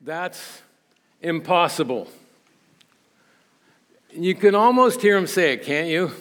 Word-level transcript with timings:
That's 0.00 0.62
impossible. 1.20 2.08
You 4.10 4.34
can 4.34 4.54
almost 4.54 5.02
hear 5.02 5.16
him 5.16 5.26
say 5.26 5.54
it, 5.54 5.64
can't 5.64 5.88
you? 5.88 6.12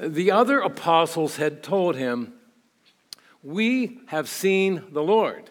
The 0.00 0.30
other 0.30 0.60
apostles 0.60 1.36
had 1.36 1.62
told 1.62 1.96
him, 1.96 2.34
We 3.42 4.00
have 4.06 4.28
seen 4.28 4.84
the 4.92 5.02
Lord. 5.02 5.50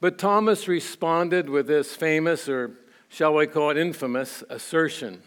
But 0.00 0.18
Thomas 0.18 0.68
responded 0.68 1.48
with 1.48 1.68
this 1.68 1.96
famous, 1.96 2.48
or 2.48 2.72
shall 3.08 3.34
we 3.34 3.46
call 3.46 3.70
it 3.70 3.76
infamous, 3.76 4.44
assertion 4.50 5.22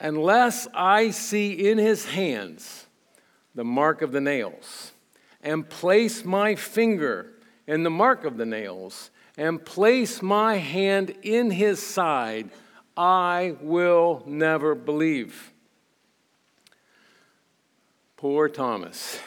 Unless 0.00 0.68
I 0.72 1.10
see 1.10 1.68
in 1.68 1.78
his 1.78 2.06
hands 2.06 2.86
the 3.54 3.64
mark 3.64 4.00
of 4.00 4.12
the 4.12 4.20
nails, 4.20 4.92
and 5.42 5.68
place 5.68 6.24
my 6.24 6.54
finger 6.54 7.32
in 7.68 7.82
the 7.82 7.90
mark 7.90 8.24
of 8.24 8.38
the 8.38 8.46
nails, 8.46 9.10
and 9.36 9.64
place 9.64 10.22
my 10.22 10.56
hand 10.56 11.14
in 11.22 11.50
his 11.50 11.80
side, 11.80 12.48
I 12.96 13.56
will 13.60 14.24
never 14.26 14.74
believe. 14.74 15.52
Poor 18.16 18.48
Thomas. 18.48 19.20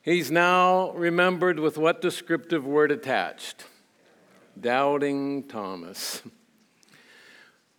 He's 0.00 0.30
now 0.30 0.90
remembered 0.92 1.60
with 1.60 1.76
what 1.76 2.00
descriptive 2.00 2.66
word 2.66 2.90
attached? 2.90 3.66
Doubting 4.58 5.42
Thomas. 5.44 6.22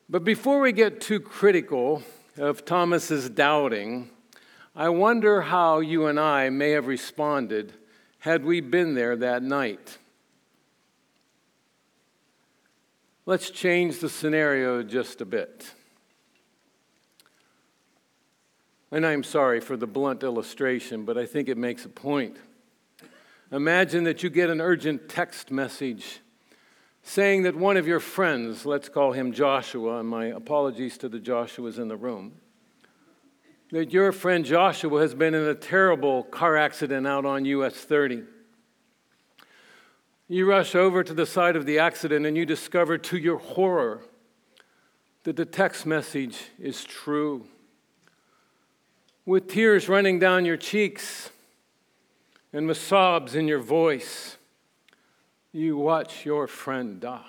But 0.07 0.23
before 0.23 0.59
we 0.59 0.71
get 0.71 1.01
too 1.01 1.19
critical 1.19 2.03
of 2.37 2.65
Thomas's 2.65 3.31
doubting, 3.31 4.11
I 4.75 4.89
wonder 4.89 5.41
how 5.41 5.79
you 5.79 6.05
and 6.05 6.19
I 6.19 6.49
may 6.49 6.69
have 6.71 6.85
responded 6.85 7.73
had 8.19 8.43
we 8.43 8.61
been 8.61 8.93
there 8.93 9.15
that 9.15 9.41
night. 9.41 9.97
Let's 13.25 13.49
change 13.49 13.99
the 13.99 14.09
scenario 14.09 14.83
just 14.83 15.21
a 15.21 15.25
bit. 15.25 15.71
And 18.91 19.05
I'm 19.05 19.23
sorry 19.23 19.59
for 19.59 19.77
the 19.77 19.85
blunt 19.85 20.23
illustration, 20.23 21.05
but 21.05 21.17
I 21.17 21.25
think 21.25 21.47
it 21.47 21.57
makes 21.57 21.85
a 21.85 21.89
point. 21.89 22.37
Imagine 23.51 24.03
that 24.05 24.23
you 24.23 24.29
get 24.29 24.49
an 24.49 24.59
urgent 24.61 25.09
text 25.09 25.51
message 25.51 26.19
saying 27.03 27.43
that 27.43 27.55
one 27.55 27.77
of 27.77 27.87
your 27.87 27.99
friends, 27.99 28.65
let's 28.65 28.89
call 28.89 29.11
him 29.11 29.31
Joshua, 29.31 29.99
and 29.99 30.09
my 30.09 30.25
apologies 30.25 30.97
to 30.97 31.09
the 31.09 31.19
Joshuas 31.19 31.79
in 31.79 31.87
the 31.87 31.97
room, 31.97 32.33
that 33.71 33.93
your 33.93 34.11
friend 34.11 34.45
Joshua 34.45 34.99
has 35.01 35.13
been 35.13 35.35
in 35.35 35.43
a 35.43 35.53
terrible 35.53 36.23
car 36.23 36.57
accident 36.57 37.05
out 37.05 37.25
on 37.25 37.45
US 37.45 37.75
30. 37.75 38.23
You 40.27 40.49
rush 40.49 40.75
over 40.75 41.03
to 41.03 41.13
the 41.13 41.25
site 41.25 41.55
of 41.55 41.65
the 41.65 41.79
accident 41.79 42.25
and 42.25 42.35
you 42.35 42.45
discover 42.45 42.97
to 42.97 43.17
your 43.17 43.37
horror 43.37 44.01
that 45.23 45.35
the 45.35 45.45
text 45.45 45.85
message 45.85 46.37
is 46.59 46.83
true. 46.83 47.45
With 49.25 49.47
tears 49.47 49.87
running 49.87 50.17
down 50.17 50.45
your 50.45 50.57
cheeks 50.57 51.29
and 52.51 52.67
with 52.67 52.77
sobs 52.77 53.35
in 53.35 53.47
your 53.47 53.59
voice, 53.59 54.37
you 55.51 55.77
watch 55.77 56.25
your 56.25 56.47
friend 56.47 56.99
die. 56.99 57.23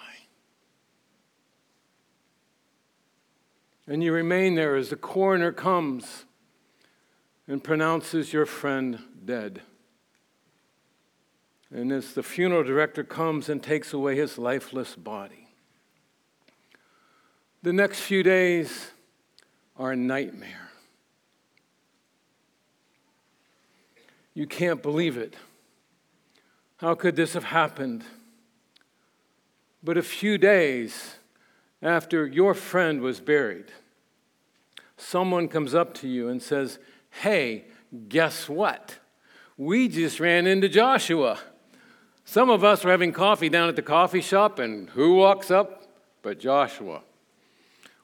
And 3.86 4.02
you 4.02 4.12
remain 4.12 4.54
there 4.54 4.76
as 4.76 4.88
the 4.88 4.96
coroner 4.96 5.52
comes 5.52 6.24
and 7.50 7.64
pronounces 7.64 8.32
your 8.32 8.46
friend 8.46 9.00
dead. 9.24 9.60
And 11.74 11.90
as 11.90 12.14
the 12.14 12.22
funeral 12.22 12.62
director 12.62 13.02
comes 13.02 13.48
and 13.48 13.60
takes 13.60 13.92
away 13.92 14.14
his 14.14 14.38
lifeless 14.38 14.94
body, 14.94 15.48
the 17.64 17.72
next 17.72 17.98
few 18.02 18.22
days 18.22 18.92
are 19.76 19.90
a 19.90 19.96
nightmare. 19.96 20.70
You 24.32 24.46
can't 24.46 24.80
believe 24.80 25.16
it. 25.16 25.34
How 26.76 26.94
could 26.94 27.16
this 27.16 27.32
have 27.32 27.44
happened? 27.44 28.04
But 29.82 29.96
a 29.96 30.02
few 30.02 30.38
days 30.38 31.16
after 31.82 32.28
your 32.28 32.54
friend 32.54 33.00
was 33.00 33.18
buried, 33.18 33.72
someone 34.96 35.48
comes 35.48 35.74
up 35.74 35.94
to 35.94 36.06
you 36.06 36.28
and 36.28 36.40
says, 36.40 36.78
Hey, 37.10 37.64
guess 38.08 38.48
what? 38.48 38.98
We 39.56 39.88
just 39.88 40.20
ran 40.20 40.46
into 40.46 40.68
Joshua. 40.68 41.38
Some 42.24 42.48
of 42.48 42.64
us 42.64 42.84
were 42.84 42.90
having 42.90 43.12
coffee 43.12 43.48
down 43.48 43.68
at 43.68 43.76
the 43.76 43.82
coffee 43.82 44.20
shop, 44.20 44.58
and 44.58 44.88
who 44.90 45.16
walks 45.16 45.50
up 45.50 45.88
but 46.22 46.38
Joshua? 46.38 47.02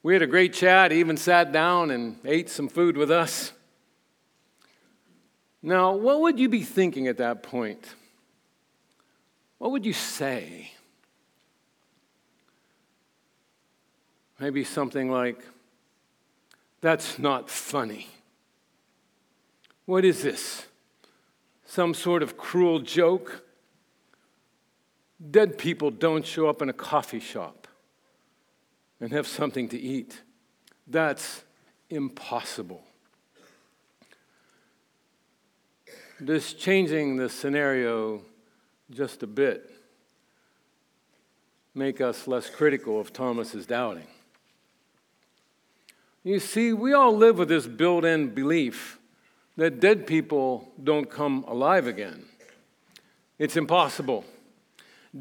We 0.03 0.13
had 0.13 0.23
a 0.23 0.27
great 0.27 0.53
chat, 0.53 0.91
he 0.91 1.01
even 1.01 1.17
sat 1.17 1.53
down 1.53 1.91
and 1.91 2.19
ate 2.25 2.49
some 2.49 2.69
food 2.69 2.97
with 2.97 3.11
us. 3.11 3.53
Now, 5.63 5.97
what 5.97 6.21
would 6.21 6.39
you 6.39 6.49
be 6.49 6.63
thinking 6.63 7.09
at 7.09 7.17
that 7.17 7.43
point? 7.43 7.95
What 9.59 9.73
would 9.73 9.87
you 9.87 9.93
say? 9.93 10.73
Maybe 14.39 14.65
something 14.65 15.11
like, 15.11 15.43
That's 16.81 17.19
not 17.19 17.51
funny. 17.51 18.09
What 19.87 20.05
is 20.05 20.23
this? 20.23 20.67
Some 21.65 21.95
sort 21.95 22.23
of 22.23 22.37
cruel 22.37 22.81
joke? 22.81 23.45
Dead 25.31 25.57
people 25.57 25.91
don't 25.91 26.27
show 26.27 26.49
up 26.49 26.61
in 26.61 26.69
a 26.69 26.75
coffee 26.75 27.21
shop 27.21 27.69
and 29.01 29.13
have 29.13 29.27
something 29.27 29.69
to 29.71 29.79
eat. 29.79 30.23
That's 30.87 31.45
impossible. 31.89 32.83
This 36.21 36.53
changing 36.53 37.17
the 37.17 37.29
scenario 37.29 38.23
just 38.91 39.23
a 39.23 39.27
bit 39.27 39.71
make 41.75 42.01
us 42.01 42.27
less 42.27 42.49
critical 42.49 42.99
of 42.99 43.13
Thomas's 43.13 43.67
doubting. 43.67 44.07
You 46.25 46.41
see, 46.41 46.73
we 46.73 46.93
all 46.93 47.15
live 47.17 47.39
with 47.39 47.49
this 47.49 47.67
built 47.67 48.05
in 48.05 48.31
belief 48.35 48.99
that 49.57 49.81
dead 49.81 50.07
people 50.07 50.71
don't 50.83 51.11
come 51.11 51.45
alive 51.49 51.87
again. 51.87 52.25
It's 53.39 53.57
impossible. 53.57 54.25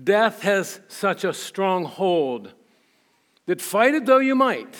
Death 0.04 0.42
has 0.42 0.82
such 0.88 1.24
a 1.24 1.34
strong 1.34 1.86
hold 1.86 2.54
that, 3.46 3.62
fight 3.62 3.94
it 3.94 4.06
though 4.06 4.20
you 4.20 4.36
might, 4.36 4.76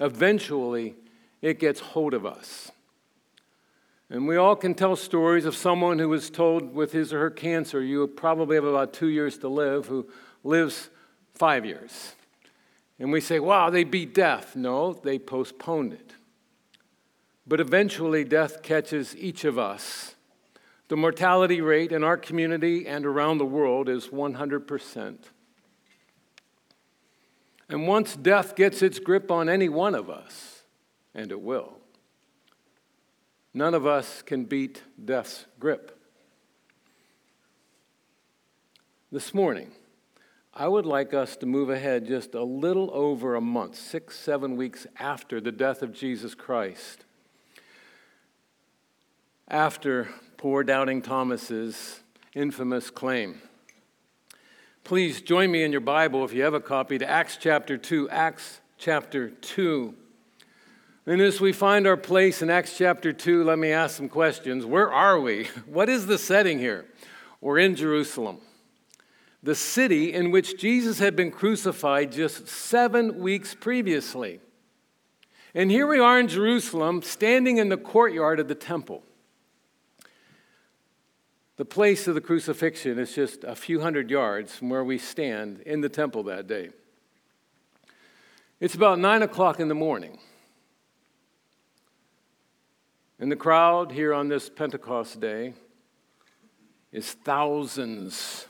eventually 0.00 0.94
it 1.42 1.58
gets 1.58 1.80
hold 1.80 2.14
of 2.14 2.26
us. 2.26 2.70
And 4.10 4.26
we 4.26 4.36
all 4.36 4.56
can 4.56 4.74
tell 4.74 4.96
stories 4.96 5.44
of 5.44 5.54
someone 5.54 5.98
who 5.98 6.08
was 6.08 6.30
told 6.30 6.74
with 6.74 6.92
his 6.92 7.12
or 7.12 7.18
her 7.18 7.30
cancer, 7.30 7.82
you 7.82 8.06
probably 8.06 8.56
have 8.56 8.64
about 8.64 8.94
two 8.94 9.08
years 9.08 9.36
to 9.38 9.48
live, 9.48 9.86
who 9.86 10.08
lives 10.42 10.88
five 11.34 11.66
years. 11.66 12.14
And 12.98 13.12
we 13.12 13.20
say, 13.20 13.38
wow, 13.38 13.70
they 13.70 13.84
beat 13.84 14.14
death. 14.14 14.56
No, 14.56 14.94
they 14.94 15.18
postponed 15.18 15.92
it. 15.92 16.14
But 17.48 17.60
eventually, 17.60 18.24
death 18.24 18.62
catches 18.62 19.16
each 19.16 19.44
of 19.44 19.58
us. 19.58 20.14
The 20.88 20.96
mortality 20.96 21.62
rate 21.62 21.92
in 21.92 22.04
our 22.04 22.18
community 22.18 22.86
and 22.86 23.06
around 23.06 23.38
the 23.38 23.46
world 23.46 23.88
is 23.88 24.08
100%. 24.08 25.16
And 27.70 27.88
once 27.88 28.16
death 28.16 28.54
gets 28.54 28.82
its 28.82 28.98
grip 28.98 29.30
on 29.30 29.48
any 29.48 29.68
one 29.68 29.94
of 29.94 30.10
us, 30.10 30.62
and 31.14 31.30
it 31.30 31.40
will, 31.40 31.78
none 33.54 33.74
of 33.74 33.86
us 33.86 34.20
can 34.20 34.44
beat 34.44 34.82
death's 35.02 35.46
grip. 35.58 35.98
This 39.10 39.32
morning, 39.32 39.72
I 40.52 40.68
would 40.68 40.84
like 40.84 41.14
us 41.14 41.36
to 41.38 41.46
move 41.46 41.70
ahead 41.70 42.06
just 42.06 42.34
a 42.34 42.42
little 42.42 42.90
over 42.92 43.34
a 43.34 43.40
month, 43.40 43.76
six, 43.76 44.18
seven 44.18 44.56
weeks 44.56 44.86
after 44.98 45.40
the 45.40 45.52
death 45.52 45.82
of 45.82 45.94
Jesus 45.94 46.34
Christ 46.34 47.04
after 49.50 50.08
poor 50.36 50.62
doubting 50.62 51.00
Thomas's 51.00 52.00
infamous 52.34 52.90
claim. 52.90 53.40
Please 54.84 55.20
join 55.20 55.50
me 55.50 55.64
in 55.64 55.72
your 55.72 55.80
Bible, 55.80 56.24
if 56.24 56.32
you 56.32 56.42
have 56.42 56.54
a 56.54 56.60
copy, 56.60 56.98
to 56.98 57.08
Acts 57.08 57.38
chapter 57.40 57.76
2. 57.76 58.10
Acts 58.10 58.60
chapter 58.76 59.30
2. 59.30 59.94
And 61.06 61.22
as 61.22 61.40
we 61.40 61.52
find 61.52 61.86
our 61.86 61.96
place 61.96 62.42
in 62.42 62.50
Acts 62.50 62.76
chapter 62.76 63.12
2, 63.12 63.44
let 63.44 63.58
me 63.58 63.72
ask 63.72 63.96
some 63.96 64.10
questions. 64.10 64.66
Where 64.66 64.92
are 64.92 65.18
we? 65.18 65.48
What 65.66 65.88
is 65.88 66.06
the 66.06 66.18
setting 66.18 66.58
here? 66.58 66.84
We're 67.40 67.58
in 67.58 67.74
Jerusalem, 67.76 68.40
the 69.42 69.54
city 69.54 70.12
in 70.12 70.30
which 70.30 70.58
Jesus 70.58 70.98
had 70.98 71.16
been 71.16 71.30
crucified 71.30 72.12
just 72.12 72.48
seven 72.48 73.18
weeks 73.20 73.54
previously. 73.54 74.40
And 75.54 75.70
here 75.70 75.86
we 75.86 75.98
are 75.98 76.20
in 76.20 76.28
Jerusalem, 76.28 77.00
standing 77.00 77.56
in 77.56 77.70
the 77.70 77.76
courtyard 77.76 78.40
of 78.40 78.48
the 78.48 78.54
temple. 78.54 79.02
The 81.58 81.64
place 81.64 82.06
of 82.06 82.14
the 82.14 82.20
crucifixion 82.20 83.00
is 83.00 83.12
just 83.12 83.42
a 83.42 83.56
few 83.56 83.80
hundred 83.80 84.12
yards 84.12 84.54
from 84.54 84.70
where 84.70 84.84
we 84.84 84.96
stand 84.96 85.58
in 85.66 85.80
the 85.80 85.88
temple 85.88 86.22
that 86.22 86.46
day. 86.46 86.70
It's 88.60 88.76
about 88.76 89.00
nine 89.00 89.22
o'clock 89.22 89.58
in 89.58 89.66
the 89.66 89.74
morning. 89.74 90.20
And 93.18 93.30
the 93.30 93.36
crowd 93.36 93.90
here 93.90 94.14
on 94.14 94.28
this 94.28 94.48
Pentecost 94.48 95.18
day 95.18 95.54
is 96.92 97.10
thousands. 97.12 98.46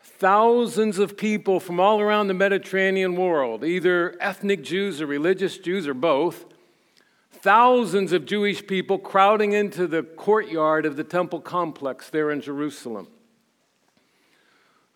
Thousands 0.00 0.98
of 0.98 1.16
people 1.16 1.60
from 1.60 1.78
all 1.78 2.00
around 2.00 2.26
the 2.26 2.34
Mediterranean 2.34 3.14
world, 3.14 3.62
either 3.62 4.16
ethnic 4.18 4.64
Jews 4.64 5.00
or 5.00 5.06
religious 5.06 5.56
Jews 5.56 5.86
or 5.86 5.94
both, 5.94 6.46
thousands 7.40 8.12
of 8.12 8.26
Jewish 8.26 8.66
people 8.66 8.98
crowding 8.98 9.52
into 9.52 9.86
the 9.86 10.02
courtyard 10.02 10.86
of 10.86 10.96
the 10.96 11.04
temple 11.04 11.40
complex 11.40 12.10
there 12.10 12.30
in 12.30 12.40
Jerusalem. 12.40 13.08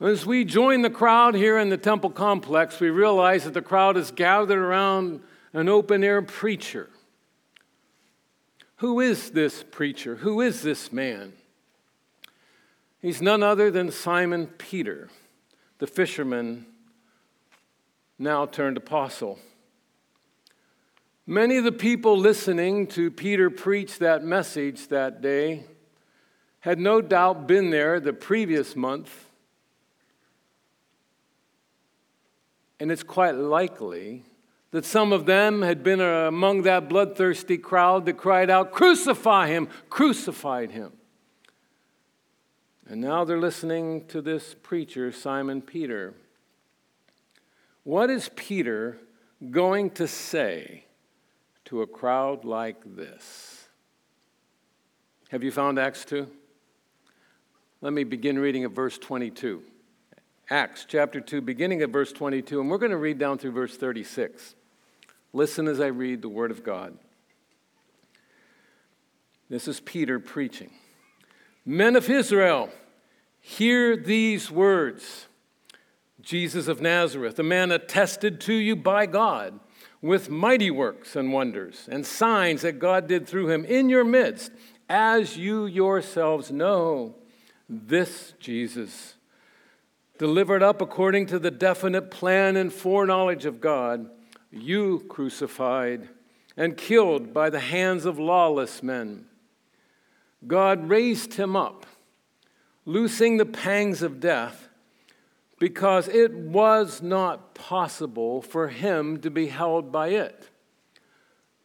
As 0.00 0.24
we 0.24 0.44
join 0.44 0.82
the 0.82 0.90
crowd 0.90 1.34
here 1.34 1.58
in 1.58 1.68
the 1.68 1.76
temple 1.76 2.10
complex, 2.10 2.80
we 2.80 2.88
realize 2.88 3.44
that 3.44 3.54
the 3.54 3.62
crowd 3.62 3.96
is 3.96 4.10
gathered 4.10 4.58
around 4.58 5.20
an 5.52 5.68
open 5.68 6.02
air 6.02 6.22
preacher. 6.22 6.88
Who 8.76 9.00
is 9.00 9.32
this 9.32 9.62
preacher? 9.62 10.16
Who 10.16 10.40
is 10.40 10.62
this 10.62 10.90
man? 10.90 11.34
He's 13.02 13.20
none 13.20 13.42
other 13.42 13.70
than 13.70 13.90
Simon 13.90 14.46
Peter, 14.46 15.10
the 15.78 15.86
fisherman, 15.86 16.66
now 18.18 18.46
turned 18.46 18.78
apostle. 18.78 19.38
Many 21.30 21.58
of 21.58 21.62
the 21.62 21.70
people 21.70 22.18
listening 22.18 22.88
to 22.88 23.08
Peter 23.08 23.50
preach 23.50 24.00
that 24.00 24.24
message 24.24 24.88
that 24.88 25.22
day 25.22 25.62
had 26.58 26.80
no 26.80 27.00
doubt 27.00 27.46
been 27.46 27.70
there 27.70 28.00
the 28.00 28.12
previous 28.12 28.74
month. 28.74 29.28
And 32.80 32.90
it's 32.90 33.04
quite 33.04 33.36
likely 33.36 34.24
that 34.72 34.84
some 34.84 35.12
of 35.12 35.24
them 35.24 35.62
had 35.62 35.84
been 35.84 36.00
among 36.00 36.62
that 36.62 36.88
bloodthirsty 36.88 37.58
crowd 37.58 38.06
that 38.06 38.16
cried 38.16 38.50
out, 38.50 38.72
Crucify 38.72 39.46
him, 39.46 39.68
crucified 39.88 40.72
him. 40.72 40.94
And 42.88 43.00
now 43.00 43.24
they're 43.24 43.38
listening 43.38 44.04
to 44.06 44.20
this 44.20 44.56
preacher, 44.64 45.12
Simon 45.12 45.62
Peter. 45.62 46.12
What 47.84 48.10
is 48.10 48.30
Peter 48.34 48.98
going 49.52 49.90
to 49.90 50.08
say 50.08 50.86
to 51.70 51.82
a 51.82 51.86
crowd 51.86 52.44
like 52.44 52.82
this. 52.96 53.68
Have 55.28 55.44
you 55.44 55.52
found 55.52 55.78
Acts 55.78 56.04
2? 56.04 56.26
Let 57.80 57.92
me 57.92 58.02
begin 58.02 58.40
reading 58.40 58.64
at 58.64 58.72
verse 58.72 58.98
22. 58.98 59.62
Acts 60.50 60.84
chapter 60.88 61.20
2, 61.20 61.40
beginning 61.40 61.80
at 61.80 61.90
verse 61.90 62.10
22, 62.10 62.60
and 62.60 62.68
we're 62.68 62.78
going 62.78 62.90
to 62.90 62.96
read 62.96 63.18
down 63.18 63.38
through 63.38 63.52
verse 63.52 63.76
36. 63.76 64.56
Listen 65.32 65.68
as 65.68 65.78
I 65.78 65.86
read 65.86 66.22
the 66.22 66.28
Word 66.28 66.50
of 66.50 66.64
God. 66.64 66.98
This 69.48 69.68
is 69.68 69.78
Peter 69.78 70.18
preaching. 70.18 70.72
Men 71.64 71.94
of 71.94 72.10
Israel, 72.10 72.68
hear 73.38 73.96
these 73.96 74.50
words 74.50 75.28
Jesus 76.20 76.66
of 76.66 76.80
Nazareth, 76.80 77.38
a 77.38 77.44
man 77.44 77.70
attested 77.70 78.40
to 78.40 78.54
you 78.54 78.74
by 78.74 79.06
God 79.06 79.60
with 80.02 80.30
mighty 80.30 80.70
works 80.70 81.14
and 81.14 81.32
wonders 81.32 81.88
and 81.90 82.06
signs 82.06 82.62
that 82.62 82.78
God 82.78 83.06
did 83.06 83.26
through 83.26 83.50
him 83.50 83.64
in 83.64 83.88
your 83.88 84.04
midst, 84.04 84.52
as 84.88 85.36
you 85.36 85.66
yourselves 85.66 86.50
know. 86.50 87.14
This 87.68 88.34
Jesus, 88.40 89.14
delivered 90.18 90.62
up 90.62 90.80
according 90.80 91.26
to 91.26 91.38
the 91.38 91.50
definite 91.50 92.10
plan 92.10 92.56
and 92.56 92.72
foreknowledge 92.72 93.44
of 93.44 93.60
God, 93.60 94.10
you 94.50 95.04
crucified 95.08 96.08
and 96.56 96.76
killed 96.76 97.32
by 97.32 97.50
the 97.50 97.60
hands 97.60 98.04
of 98.04 98.18
lawless 98.18 98.82
men. 98.82 99.26
God 100.46 100.88
raised 100.88 101.34
him 101.34 101.54
up, 101.54 101.86
loosing 102.84 103.36
the 103.36 103.46
pangs 103.46 104.02
of 104.02 104.18
death 104.18 104.69
because 105.60 106.08
it 106.08 106.32
was 106.32 107.02
not 107.02 107.54
possible 107.54 108.40
for 108.40 108.68
him 108.68 109.20
to 109.20 109.30
be 109.30 109.48
held 109.48 109.92
by 109.92 110.08
it. 110.08 110.48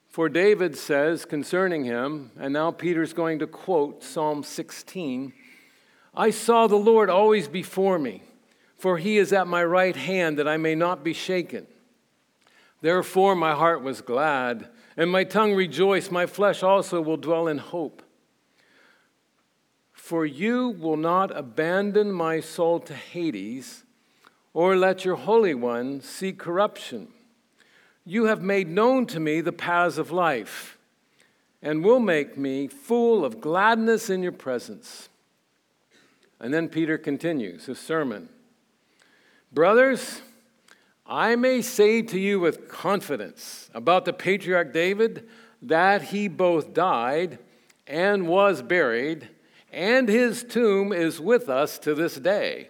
For 0.09 0.27
David 0.29 0.77
says 0.77 1.25
concerning 1.25 1.85
him, 1.85 2.31
and 2.37 2.53
now 2.53 2.71
Peter's 2.71 3.13
going 3.13 3.39
to 3.39 3.47
quote 3.47 4.03
Psalm 4.03 4.43
16 4.43 5.33
I 6.17 6.29
saw 6.29 6.67
the 6.67 6.77
Lord 6.77 7.09
always 7.09 7.49
before 7.49 7.99
me, 7.99 8.23
for 8.77 8.97
he 8.97 9.17
is 9.17 9.33
at 9.33 9.47
my 9.47 9.63
right 9.63 9.95
hand 9.95 10.37
that 10.39 10.47
I 10.47 10.55
may 10.55 10.75
not 10.75 11.03
be 11.03 11.11
shaken. 11.11 11.65
Therefore 12.81 13.35
my 13.35 13.53
heart 13.53 13.81
was 13.81 14.01
glad, 14.01 14.69
and 14.95 15.09
my 15.09 15.23
tongue 15.23 15.53
rejoiced, 15.53 16.11
my 16.11 16.25
flesh 16.25 16.63
also 16.63 17.01
will 17.01 17.17
dwell 17.17 17.47
in 17.47 17.57
hope. 17.57 18.01
For 19.93 20.25
you 20.25 20.69
will 20.69 20.97
not 20.97 21.35
abandon 21.35 22.11
my 22.11 22.39
soul 22.39 22.79
to 22.81 22.93
Hades 22.93 23.84
or 24.55 24.77
let 24.77 25.03
your 25.03 25.17
Holy 25.17 25.53
One 25.53 25.99
see 25.99 26.31
corruption. 26.31 27.09
You 28.05 28.25
have 28.25 28.41
made 28.41 28.69
known 28.69 29.05
to 29.07 29.19
me 29.19 29.41
the 29.41 29.51
paths 29.51 29.97
of 29.97 30.13
life, 30.13 30.77
and 31.61 31.83
will 31.83 31.99
make 31.99 32.37
me 32.37 32.69
full 32.69 33.25
of 33.25 33.41
gladness 33.41 34.09
in 34.09 34.23
your 34.23 34.31
presence. 34.31 35.09
And 36.39 36.53
then 36.53 36.69
Peter 36.69 36.97
continues 36.97 37.65
his 37.65 37.79
sermon 37.79 38.29
Brothers, 39.51 40.21
I 41.05 41.35
may 41.35 41.61
say 41.61 42.01
to 42.03 42.17
you 42.17 42.39
with 42.39 42.69
confidence 42.69 43.69
about 43.73 44.05
the 44.05 44.13
patriarch 44.13 44.71
David 44.71 45.27
that 45.63 46.01
he 46.01 46.29
both 46.29 46.73
died 46.73 47.39
and 47.87 48.25
was 48.25 48.61
buried, 48.61 49.27
and 49.73 50.07
his 50.07 50.45
tomb 50.45 50.93
is 50.93 51.19
with 51.19 51.49
us 51.49 51.77
to 51.79 51.93
this 51.93 52.15
day. 52.15 52.69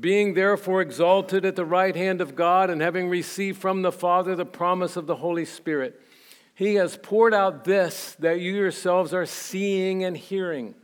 Being 0.00 0.34
therefore 0.34 0.80
exalted 0.80 1.44
at 1.44 1.56
the 1.56 1.64
right 1.64 1.94
hand 1.94 2.20
of 2.20 2.34
God, 2.34 2.70
and 2.70 2.80
having 2.80 3.08
received 3.08 3.60
from 3.60 3.82
the 3.82 3.92
Father 3.92 4.34
the 4.34 4.46
promise 4.46 4.96
of 4.96 5.06
the 5.06 5.16
Holy 5.16 5.44
Spirit, 5.44 6.00
he 6.54 6.74
has 6.76 6.96
poured 7.02 7.34
out 7.34 7.64
this 7.64 8.16
that 8.18 8.40
you 8.40 8.52
yourselves 8.52 9.12
are 9.12 9.26
seeing 9.26 10.04
and 10.04 10.16
hearing. 10.16 10.74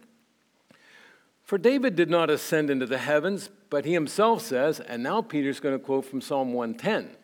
For 1.42 1.56
David 1.56 1.96
did 1.96 2.10
not 2.10 2.28
ascend 2.28 2.68
into 2.68 2.84
the 2.84 2.98
heavens, 2.98 3.48
but 3.70 3.84
he 3.84 3.92
himself 3.92 4.42
says, 4.42 4.80
and 4.80 5.02
now 5.02 5.22
Peter's 5.22 5.60
going 5.60 5.74
to 5.74 5.82
quote 5.82 6.04
from 6.04 6.20
Psalm 6.20 6.52
110 6.52 7.16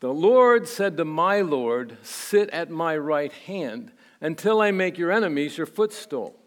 The 0.00 0.12
Lord 0.12 0.68
said 0.68 0.96
to 0.96 1.04
my 1.04 1.40
Lord, 1.40 1.96
Sit 2.02 2.50
at 2.50 2.70
my 2.70 2.96
right 2.96 3.32
hand 3.32 3.92
until 4.20 4.60
I 4.60 4.72
make 4.72 4.98
your 4.98 5.12
enemies 5.12 5.56
your 5.56 5.66
footstool. 5.66 6.39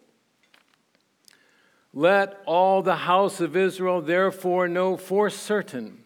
Let 1.94 2.42
all 2.46 2.82
the 2.82 2.96
house 2.96 3.40
of 3.40 3.56
Israel 3.56 4.02
therefore 4.02 4.68
know 4.68 4.98
for 4.98 5.30
certain 5.30 6.04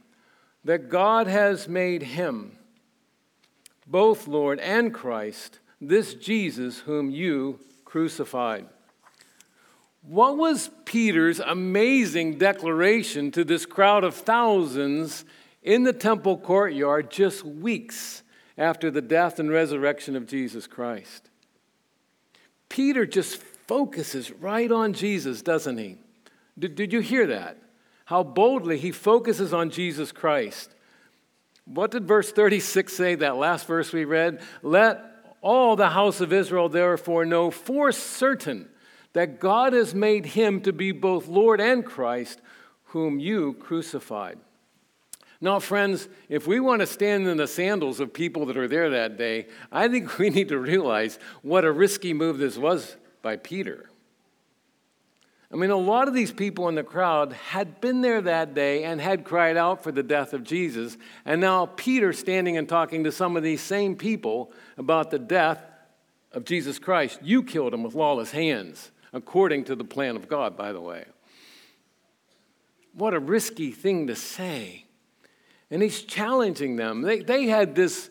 that 0.65 0.89
God 0.89 1.27
has 1.27 1.69
made 1.69 2.03
him, 2.03 2.57
both 3.85 4.27
Lord 4.27 4.59
and 4.59 4.93
Christ, 4.93 5.59
this 5.79 6.13
Jesus 6.13 6.79
whom 6.79 7.09
you 7.09 7.59
crucified. 7.85 8.65
What 10.01 10.37
was 10.37 10.69
Peter's 10.83 11.39
amazing 11.39 12.37
declaration 12.37 13.31
to 13.31 13.45
this 13.45 13.65
crowd 13.65 14.03
of 14.03 14.13
thousands 14.13 15.23
in 15.63 15.83
the 15.83 15.93
temple 15.93 16.37
courtyard 16.37 17.11
just 17.11 17.43
weeks 17.43 18.23
after 18.57 18.91
the 18.91 19.01
death 19.01 19.39
and 19.39 19.49
resurrection 19.49 20.17
of 20.17 20.27
Jesus 20.27 20.67
Christ? 20.67 21.29
Peter 22.67 23.05
just 23.05 23.41
focuses 23.67 24.31
right 24.31 24.71
on 24.71 24.93
Jesus, 24.93 25.41
doesn't 25.41 25.77
he? 25.77 25.97
Did, 26.57 26.75
did 26.75 26.93
you 26.93 27.01
hear 27.01 27.27
that? 27.27 27.57
How 28.05 28.23
boldly 28.23 28.77
he 28.77 28.91
focuses 28.91 29.53
on 29.53 29.69
Jesus 29.69 30.11
Christ. 30.11 30.73
What 31.65 31.91
did 31.91 32.07
verse 32.07 32.31
36 32.31 32.93
say, 32.93 33.15
that 33.15 33.35
last 33.35 33.67
verse 33.67 33.91
we 33.91 34.05
read? 34.05 34.41
Let 34.63 35.03
all 35.41 35.75
the 35.75 35.89
house 35.89 36.21
of 36.21 36.31
Israel 36.31 36.69
therefore 36.69 37.25
know 37.25 37.51
for 37.51 37.91
certain 37.91 38.69
that 39.13 39.39
God 39.39 39.73
has 39.73 39.93
made 39.93 40.27
him 40.27 40.61
to 40.61 40.71
be 40.71 40.91
both 40.91 41.27
Lord 41.27 41.59
and 41.59 41.85
Christ, 41.85 42.41
whom 42.85 43.19
you 43.19 43.53
crucified. 43.55 44.39
Now, 45.41 45.59
friends, 45.59 46.07
if 46.29 46.47
we 46.47 46.59
want 46.59 46.79
to 46.79 46.87
stand 46.87 47.27
in 47.27 47.37
the 47.37 47.47
sandals 47.47 47.99
of 47.99 48.13
people 48.13 48.45
that 48.47 48.57
are 48.57 48.67
there 48.67 48.89
that 48.91 49.17
day, 49.17 49.47
I 49.71 49.87
think 49.87 50.17
we 50.19 50.29
need 50.29 50.49
to 50.49 50.57
realize 50.57 51.19
what 51.41 51.65
a 51.65 51.71
risky 51.71 52.13
move 52.13 52.37
this 52.37 52.57
was 52.57 52.95
by 53.27 53.35
Peter. 53.35 53.89
I 55.51 55.57
mean, 55.57 55.69
a 55.69 55.75
lot 55.75 56.07
of 56.07 56.13
these 56.13 56.31
people 56.31 56.69
in 56.69 56.75
the 56.75 56.83
crowd 56.83 57.33
had 57.33 57.81
been 57.81 57.99
there 57.99 58.21
that 58.21 58.53
day 58.53 58.85
and 58.85 59.01
had 59.01 59.25
cried 59.25 59.57
out 59.57 59.83
for 59.83 59.91
the 59.91 60.01
death 60.01 60.31
of 60.31 60.45
Jesus. 60.45 60.97
And 61.25 61.41
now 61.41 61.65
Peter 61.65 62.13
standing 62.13 62.55
and 62.55 62.69
talking 62.69 63.03
to 63.03 63.11
some 63.11 63.35
of 63.35 63.43
these 63.43 63.59
same 63.59 63.97
people 63.97 64.53
about 64.77 65.11
the 65.11 65.19
death 65.19 65.61
of 66.31 66.45
Jesus 66.45 66.79
Christ. 66.79 67.19
You 67.21 67.43
killed 67.43 67.73
him 67.73 67.83
with 67.83 67.95
lawless 67.95 68.31
hands, 68.31 68.91
according 69.11 69.65
to 69.65 69.75
the 69.75 69.83
plan 69.83 70.15
of 70.15 70.29
God, 70.29 70.55
by 70.55 70.71
the 70.71 70.79
way. 70.79 71.03
What 72.93 73.13
a 73.13 73.19
risky 73.19 73.71
thing 73.71 74.07
to 74.07 74.15
say. 74.15 74.85
And 75.69 75.81
he's 75.81 76.01
challenging 76.01 76.77
them. 76.77 77.01
They, 77.01 77.19
they 77.19 77.47
had 77.47 77.75
this 77.75 78.09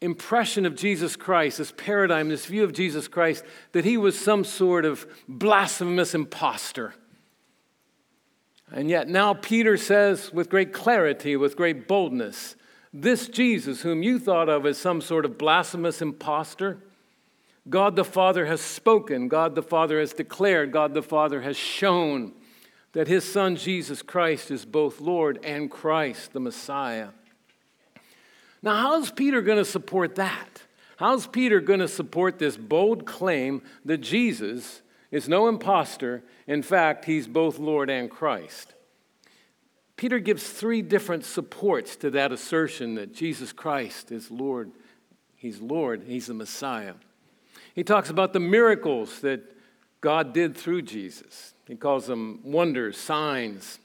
impression 0.00 0.64
of 0.64 0.76
Jesus 0.76 1.16
Christ, 1.16 1.58
this 1.58 1.72
paradigm, 1.72 2.28
this 2.28 2.46
view 2.46 2.64
of 2.64 2.72
Jesus 2.72 3.08
Christ, 3.08 3.44
that 3.72 3.84
he 3.84 3.96
was 3.96 4.18
some 4.18 4.44
sort 4.44 4.84
of 4.84 5.06
blasphemous 5.28 6.14
impostor. 6.14 6.94
And 8.70 8.88
yet 8.88 9.08
now 9.08 9.34
Peter 9.34 9.76
says 9.76 10.32
with 10.32 10.50
great 10.50 10.72
clarity, 10.72 11.36
with 11.36 11.56
great 11.56 11.88
boldness, 11.88 12.54
this 12.92 13.28
Jesus, 13.28 13.82
whom 13.82 14.02
you 14.02 14.18
thought 14.18 14.48
of 14.48 14.64
as 14.66 14.78
some 14.78 15.00
sort 15.00 15.24
of 15.24 15.36
blasphemous 15.36 16.00
impostor, 16.00 16.78
God 17.68 17.96
the 17.96 18.04
Father 18.04 18.46
has 18.46 18.60
spoken, 18.60 19.28
God 19.28 19.54
the 19.54 19.62
Father 19.62 20.00
has 20.00 20.12
declared, 20.12 20.72
God 20.72 20.94
the 20.94 21.02
Father 21.02 21.42
has 21.42 21.56
shown 21.56 22.32
that 22.92 23.08
his 23.08 23.30
Son 23.30 23.56
Jesus 23.56 24.00
Christ 24.00 24.50
is 24.50 24.64
both 24.64 25.00
Lord 25.00 25.38
and 25.42 25.70
Christ, 25.70 26.32
the 26.32 26.40
Messiah. 26.40 27.08
Now, 28.62 28.76
how's 28.82 29.10
Peter 29.10 29.40
going 29.42 29.58
to 29.58 29.64
support 29.64 30.16
that? 30.16 30.62
How's 30.96 31.26
Peter 31.26 31.60
going 31.60 31.80
to 31.80 31.88
support 31.88 32.38
this 32.38 32.56
bold 32.56 33.06
claim 33.06 33.62
that 33.84 33.98
Jesus 33.98 34.82
is 35.10 35.28
no 35.28 35.48
impostor? 35.48 36.24
In 36.46 36.62
fact, 36.62 37.04
he's 37.04 37.28
both 37.28 37.58
Lord 37.58 37.88
and 37.88 38.10
Christ. 38.10 38.74
Peter 39.96 40.18
gives 40.18 40.48
three 40.48 40.82
different 40.82 41.24
supports 41.24 41.96
to 41.96 42.10
that 42.10 42.32
assertion 42.32 42.94
that 42.94 43.14
Jesus 43.14 43.52
Christ 43.52 44.12
is 44.12 44.30
Lord. 44.30 44.70
He's 45.36 45.60
Lord, 45.60 46.04
he's 46.06 46.26
the 46.26 46.34
Messiah. 46.34 46.94
He 47.74 47.84
talks 47.84 48.10
about 48.10 48.32
the 48.32 48.40
miracles 48.40 49.20
that 49.20 49.40
God 50.00 50.32
did 50.32 50.56
through 50.56 50.82
Jesus. 50.82 51.54
He 51.66 51.76
calls 51.76 52.06
them 52.06 52.40
wonders, 52.44 52.96
signs, 52.96 53.78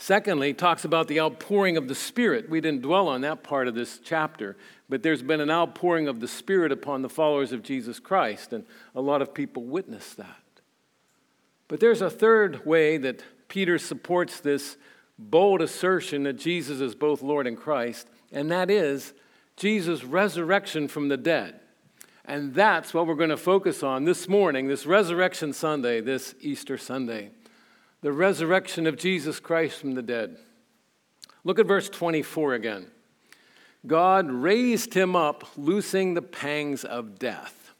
Secondly, 0.00 0.54
talks 0.54 0.84
about 0.84 1.08
the 1.08 1.20
outpouring 1.20 1.76
of 1.76 1.88
the 1.88 1.94
Spirit. 1.94 2.48
We 2.48 2.60
didn't 2.60 2.82
dwell 2.82 3.08
on 3.08 3.22
that 3.22 3.42
part 3.42 3.66
of 3.66 3.74
this 3.74 3.98
chapter, 3.98 4.56
but 4.88 5.02
there's 5.02 5.22
been 5.22 5.40
an 5.40 5.50
outpouring 5.50 6.06
of 6.06 6.20
the 6.20 6.28
Spirit 6.28 6.70
upon 6.70 7.02
the 7.02 7.08
followers 7.08 7.50
of 7.50 7.64
Jesus 7.64 7.98
Christ, 7.98 8.52
and 8.52 8.64
a 8.94 9.00
lot 9.00 9.22
of 9.22 9.34
people 9.34 9.64
witness 9.64 10.14
that. 10.14 10.36
But 11.66 11.80
there's 11.80 12.00
a 12.00 12.08
third 12.08 12.64
way 12.64 12.96
that 12.98 13.24
Peter 13.48 13.76
supports 13.76 14.38
this 14.38 14.76
bold 15.18 15.60
assertion 15.60 16.22
that 16.22 16.38
Jesus 16.38 16.80
is 16.80 16.94
both 16.94 17.20
Lord 17.20 17.48
and 17.48 17.56
Christ, 17.56 18.08
and 18.30 18.52
that 18.52 18.70
is 18.70 19.12
Jesus' 19.56 20.04
resurrection 20.04 20.86
from 20.86 21.08
the 21.08 21.16
dead. 21.16 21.58
And 22.24 22.54
that's 22.54 22.94
what 22.94 23.08
we're 23.08 23.16
going 23.16 23.30
to 23.30 23.36
focus 23.36 23.82
on 23.82 24.04
this 24.04 24.28
morning, 24.28 24.68
this 24.68 24.86
Resurrection 24.86 25.52
Sunday, 25.52 26.00
this 26.00 26.36
Easter 26.40 26.78
Sunday 26.78 27.30
the 28.00 28.12
resurrection 28.12 28.86
of 28.86 28.96
Jesus 28.96 29.40
Christ 29.40 29.78
from 29.78 29.94
the 29.94 30.02
dead. 30.02 30.36
Look 31.44 31.58
at 31.58 31.66
verse 31.66 31.88
24 31.88 32.54
again. 32.54 32.86
God 33.86 34.30
raised 34.30 34.94
him 34.94 35.16
up, 35.16 35.44
loosing 35.56 36.14
the 36.14 36.22
pangs 36.22 36.84
of 36.84 37.18
death. 37.18 37.72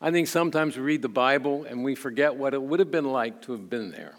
I 0.00 0.10
think 0.10 0.28
sometimes 0.28 0.76
we 0.76 0.82
read 0.82 1.02
the 1.02 1.08
Bible 1.08 1.64
and 1.64 1.84
we 1.84 1.94
forget 1.94 2.36
what 2.36 2.52
it 2.52 2.62
would 2.62 2.80
have 2.80 2.90
been 2.90 3.10
like 3.10 3.42
to 3.42 3.52
have 3.52 3.70
been 3.70 3.90
there. 3.90 4.14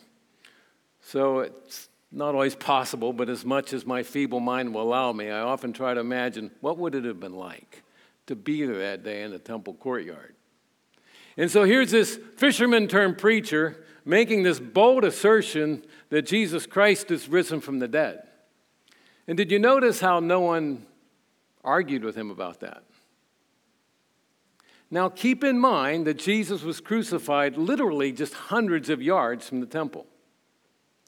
So 1.01 1.39
it's 1.41 1.89
not 2.12 2.34
always 2.34 2.55
possible, 2.55 3.13
but 3.13 3.29
as 3.29 3.45
much 3.45 3.74
as 3.74 3.86
my 3.86 4.01
feeble 4.01 4.39
mind 4.39 4.74
will 4.74 4.81
allow 4.81 5.12
me, 5.12 5.29
I 5.29 5.41
often 5.41 5.74
try 5.74 5.93
to 5.93 6.00
imagine 6.00 6.50
what 6.62 6.77
would 6.77 6.95
it 6.95 7.03
have 7.03 7.19
been 7.19 7.36
like 7.36 7.84
to 8.27 8.36
be 8.36 8.65
there 8.65 8.79
that 8.79 9.03
day 9.03 9.24
in 9.24 9.31
the 9.31 9.39
temple 9.39 9.74
courtyard. 9.75 10.35
And 11.38 11.51
so 11.51 11.63
here's 11.63 11.92
this 11.92 12.20
fisherman 12.38 12.88
turned 12.88 13.18
preacher 13.18 13.84
making 14.06 14.44
this 14.44 14.60
bold 14.60 15.04
assertion 15.04 15.84
that 16.10 16.22
Jesus 16.22 16.65
Christ 16.65 17.10
is 17.12 17.27
risen 17.27 17.60
from 17.60 17.80
the 17.80 17.88
dead. 17.88 18.24
And 19.27 19.36
did 19.36 19.51
you 19.51 19.60
notice 19.60 20.00
how 20.00 20.20
no 20.20 20.42
one 20.42 20.86
argued 21.63 22.04
with 22.04 22.15
him 22.15 22.30
about 22.30 22.60
that? 22.60 22.84
Now, 24.92 25.10
keep 25.10 25.44
in 25.44 25.60
mind 25.60 26.06
that 26.06 26.20
Jesus 26.20 26.62
was 26.62 26.80
crucified 26.80 27.58
literally 27.58 28.12
just 28.12 28.34
hundreds 28.34 28.89
of 28.89 29.01
yards 29.01 29.50
from 29.50 29.60
the 29.60 29.65
temple, 29.65 30.06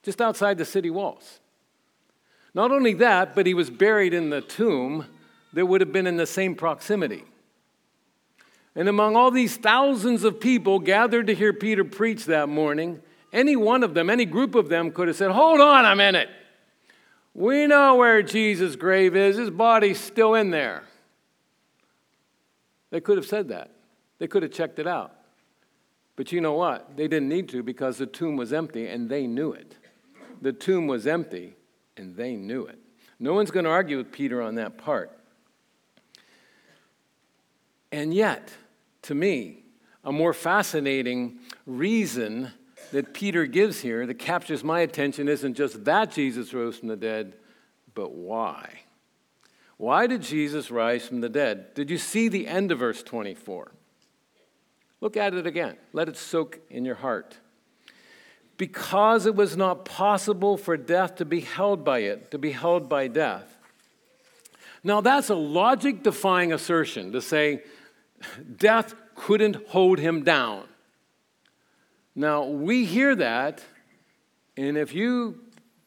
just 0.01 0.19
outside 0.19 0.57
the 0.57 0.65
city 0.65 0.89
walls. 0.89 1.39
Not 2.55 2.71
only 2.71 2.95
that, 2.95 3.35
but 3.35 3.45
he 3.45 3.53
was 3.53 3.69
buried 3.69 4.15
in 4.15 4.31
the 4.31 4.41
tomb 4.41 5.05
that 5.53 5.67
would 5.67 5.81
have 5.81 5.93
been 5.93 6.07
in 6.07 6.17
the 6.17 6.25
same 6.25 6.55
proximity. 6.55 7.23
And 8.77 8.87
among 8.87 9.15
all 9.15 9.31
these 9.31 9.57
thousands 9.57 10.23
of 10.23 10.39
people 10.39 10.77
gathered 10.77 11.25
to 11.27 11.33
hear 11.33 11.51
Peter 11.51 11.83
preach 11.83 12.25
that 12.25 12.47
morning, 12.47 13.01
any 13.33 13.55
one 13.55 13.81
of 13.81 13.95
them, 13.95 14.07
any 14.07 14.23
group 14.23 14.53
of 14.53 14.69
them 14.69 14.91
could 14.91 15.07
have 15.07 15.17
said, 15.17 15.31
Hold 15.31 15.59
on 15.59 15.83
a 15.83 15.95
minute. 15.95 16.29
We 17.33 17.65
know 17.65 17.95
where 17.95 18.21
Jesus' 18.21 18.75
grave 18.75 19.15
is. 19.15 19.35
His 19.35 19.49
body's 19.49 19.99
still 19.99 20.35
in 20.35 20.51
there. 20.51 20.83
They 22.91 23.01
could 23.01 23.17
have 23.17 23.25
said 23.25 23.47
that. 23.49 23.71
They 24.19 24.27
could 24.27 24.43
have 24.43 24.51
checked 24.51 24.77
it 24.77 24.87
out. 24.87 25.11
But 26.15 26.31
you 26.31 26.39
know 26.39 26.53
what? 26.53 26.95
They 26.95 27.07
didn't 27.07 27.29
need 27.29 27.49
to 27.49 27.63
because 27.63 27.97
the 27.97 28.05
tomb 28.05 28.37
was 28.37 28.53
empty 28.53 28.87
and 28.87 29.09
they 29.09 29.25
knew 29.25 29.53
it. 29.53 29.75
The 30.39 30.53
tomb 30.53 30.85
was 30.85 31.07
empty 31.07 31.55
and 31.95 32.15
they 32.15 32.35
knew 32.35 32.65
it. 32.67 32.77
No 33.19 33.33
one's 33.33 33.49
going 33.49 33.65
to 33.65 33.71
argue 33.71 33.97
with 33.97 34.11
Peter 34.11 34.39
on 34.39 34.53
that 34.55 34.77
part. 34.77 35.11
And 37.91 38.13
yet, 38.13 38.51
to 39.07 39.15
me, 39.15 39.63
a 40.03 40.11
more 40.11 40.33
fascinating 40.33 41.39
reason 41.65 42.51
that 42.91 43.13
Peter 43.13 43.45
gives 43.45 43.79
here 43.79 44.05
that 44.05 44.15
captures 44.15 44.63
my 44.63 44.81
attention 44.81 45.27
isn't 45.29 45.55
just 45.55 45.85
that 45.85 46.11
Jesus 46.11 46.53
rose 46.53 46.77
from 46.77 46.89
the 46.89 46.95
dead, 46.97 47.33
but 47.93 48.11
why. 48.11 48.81
Why 49.77 50.07
did 50.07 50.21
Jesus 50.21 50.71
rise 50.71 51.07
from 51.07 51.21
the 51.21 51.29
dead? 51.29 51.73
Did 51.73 51.89
you 51.89 51.97
see 51.97 52.27
the 52.27 52.47
end 52.47 52.71
of 52.71 52.79
verse 52.79 53.01
24? 53.01 53.71
Look 54.99 55.15
at 55.15 55.33
it 55.33 55.47
again. 55.47 55.77
Let 55.93 56.09
it 56.09 56.17
soak 56.17 56.59
in 56.69 56.83
your 56.83 56.95
heart. 56.95 57.37
Because 58.57 59.25
it 59.25 59.35
was 59.35 59.55
not 59.55 59.85
possible 59.85 60.57
for 60.57 60.75
death 60.75 61.15
to 61.15 61.25
be 61.25 61.41
held 61.41 61.85
by 61.85 61.99
it, 61.99 62.31
to 62.31 62.37
be 62.37 62.51
held 62.51 62.89
by 62.89 63.07
death. 63.07 63.57
Now, 64.83 64.99
that's 64.99 65.29
a 65.29 65.35
logic 65.35 66.03
defying 66.03 66.51
assertion 66.51 67.11
to 67.13 67.21
say 67.21 67.63
Death 68.57 68.95
couldn't 69.15 69.67
hold 69.67 69.99
him 69.99 70.23
down. 70.23 70.67
Now, 72.15 72.45
we 72.45 72.85
hear 72.85 73.15
that, 73.15 73.63
and 74.55 74.77
if 74.77 74.93
you 74.93 75.41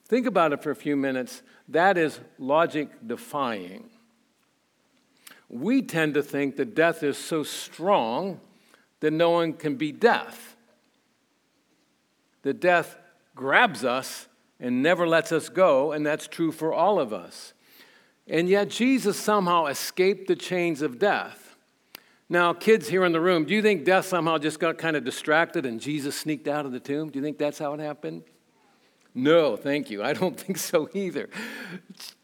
think 0.07 0.27
about 0.27 0.53
it 0.53 0.63
for 0.63 0.71
a 0.71 0.77
few 0.77 0.97
minutes, 0.97 1.43
that 1.69 1.99
is 1.99 2.21
logic 2.39 2.89
defying. 3.05 3.91
We 5.49 5.83
tend 5.83 6.15
to 6.15 6.23
think 6.23 6.57
that 6.57 6.77
death 6.77 7.03
is 7.03 7.19
so 7.19 7.43
strong 7.43 8.41
that 9.01 9.13
no 9.13 9.31
one 9.31 9.55
can 9.55 9.75
beat 9.75 9.99
death. 9.99 10.57
That 12.43 12.61
death 12.61 12.97
grabs 13.35 13.85
us 13.85 14.29
and 14.61 14.83
never 14.83 15.09
lets 15.09 15.33
us 15.33 15.49
go, 15.49 15.91
and 15.91 16.07
that's 16.07 16.29
true 16.29 16.53
for 16.53 16.73
all 16.73 17.01
of 17.01 17.13
us. 17.13 17.55
And 18.29 18.49
yet, 18.49 18.69
Jesus 18.69 19.17
somehow 19.19 19.67
escaped 19.67 20.29
the 20.29 20.37
chains 20.37 20.83
of 20.83 20.99
death. 21.01 21.40
Now, 22.33 22.53
kids 22.53 22.89
here 22.89 23.05
in 23.05 23.11
the 23.11 23.21
room, 23.21 23.45
do 23.45 23.53
you 23.53 23.61
think 23.61 23.85
death 23.85 24.07
somehow 24.07 24.39
just 24.39 24.61
got 24.61 24.79
kind 24.79 24.97
of 24.97 25.03
distracted 25.03 25.67
and 25.67 25.81
Jesus 25.81 26.17
sneaked 26.17 26.47
out 26.47 26.65
of 26.65 26.71
the 26.71 26.79
tomb? 26.79 27.11
Do 27.11 27.19
you 27.19 27.25
think 27.25 27.39
that's 27.39 27.59
how 27.59 27.75
it 27.75 27.81
happened? 27.81 28.23
No, 29.13 29.57
thank 29.57 29.91
you. 29.91 30.01
I 30.05 30.13
don't 30.13 30.39
think 30.41 30.57
so 30.57 30.89
either. 30.95 31.29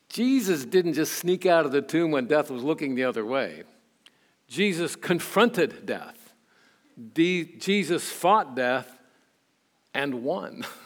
Jesus 0.09 0.65
didn't 0.65 0.95
just 0.95 1.15
sneak 1.15 1.45
out 1.45 1.67
of 1.67 1.73
the 1.73 1.83
tomb 1.83 2.13
when 2.13 2.27
death 2.27 2.53
was 2.53 2.63
looking 2.63 2.95
the 2.95 3.03
other 3.03 3.27
way. 3.27 3.65
Jesus 4.47 4.95
confronted 4.95 5.85
death. 5.85 6.33
Jesus 7.15 8.09
fought 8.09 8.55
death 8.55 9.01
and 9.93 10.23
won. 10.23 10.65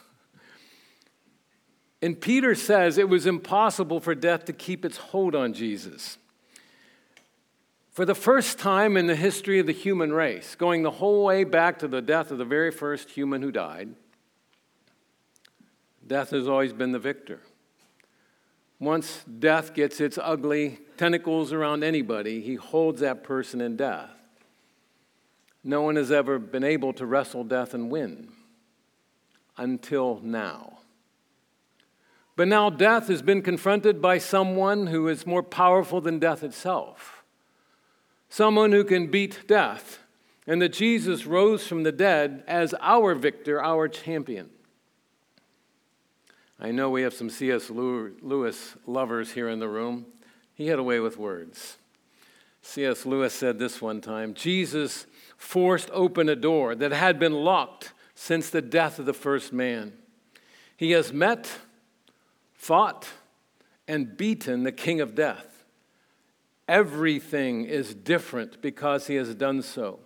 And 2.02 2.18
Peter 2.18 2.54
says 2.54 2.96
it 2.96 3.10
was 3.10 3.26
impossible 3.26 4.00
for 4.00 4.14
death 4.14 4.46
to 4.46 4.54
keep 4.54 4.86
its 4.86 4.96
hold 4.96 5.34
on 5.34 5.52
Jesus. 5.52 6.16
For 7.92 8.04
the 8.04 8.14
first 8.14 8.58
time 8.58 8.96
in 8.96 9.06
the 9.06 9.16
history 9.16 9.58
of 9.58 9.66
the 9.66 9.72
human 9.72 10.12
race, 10.12 10.54
going 10.54 10.82
the 10.82 10.90
whole 10.90 11.24
way 11.24 11.44
back 11.44 11.78
to 11.80 11.88
the 11.88 12.00
death 12.00 12.30
of 12.30 12.38
the 12.38 12.44
very 12.44 12.70
first 12.70 13.10
human 13.10 13.42
who 13.42 13.50
died, 13.50 13.94
death 16.06 16.30
has 16.30 16.48
always 16.48 16.72
been 16.72 16.92
the 16.92 16.98
victor. 16.98 17.40
Once 18.78 19.24
death 19.38 19.74
gets 19.74 20.00
its 20.00 20.18
ugly 20.22 20.78
tentacles 20.96 21.52
around 21.52 21.84
anybody, 21.84 22.40
he 22.40 22.54
holds 22.54 23.00
that 23.00 23.22
person 23.22 23.60
in 23.60 23.76
death. 23.76 24.10
No 25.62 25.82
one 25.82 25.96
has 25.96 26.10
ever 26.10 26.38
been 26.38 26.64
able 26.64 26.92
to 26.94 27.04
wrestle 27.04 27.44
death 27.44 27.74
and 27.74 27.90
win 27.90 28.32
until 29.58 30.20
now. 30.22 30.78
But 32.36 32.48
now 32.48 32.70
death 32.70 33.08
has 33.08 33.20
been 33.20 33.42
confronted 33.42 34.00
by 34.00 34.16
someone 34.16 34.86
who 34.86 35.08
is 35.08 35.26
more 35.26 35.42
powerful 35.42 36.00
than 36.00 36.18
death 36.18 36.42
itself, 36.42 37.19
someone 38.30 38.72
who 38.72 38.84
can 38.84 39.08
beat 39.08 39.46
death, 39.46 39.98
and 40.46 40.62
that 40.62 40.72
Jesus 40.72 41.26
rose 41.26 41.66
from 41.66 41.82
the 41.82 41.92
dead 41.92 42.42
as 42.48 42.74
our 42.80 43.14
victor, 43.14 43.62
our 43.62 43.88
champion. 43.88 44.48
I 46.58 46.70
know 46.70 46.88
we 46.90 47.02
have 47.02 47.14
some 47.14 47.28
C.S. 47.28 47.70
Lewis 47.70 48.76
lovers 48.86 49.32
here 49.32 49.48
in 49.48 49.58
the 49.58 49.68
room. 49.68 50.06
He 50.54 50.68
had 50.68 50.78
a 50.78 50.82
way 50.82 51.00
with 51.00 51.18
words. 51.18 51.78
C.S. 52.62 53.06
Lewis 53.06 53.34
said 53.34 53.58
this 53.58 53.80
one 53.80 54.00
time 54.00 54.34
Jesus 54.34 55.06
forced 55.36 55.90
open 55.92 56.28
a 56.28 56.36
door 56.36 56.74
that 56.74 56.92
had 56.92 57.18
been 57.18 57.32
locked 57.32 57.92
since 58.14 58.50
the 58.50 58.60
death 58.60 58.98
of 58.98 59.06
the 59.06 59.14
first 59.14 59.52
man. 59.52 59.94
He 60.76 60.90
has 60.92 61.12
met 61.12 61.50
fought 62.52 63.08
and 63.88 64.16
beaten 64.16 64.64
the 64.64 64.72
king 64.72 65.00
of 65.00 65.14
death. 65.14 65.49
Everything 66.70 67.64
is 67.64 67.96
different 67.96 68.62
because 68.62 69.08
he 69.08 69.16
has 69.16 69.34
done 69.34 69.60
so. 69.60 69.98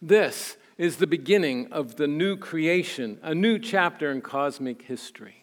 This 0.00 0.56
is 0.78 0.98
the 0.98 1.06
beginning 1.08 1.72
of 1.72 1.96
the 1.96 2.06
new 2.06 2.36
creation, 2.36 3.18
a 3.22 3.34
new 3.34 3.58
chapter 3.58 4.12
in 4.12 4.20
cosmic 4.20 4.82
history. 4.82 5.42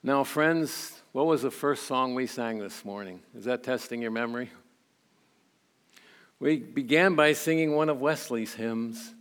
Now, 0.00 0.22
friends, 0.22 1.02
what 1.10 1.26
was 1.26 1.42
the 1.42 1.50
first 1.50 1.88
song 1.88 2.14
we 2.14 2.28
sang 2.28 2.60
this 2.60 2.84
morning? 2.84 3.20
Is 3.36 3.46
that 3.46 3.64
testing 3.64 4.00
your 4.00 4.12
memory? 4.12 4.52
We 6.38 6.58
began 6.58 7.16
by 7.16 7.32
singing 7.32 7.74
one 7.74 7.88
of 7.88 8.00
Wesley's 8.00 8.54
hymns. 8.54 9.12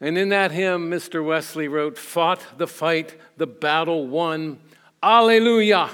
And 0.00 0.16
in 0.16 0.28
that 0.28 0.52
hymn, 0.52 0.88
Mr. 0.92 1.26
Wesley 1.26 1.66
wrote, 1.66 1.98
Fought 1.98 2.46
the 2.56 2.68
fight, 2.68 3.16
the 3.36 3.48
battle 3.48 4.06
won. 4.06 4.60
Alleluia! 5.02 5.90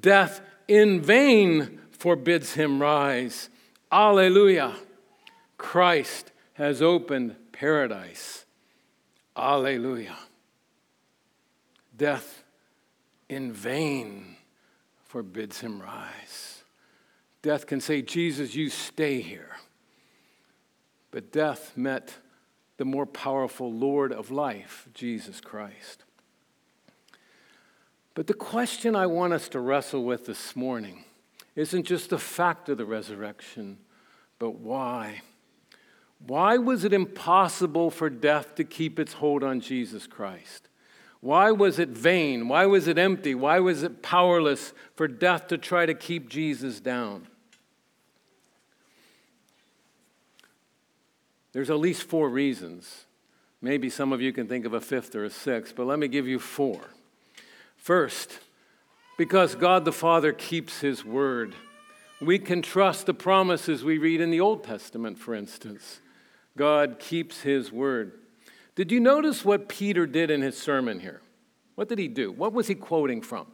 Death 0.00 0.40
in 0.68 1.00
vain 1.00 1.80
forbids 1.90 2.52
him 2.52 2.80
rise. 2.80 3.48
Alleluia! 3.90 4.76
Christ 5.56 6.30
has 6.54 6.80
opened 6.80 7.34
paradise. 7.50 8.44
Alleluia! 9.36 10.16
Death 11.96 12.44
in 13.28 13.52
vain 13.52 14.36
forbids 15.04 15.60
him 15.60 15.80
rise. 15.82 16.62
Death 17.42 17.66
can 17.66 17.80
say, 17.80 18.02
Jesus, 18.02 18.54
you 18.54 18.68
stay 18.68 19.20
here. 19.20 19.56
But 21.10 21.32
death 21.32 21.76
met 21.76 22.14
the 22.76 22.84
more 22.84 23.06
powerful 23.06 23.72
Lord 23.72 24.12
of 24.12 24.30
life, 24.30 24.86
Jesus 24.94 25.40
Christ. 25.40 26.04
But 28.18 28.26
the 28.26 28.34
question 28.34 28.96
I 28.96 29.06
want 29.06 29.32
us 29.32 29.48
to 29.50 29.60
wrestle 29.60 30.02
with 30.02 30.26
this 30.26 30.56
morning 30.56 31.04
isn't 31.54 31.84
just 31.84 32.10
the 32.10 32.18
fact 32.18 32.68
of 32.68 32.76
the 32.76 32.84
resurrection, 32.84 33.78
but 34.40 34.56
why. 34.56 35.20
Why 36.26 36.56
was 36.56 36.82
it 36.82 36.92
impossible 36.92 37.92
for 37.92 38.10
death 38.10 38.56
to 38.56 38.64
keep 38.64 38.98
its 38.98 39.12
hold 39.12 39.44
on 39.44 39.60
Jesus 39.60 40.08
Christ? 40.08 40.66
Why 41.20 41.52
was 41.52 41.78
it 41.78 41.90
vain? 41.90 42.48
Why 42.48 42.66
was 42.66 42.88
it 42.88 42.98
empty? 42.98 43.36
Why 43.36 43.60
was 43.60 43.84
it 43.84 44.02
powerless 44.02 44.72
for 44.96 45.06
death 45.06 45.46
to 45.46 45.56
try 45.56 45.86
to 45.86 45.94
keep 45.94 46.28
Jesus 46.28 46.80
down? 46.80 47.28
There's 51.52 51.70
at 51.70 51.78
least 51.78 52.02
four 52.02 52.28
reasons. 52.28 53.04
Maybe 53.62 53.88
some 53.88 54.12
of 54.12 54.20
you 54.20 54.32
can 54.32 54.48
think 54.48 54.66
of 54.66 54.74
a 54.74 54.80
fifth 54.80 55.14
or 55.14 55.24
a 55.24 55.30
sixth, 55.30 55.76
but 55.76 55.86
let 55.86 56.00
me 56.00 56.08
give 56.08 56.26
you 56.26 56.40
four. 56.40 56.80
First, 57.78 58.38
because 59.16 59.54
God 59.54 59.86
the 59.86 59.92
Father 59.92 60.32
keeps 60.32 60.80
His 60.80 61.04
word. 61.04 61.54
We 62.20 62.38
can 62.38 62.60
trust 62.60 63.06
the 63.06 63.14
promises 63.14 63.82
we 63.82 63.96
read 63.96 64.20
in 64.20 64.30
the 64.30 64.40
Old 64.40 64.62
Testament, 64.62 65.18
for 65.18 65.34
instance. 65.34 66.00
God 66.56 66.98
keeps 66.98 67.40
His 67.40 67.72
word. 67.72 68.12
Did 68.74 68.92
you 68.92 69.00
notice 69.00 69.44
what 69.44 69.68
Peter 69.68 70.06
did 70.06 70.30
in 70.30 70.42
his 70.42 70.56
sermon 70.56 71.00
here? 71.00 71.20
What 71.74 71.88
did 71.88 71.98
he 71.98 72.06
do? 72.06 72.30
What 72.30 72.52
was 72.52 72.68
he 72.68 72.76
quoting 72.76 73.22
from? 73.22 73.46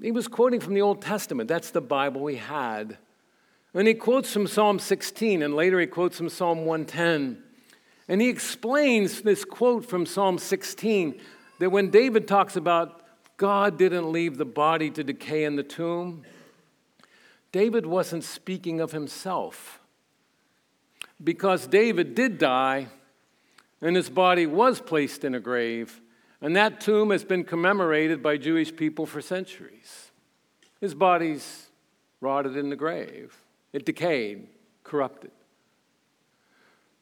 He 0.00 0.10
was 0.10 0.26
quoting 0.26 0.58
from 0.58 0.74
the 0.74 0.80
Old 0.80 1.02
Testament. 1.02 1.48
That's 1.48 1.70
the 1.70 1.80
Bible 1.80 2.22
we 2.22 2.36
had 2.36 2.98
and 3.76 3.86
he 3.86 3.92
quotes 3.92 4.32
from 4.32 4.46
Psalm 4.46 4.78
16, 4.78 5.42
and 5.42 5.54
later 5.54 5.78
he 5.78 5.86
quotes 5.86 6.16
from 6.16 6.30
Psalm 6.30 6.64
110. 6.64 7.42
And 8.08 8.22
he 8.22 8.30
explains 8.30 9.20
this 9.20 9.44
quote 9.44 9.84
from 9.84 10.06
Psalm 10.06 10.38
16 10.38 11.20
that 11.58 11.70
when 11.70 11.90
David 11.90 12.28
talks 12.28 12.56
about 12.56 13.02
God 13.36 13.78
didn't 13.78 14.10
leave 14.12 14.38
the 14.38 14.44
body 14.44 14.90
to 14.90 15.04
decay 15.04 15.44
in 15.44 15.56
the 15.56 15.62
tomb, 15.62 16.24
David 17.52 17.86
wasn't 17.86 18.24
speaking 18.24 18.80
of 18.80 18.92
himself. 18.92 19.80
Because 21.22 21.66
David 21.66 22.14
did 22.14 22.38
die, 22.38 22.88
and 23.80 23.96
his 23.96 24.10
body 24.10 24.46
was 24.46 24.80
placed 24.80 25.24
in 25.24 25.34
a 25.34 25.40
grave, 25.40 26.00
and 26.40 26.54
that 26.56 26.80
tomb 26.80 27.10
has 27.10 27.24
been 27.24 27.44
commemorated 27.44 28.22
by 28.22 28.36
Jewish 28.36 28.74
people 28.74 29.06
for 29.06 29.20
centuries. 29.20 30.10
His 30.80 30.94
body's 30.94 31.66
rotted 32.20 32.56
in 32.56 32.70
the 32.70 32.76
grave. 32.76 33.36
It 33.72 33.86
decayed, 33.86 34.48
corrupted. 34.84 35.30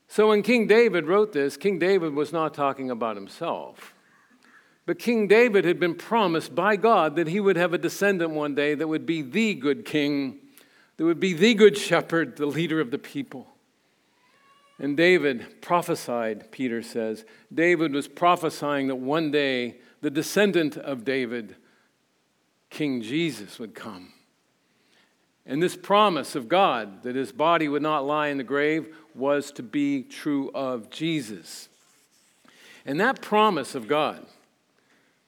So 0.08 0.28
when 0.28 0.42
King 0.42 0.66
David 0.66 1.06
wrote 1.06 1.32
this, 1.32 1.56
King 1.56 1.78
David 1.78 2.14
was 2.14 2.32
not 2.32 2.54
talking 2.54 2.90
about 2.90 3.16
himself. 3.16 3.93
But 4.87 4.99
King 4.99 5.29
David 5.29 5.64
had 5.64 5.81
been 5.81 5.94
promised 5.94 6.55
by 6.55 6.77
God 6.77 7.16
that 7.16 7.29
he 7.29 7.40
would 7.40 7.57
have 7.57 7.73
a 7.73 7.79
descendant 7.79 8.33
one 8.33 8.55
day 8.55 8.75
that 8.75 8.88
would 8.88 9.07
be 9.07 9.23
the 9.23 9.55
good 9.55 9.85
king, 9.85 10.38
that 10.97 11.05
would 11.05 11.20
be 11.20 11.33
the 11.33 11.55
good 11.55 11.79
shepherd, 11.79 12.37
the 12.37 12.47
leader 12.47 12.81
of 12.81 12.90
the 12.90 12.99
people. 12.99 13.49
And 14.79 14.97
David 14.97 15.62
prophesied, 15.62 16.51
Peter 16.51 16.83
says. 16.83 17.25
David 17.53 17.92
was 17.92 18.09
prophesying 18.09 18.88
that 18.88 18.97
one 18.97 19.31
day 19.31 19.77
the 20.01 20.11
descendant 20.11 20.77
of 20.77 21.05
David, 21.05 21.57
King 22.70 23.01
Jesus, 23.01 23.59
would 23.59 23.75
come. 23.75 24.12
And 25.47 25.62
this 25.62 25.77
promise 25.77 26.35
of 26.35 26.49
God 26.49 27.03
that 27.05 27.14
his 27.14 27.31
body 27.33 27.68
would 27.68 27.83
not 27.83 28.05
lie 28.05 28.29
in 28.29 28.38
the 28.38 28.44
grave 28.44 28.94
was 29.14 29.53
to 29.53 29.62
be 29.62 30.03
true 30.03 30.51
of 30.55 30.90
Jesus. 30.90 31.68
And 32.85 33.01
that 33.01 33.23
promise 33.23 33.75
of 33.75 33.87
God 33.87 34.27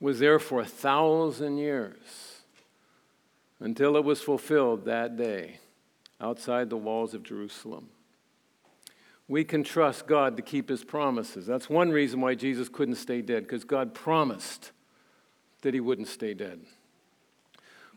was 0.01 0.19
there 0.19 0.39
for 0.39 0.61
a 0.61 0.67
thousand 0.67 1.59
years 1.59 2.43
until 3.61 3.97
it 3.97 4.05
was 4.05 4.21
fulfilled 4.21 4.85
that 4.85 5.17
day 5.17 5.59
outside 6.21 6.69
the 6.69 6.77
walls 6.77 7.15
of 7.15 7.23
Jerusalem. 7.23 7.89
We 9.29 9.43
can 9.43 9.65
trust 9.65 10.07
God 10.07 10.37
to 10.37 10.43
keep 10.43 10.69
his 10.69 10.85
promises. 10.85 11.47
That's 11.47 11.69
one 11.69 11.91
reason 11.91 12.21
why 12.21 12.35
Jesus 12.35 12.69
couldn't 12.69 12.95
stay 12.97 13.23
dead, 13.23 13.43
because 13.45 13.65
God 13.65 13.93
promised 13.93 14.73
that 15.63 15.75
he 15.75 15.81
wouldn't 15.81 16.09
stay 16.09 16.33
dead. 16.33 16.61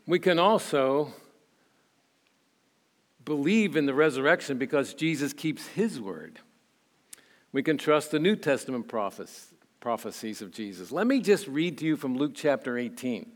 We 0.06 0.18
can 0.18 0.38
also 0.38 1.12
believe 3.24 3.76
in 3.76 3.86
the 3.86 3.94
resurrection 3.94 4.58
because 4.58 4.92
Jesus 4.94 5.32
keeps 5.32 5.68
his 5.68 6.00
word. 6.00 6.40
We 7.52 7.62
can 7.62 7.78
trust 7.78 8.10
the 8.10 8.18
New 8.18 8.34
Testament 8.34 8.88
prophecies 9.80 10.42
of 10.42 10.52
Jesus. 10.52 10.92
Let 10.92 11.06
me 11.06 11.20
just 11.20 11.48
read 11.48 11.78
to 11.78 11.86
you 11.86 11.96
from 11.96 12.16
Luke 12.16 12.32
chapter 12.34 12.76
18. 12.76 13.30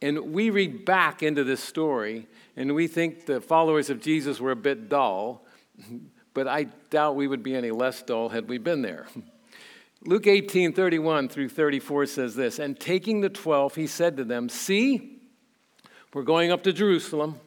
And 0.00 0.32
we 0.32 0.50
read 0.50 0.84
back 0.84 1.22
into 1.22 1.44
this 1.44 1.62
story, 1.62 2.26
and 2.56 2.74
we 2.74 2.86
think 2.86 3.26
the 3.26 3.40
followers 3.40 3.90
of 3.90 4.00
Jesus 4.00 4.40
were 4.40 4.52
a 4.52 4.56
bit 4.56 4.88
dull, 4.88 5.44
but 6.34 6.48
I 6.48 6.64
doubt 6.90 7.16
we 7.16 7.26
would 7.26 7.42
be 7.42 7.54
any 7.54 7.70
less 7.70 8.02
dull 8.02 8.28
had 8.28 8.48
we 8.48 8.58
been 8.58 8.82
there. 8.82 9.06
Luke 10.04 10.26
18, 10.26 10.72
31 10.72 11.28
through 11.28 11.48
34 11.48 12.06
says 12.06 12.34
this 12.34 12.58
And 12.58 12.78
taking 12.78 13.20
the 13.20 13.28
twelve, 13.28 13.76
he 13.76 13.86
said 13.86 14.16
to 14.16 14.24
them, 14.24 14.48
See, 14.48 15.20
we're 16.12 16.22
going 16.22 16.50
up 16.50 16.64
to 16.64 16.72
Jerusalem 16.72 17.38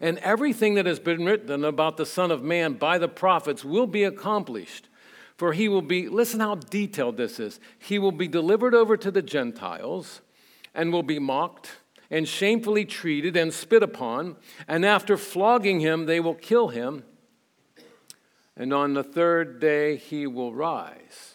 and 0.00 0.18
everything 0.18 0.74
that 0.74 0.86
has 0.86 0.98
been 0.98 1.24
written 1.24 1.64
about 1.64 1.96
the 1.96 2.04
Son 2.04 2.32
of 2.32 2.42
Man 2.42 2.74
by 2.74 2.98
the 2.98 3.08
prophets 3.08 3.64
will 3.64 3.86
be 3.86 4.02
accomplished. 4.02 4.88
For 5.42 5.54
he 5.54 5.68
will 5.68 5.82
be, 5.82 6.08
listen 6.08 6.38
how 6.38 6.54
detailed 6.54 7.16
this 7.16 7.40
is. 7.40 7.58
He 7.76 7.98
will 7.98 8.12
be 8.12 8.28
delivered 8.28 8.76
over 8.76 8.96
to 8.96 9.10
the 9.10 9.22
Gentiles 9.22 10.20
and 10.72 10.92
will 10.92 11.02
be 11.02 11.18
mocked 11.18 11.78
and 12.12 12.28
shamefully 12.28 12.84
treated 12.84 13.36
and 13.36 13.52
spit 13.52 13.82
upon, 13.82 14.36
and 14.68 14.86
after 14.86 15.16
flogging 15.16 15.80
him, 15.80 16.06
they 16.06 16.20
will 16.20 16.36
kill 16.36 16.68
him, 16.68 17.02
and 18.56 18.72
on 18.72 18.94
the 18.94 19.02
third 19.02 19.58
day 19.58 19.96
he 19.96 20.28
will 20.28 20.54
rise. 20.54 21.34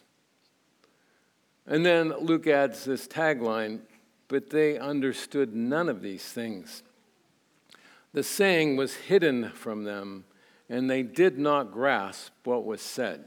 And 1.65 1.86
then 1.86 2.13
Luke 2.17 2.48
adds 2.48 2.86
this 2.86 3.10
tagline, 3.10 3.82
but 4.30 4.52
they 4.52 4.78
understood 4.80 5.54
none 5.54 5.89
of 5.89 6.02
these 6.02 6.24
things. 6.24 6.82
The 8.13 8.24
saying 8.24 8.78
was 8.78 8.93
hidden 8.96 9.50
from 9.50 9.84
them, 9.84 10.24
and 10.70 10.89
they 10.89 11.04
did 11.04 11.38
not 11.38 11.74
grasp 11.74 12.32
what 12.46 12.63
was 12.63 12.80
said. 12.82 13.26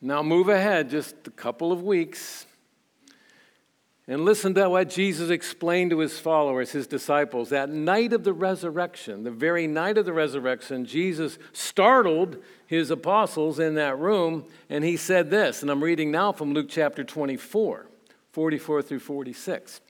Now, 0.00 0.22
move 0.22 0.48
ahead 0.48 0.88
just 0.88 1.14
a 1.26 1.30
couple 1.30 1.72
of 1.72 1.82
weeks 1.82 2.46
and 4.10 4.24
listen 4.24 4.54
to 4.54 4.68
what 4.68 4.88
Jesus 4.88 5.30
explained 5.30 5.90
to 5.90 5.98
his 5.98 6.18
followers, 6.18 6.72
his 6.72 6.86
disciples. 6.88 7.50
That 7.50 7.68
night 7.68 8.12
of 8.12 8.24
the 8.24 8.32
resurrection, 8.32 9.22
the 9.22 9.30
very 9.30 9.66
night 9.66 9.98
of 9.98 10.04
the 10.04 10.12
resurrection, 10.12 10.84
Jesus 10.84 11.38
startled 11.52 12.38
his 12.66 12.90
apostles 12.90 13.60
in 13.60 13.74
that 13.74 13.98
room, 13.98 14.46
and 14.68 14.82
he 14.82 14.96
said 14.96 15.30
this, 15.30 15.62
and 15.62 15.70
I'm 15.70 15.84
reading 15.84 16.10
now 16.10 16.32
from 16.32 16.54
Luke 16.54 16.66
chapter 16.68 17.04
24, 17.04 17.86
44 18.32 18.82
through 18.82 18.98
46. 18.98 19.80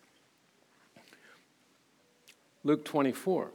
Luke 2.62 2.84
24. 2.84 3.52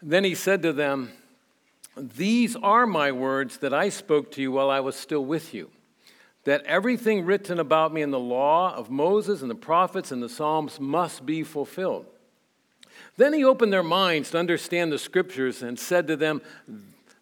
Then 0.00 0.24
he 0.24 0.34
said 0.34 0.62
to 0.62 0.72
them, 0.72 1.12
These 1.96 2.56
are 2.56 2.86
my 2.86 3.12
words 3.12 3.58
that 3.58 3.74
I 3.74 3.88
spoke 3.88 4.32
to 4.32 4.42
you 4.42 4.52
while 4.52 4.70
I 4.70 4.80
was 4.80 4.96
still 4.96 5.24
with 5.24 5.52
you 5.52 5.70
that 6.44 6.64
everything 6.64 7.24
written 7.24 7.60
about 7.60 7.92
me 7.92 8.02
in 8.02 8.10
the 8.10 8.18
law 8.18 8.74
of 8.74 8.90
Moses 8.90 9.42
and 9.42 9.50
the 9.50 9.54
prophets 9.54 10.10
and 10.10 10.22
the 10.22 10.28
Psalms 10.28 10.80
must 10.80 11.24
be 11.24 11.42
fulfilled. 11.42 12.06
Then 13.16 13.32
he 13.32 13.44
opened 13.44 13.72
their 13.72 13.82
minds 13.82 14.30
to 14.30 14.38
understand 14.38 14.90
the 14.90 14.98
scriptures 14.98 15.62
and 15.62 15.78
said 15.78 16.06
to 16.08 16.16
them, 16.16 16.42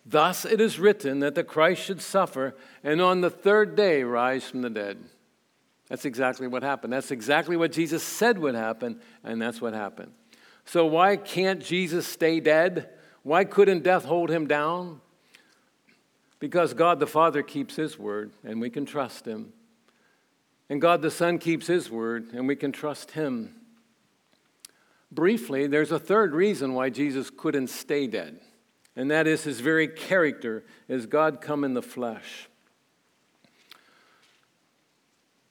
Thus 0.07 0.45
it 0.45 0.61
is 0.61 0.79
written 0.79 1.21
that 1.21 1.35
the 1.35 1.45
Christ 1.45 1.83
should 1.83 2.01
suffer 2.01 2.57
and 2.83 3.01
on 3.01 3.21
the 3.21 3.31
third 3.31 3.77
day 3.77 4.03
rise 4.03 4.45
from 4.45 4.63
the 4.63 4.71
dead. 4.71 4.99
That's 5.89 6.05
exactly 6.05 6.47
what 6.47 6.63
happened. 6.63 6.93
That's 6.93 7.11
exactly 7.11 7.57
what 7.57 7.73
Jesus 7.73 8.03
said 8.03 8.39
would 8.39 8.55
happen, 8.55 9.01
and 9.25 9.43
that's 9.43 9.61
what 9.61 9.75
happened. 9.75 10.13
So, 10.65 10.87
why 10.87 11.17
can't 11.17 11.61
Jesus 11.61 12.07
stay 12.07 12.39
dead? 12.39 12.91
Why 13.23 13.45
couldn't 13.45 13.83
death 13.83 14.05
hold 14.05 14.31
him 14.31 14.47
down? 14.47 15.01
Because 16.39 16.73
God 16.73 17.01
the 17.01 17.07
Father 17.07 17.43
keeps 17.43 17.77
His 17.77 17.99
word, 17.99 18.33
and 18.43 18.61
we 18.61 18.71
can 18.71 18.87
trust 18.87 19.27
Him. 19.27 19.53
And 20.71 20.81
God 20.81 21.03
the 21.03 21.11
Son 21.11 21.39
keeps 21.39 21.67
His 21.67 21.91
word, 21.91 22.33
and 22.33 22.49
we 22.49 22.57
can 22.57 22.73
trust 22.73 23.11
Him. 23.11 23.55
Briefly, 25.13 25.67
there's 25.67 25.93
a 25.93 25.99
third 25.99 26.35
reason 26.35 26.73
why 26.73 26.89
Jesus 26.89 27.31
couldn't 27.31 27.69
stay 27.69 28.07
dead, 28.07 28.41
and 28.97 29.11
that 29.11 29.27
is 29.27 29.45
His 29.45 29.61
very 29.61 29.87
character 29.87 30.65
as 30.89 31.05
God 31.05 31.43
come 31.43 31.63
in 31.63 31.75
the 31.75 31.83
flesh. 31.83 32.49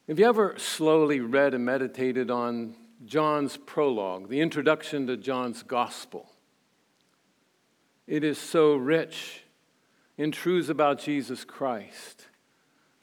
Have 0.08 0.17
you 0.17 0.25
ever 0.25 0.55
slowly 0.58 1.19
read 1.19 1.53
and 1.53 1.63
meditated 1.63 2.32
on 2.32 2.73
John's 3.05 3.58
prologue, 3.58 4.27
the 4.27 4.41
introduction 4.41 5.05
to 5.05 5.15
John's 5.15 5.62
gospel? 5.62 6.27
It 8.09 8.23
is 8.23 8.39
so 8.39 8.73
rich 8.73 9.43
in 10.17 10.31
truths 10.31 10.67
about 10.67 10.97
Jesus 10.97 11.45
Christ 11.45 12.25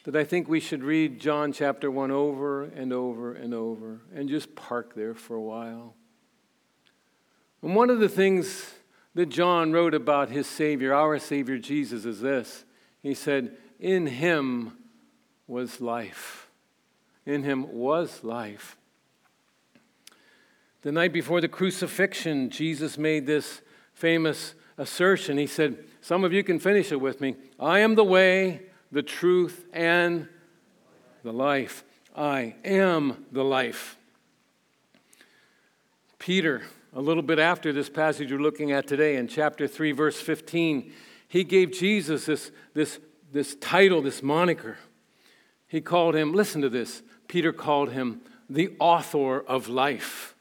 that 0.03 0.17
I 0.17 0.25
think 0.25 0.49
we 0.49 0.59
should 0.59 0.83
read 0.83 1.21
John 1.21 1.53
chapter 1.53 1.93
1 1.93 2.11
over 2.11 2.65
and 2.65 2.93
over 2.93 3.33
and 3.33 3.55
over 3.55 4.01
and 4.13 4.29
just 4.29 4.57
park 4.57 4.97
there 4.97 5.15
for 5.15 5.37
a 5.37 5.41
while. 5.41 5.95
And 7.63 7.77
one 7.77 7.89
of 7.89 8.01
the 8.01 8.09
things 8.09 8.75
that 9.15 9.27
John 9.27 9.73
wrote 9.73 9.95
about 9.95 10.31
his 10.31 10.49
Savior, 10.49 10.93
our 10.93 11.21
Savior 11.21 11.57
Jesus, 11.57 12.05
is 12.05 12.21
this. 12.21 12.65
He 13.01 13.15
said, 13.15 13.57
In 13.79 14.09
him 14.09 14.73
was 15.47 15.81
life. 15.81 16.49
In 17.25 17.45
him 17.45 17.73
was 17.73 18.25
life. 18.25 18.77
The 20.83 20.91
night 20.91 21.13
before 21.13 21.41
the 21.41 21.47
crucifixion, 21.47 22.51
Jesus 22.51 22.99
made 22.99 23.27
this 23.27 23.61
famous 23.95 24.57
assertion. 24.79 25.39
He 25.39 25.47
said, 25.47 25.79
some 26.01 26.25
of 26.25 26.33
you 26.33 26.45
can 26.45 26.59
finish 26.59 26.93
it 26.93 27.01
with 27.01 27.21
me. 27.21 27.37
I 27.59 27.81
am 27.81 27.95
the 27.95 28.05
way, 28.05 28.63
the 28.93 29.03
truth, 29.03 29.65
and 29.73 30.29
the 31.25 31.33
life. 31.33 31.85
I 32.15 32.55
am 32.65 33.27
the 33.33 33.45
life. 33.45 33.97
Peter, 36.19 36.63
a 36.95 37.01
little 37.01 37.23
bit 37.23 37.39
after 37.39 37.73
this 37.73 37.91
passage 37.91 38.31
we're 38.31 38.41
looking 38.41 38.73
at 38.73 38.87
today 38.87 39.17
in 39.17 39.29
chapter 39.29 39.67
3, 39.67 39.93
verse 39.93 40.21
15, 40.21 40.93
he 41.29 41.45
gave 41.45 41.73
Jesus 41.73 42.27
this, 42.27 42.51
this, 42.73 43.01
this 43.33 43.55
title, 43.57 44.03
this 44.03 44.23
moniker. 44.23 44.79
He 45.67 45.81
called 45.81 46.15
him, 46.15 46.33
listen 46.33 46.63
to 46.63 46.69
this, 46.69 47.03
Peter 47.29 47.53
called 47.53 47.91
him 47.91 48.21
the 48.49 48.75
author 48.79 49.41
of 49.41 49.69
life. 49.69 50.35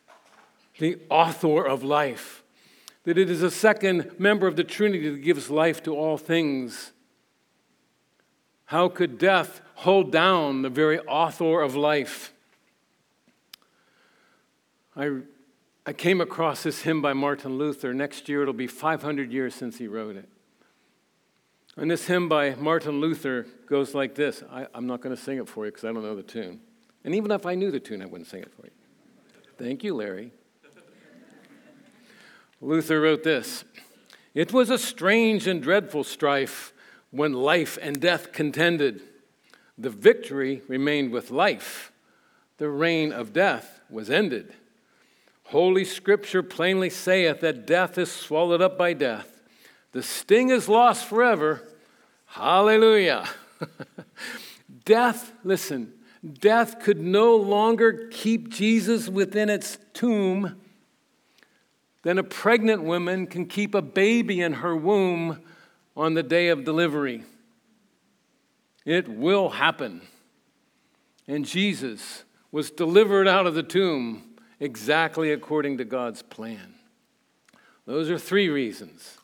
The 0.77 0.99
author 1.09 1.65
of 1.65 1.83
life 1.83 2.43
that 3.05 3.17
it 3.17 3.29
is 3.29 3.41
a 3.41 3.51
second 3.51 4.19
member 4.19 4.47
of 4.47 4.55
the 4.55 4.63
Trinity 4.63 5.09
that 5.09 5.19
gives 5.19 5.49
life 5.49 5.81
to 5.83 5.95
all 5.95 6.17
things. 6.17 6.91
How 8.65 8.89
could 8.89 9.17
death 9.17 9.61
hold 9.75 10.11
down 10.11 10.63
the 10.63 10.69
very 10.69 10.99
author 10.99 11.61
of 11.61 11.75
life? 11.75 12.33
I, 14.95 15.19
I 15.85 15.93
came 15.93 16.19
across 16.19 16.63
this 16.63 16.81
hymn 16.81 17.01
by 17.01 17.13
Martin 17.13 17.57
Luther. 17.57 17.93
Next 17.93 18.27
year 18.27 18.41
it'll 18.41 18.53
be 18.53 18.67
500 18.67 19.31
years 19.31 19.53
since 19.53 19.77
he 19.77 19.87
wrote 19.87 20.15
it. 20.15 20.27
And 21.77 21.91
this 21.91 22.07
hymn 22.07 22.27
by 22.27 22.55
Martin 22.55 23.01
Luther 23.01 23.45
goes 23.67 23.93
like 23.93 24.15
this. 24.15 24.43
I, 24.49 24.65
I'm 24.73 24.87
not 24.87 25.01
going 25.01 25.15
to 25.15 25.21
sing 25.21 25.37
it 25.37 25.47
for 25.47 25.65
you 25.65 25.71
because 25.71 25.83
I 25.83 25.91
don't 25.91 26.01
know 26.01 26.15
the 26.15 26.23
tune. 26.23 26.61
And 27.03 27.13
even 27.13 27.29
if 27.31 27.45
I 27.45 27.53
knew 27.53 27.69
the 27.69 27.79
tune, 27.79 28.01
I 28.01 28.05
wouldn't 28.05 28.29
sing 28.29 28.41
it 28.41 28.51
for 28.51 28.65
you. 28.65 28.71
Thank 29.59 29.83
you, 29.83 29.93
Larry. 29.93 30.31
Luther 32.65 32.99
wrote 32.99 33.23
this 33.23 33.63
It 34.33 34.51
was 34.51 34.69
a 34.69 34.79
strange 34.79 35.47
and 35.47 35.61
dreadful 35.61 36.03
strife 36.03 36.73
when 37.11 37.31
life 37.31 37.77
and 37.81 38.01
death 38.01 38.33
contended. 38.33 39.01
The 39.77 39.89
victory 39.89 40.61
remained 40.67 41.11
with 41.11 41.31
life, 41.31 41.91
the 42.57 42.69
reign 42.69 43.11
of 43.11 43.33
death 43.33 43.81
was 43.89 44.09
ended. 44.09 44.53
Holy 45.49 45.85
Scripture 45.85 46.41
plainly 46.41 46.89
saith 46.89 47.41
that 47.41 47.67
death 47.67 47.99
is 47.99 48.11
swallowed 48.11 48.61
up 48.61 48.79
by 48.79 48.93
death. 48.93 49.43
The 49.91 50.01
sting 50.01 50.49
is 50.49 50.67
lost 50.67 51.05
forever. 51.05 51.61
Hallelujah. 52.25 53.29
death, 54.85 55.33
listen, 55.43 55.93
death 56.39 56.79
could 56.79 56.99
no 56.99 57.35
longer 57.35 58.09
keep 58.11 58.49
Jesus 58.49 59.07
within 59.07 59.49
its 59.51 59.77
tomb 59.93 60.59
then 62.05 62.19
a 62.19 62.23
pregnant 62.23 62.83
woman 62.83 63.25
can 63.25 63.47
keep 63.47 63.73
a 63.73 63.81
baby 63.81 64.39
in 64.39 64.53
her 64.53 64.75
womb 64.75 65.41
on 65.97 66.13
the 66.13 66.21
day 66.21 66.49
of 66.49 66.63
delivery. 66.63 67.23
It 68.85 69.07
will 69.07 69.49
happen. 69.49 70.01
And 71.27 71.43
Jesus 71.43 72.23
was 72.51 72.69
delivered 72.69 73.27
out 73.27 73.47
of 73.47 73.55
the 73.55 73.63
tomb 73.63 74.35
exactly 74.59 75.31
according 75.31 75.79
to 75.79 75.83
God's 75.83 76.21
plan. 76.21 76.75
Those 77.87 78.11
are 78.11 78.19
three 78.19 78.49
reasons. 78.49 79.17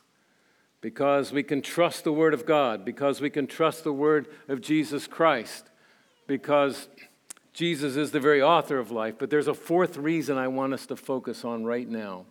Because 0.80 1.30
we 1.30 1.44
can 1.44 1.62
trust 1.62 2.02
the 2.02 2.12
Word 2.12 2.34
of 2.34 2.44
God, 2.44 2.84
because 2.84 3.20
we 3.20 3.30
can 3.30 3.46
trust 3.46 3.84
the 3.84 3.92
Word 3.92 4.26
of 4.48 4.60
Jesus 4.60 5.06
Christ, 5.06 5.70
because 6.26 6.88
Jesus 7.52 7.94
is 7.94 8.10
the 8.10 8.18
very 8.18 8.42
author 8.42 8.80
of 8.80 8.90
life. 8.90 9.14
But 9.18 9.30
there's 9.30 9.46
a 9.46 9.54
fourth 9.54 9.96
reason 9.96 10.36
I 10.36 10.48
want 10.48 10.74
us 10.74 10.84
to 10.86 10.96
focus 10.96 11.44
on 11.44 11.64
right 11.64 11.88
now. 11.88 12.26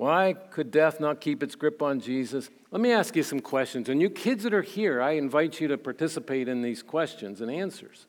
Why 0.00 0.32
could 0.32 0.70
death 0.70 0.98
not 0.98 1.20
keep 1.20 1.42
its 1.42 1.54
grip 1.54 1.82
on 1.82 2.00
Jesus? 2.00 2.48
Let 2.70 2.80
me 2.80 2.90
ask 2.90 3.14
you 3.14 3.22
some 3.22 3.40
questions. 3.40 3.90
And 3.90 4.00
you 4.00 4.08
kids 4.08 4.44
that 4.44 4.54
are 4.54 4.62
here, 4.62 5.02
I 5.02 5.10
invite 5.10 5.60
you 5.60 5.68
to 5.68 5.76
participate 5.76 6.48
in 6.48 6.62
these 6.62 6.82
questions 6.82 7.42
and 7.42 7.50
answers. 7.50 8.06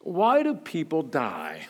Why 0.00 0.44
do 0.44 0.54
people 0.54 1.02
die? 1.02 1.66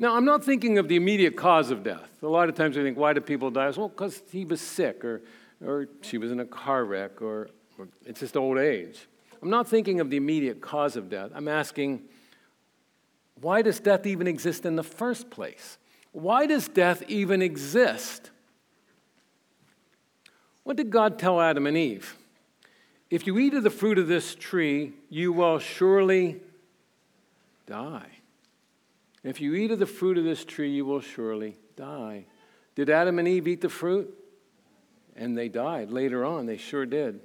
Now, 0.00 0.16
I'm 0.16 0.24
not 0.24 0.42
thinking 0.42 0.78
of 0.78 0.88
the 0.88 0.96
immediate 0.96 1.36
cause 1.36 1.70
of 1.70 1.84
death. 1.84 2.10
A 2.20 2.26
lot 2.26 2.48
of 2.48 2.56
times 2.56 2.76
we 2.76 2.82
think, 2.82 2.98
why 2.98 3.12
do 3.12 3.20
people 3.20 3.52
die? 3.52 3.70
Well, 3.76 3.90
because 3.90 4.20
he 4.32 4.44
was 4.44 4.60
sick, 4.60 5.04
or, 5.04 5.22
or 5.64 5.86
she 6.00 6.18
was 6.18 6.32
in 6.32 6.40
a 6.40 6.44
car 6.44 6.84
wreck, 6.84 7.22
or, 7.22 7.48
or 7.78 7.86
it's 8.04 8.18
just 8.18 8.36
old 8.36 8.58
age. 8.58 9.06
I'm 9.40 9.50
not 9.50 9.68
thinking 9.68 10.00
of 10.00 10.10
the 10.10 10.16
immediate 10.16 10.60
cause 10.60 10.96
of 10.96 11.08
death. 11.08 11.30
I'm 11.32 11.46
asking, 11.46 12.02
why 13.40 13.62
does 13.62 13.78
death 13.78 14.04
even 14.04 14.26
exist 14.26 14.66
in 14.66 14.74
the 14.74 14.82
first 14.82 15.30
place? 15.30 15.78
Why 16.12 16.46
does 16.46 16.68
death 16.68 17.02
even 17.08 17.42
exist? 17.42 18.30
What 20.62 20.76
did 20.76 20.90
God 20.90 21.18
tell 21.18 21.40
Adam 21.40 21.66
and 21.66 21.76
Eve? 21.76 22.16
If 23.10 23.26
you 23.26 23.38
eat 23.38 23.54
of 23.54 23.62
the 23.62 23.70
fruit 23.70 23.98
of 23.98 24.08
this 24.08 24.34
tree, 24.34 24.92
you 25.10 25.32
will 25.32 25.58
surely 25.58 26.40
die. 27.66 28.08
If 29.24 29.40
you 29.40 29.54
eat 29.54 29.70
of 29.70 29.78
the 29.78 29.86
fruit 29.86 30.18
of 30.18 30.24
this 30.24 30.44
tree, 30.44 30.70
you 30.70 30.84
will 30.84 31.00
surely 31.00 31.56
die. 31.76 32.26
Did 32.74 32.90
Adam 32.90 33.18
and 33.18 33.28
Eve 33.28 33.48
eat 33.48 33.60
the 33.60 33.68
fruit? 33.68 34.12
And 35.14 35.36
they 35.36 35.48
died 35.48 35.90
later 35.90 36.24
on. 36.24 36.46
They 36.46 36.56
sure 36.56 36.86
did. 36.86 37.20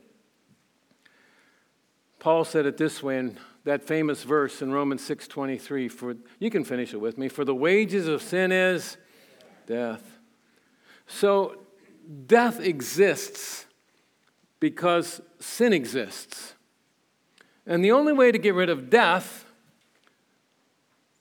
Paul 2.20 2.44
said 2.44 2.66
it 2.66 2.78
this 2.78 3.02
way 3.02 3.20
in 3.20 3.38
that 3.68 3.84
famous 3.84 4.24
verse 4.24 4.62
in 4.62 4.72
Romans 4.72 5.02
6:23 5.02 5.90
for 5.90 6.16
you 6.40 6.50
can 6.50 6.64
finish 6.64 6.94
it 6.94 7.02
with 7.02 7.18
me 7.18 7.28
for 7.28 7.44
the 7.44 7.54
wages 7.54 8.08
of 8.08 8.22
sin 8.22 8.50
is 8.50 8.96
death. 9.66 10.20
So 11.06 11.66
death 12.26 12.62
exists 12.62 13.66
because 14.62 15.20
sin 15.40 15.74
exists. 15.74 16.56
And 17.66 17.84
the 17.84 17.92
only 17.92 18.14
way 18.14 18.32
to 18.32 18.38
get 18.38 18.54
rid 18.54 18.70
of 18.70 18.90
death 18.90 19.46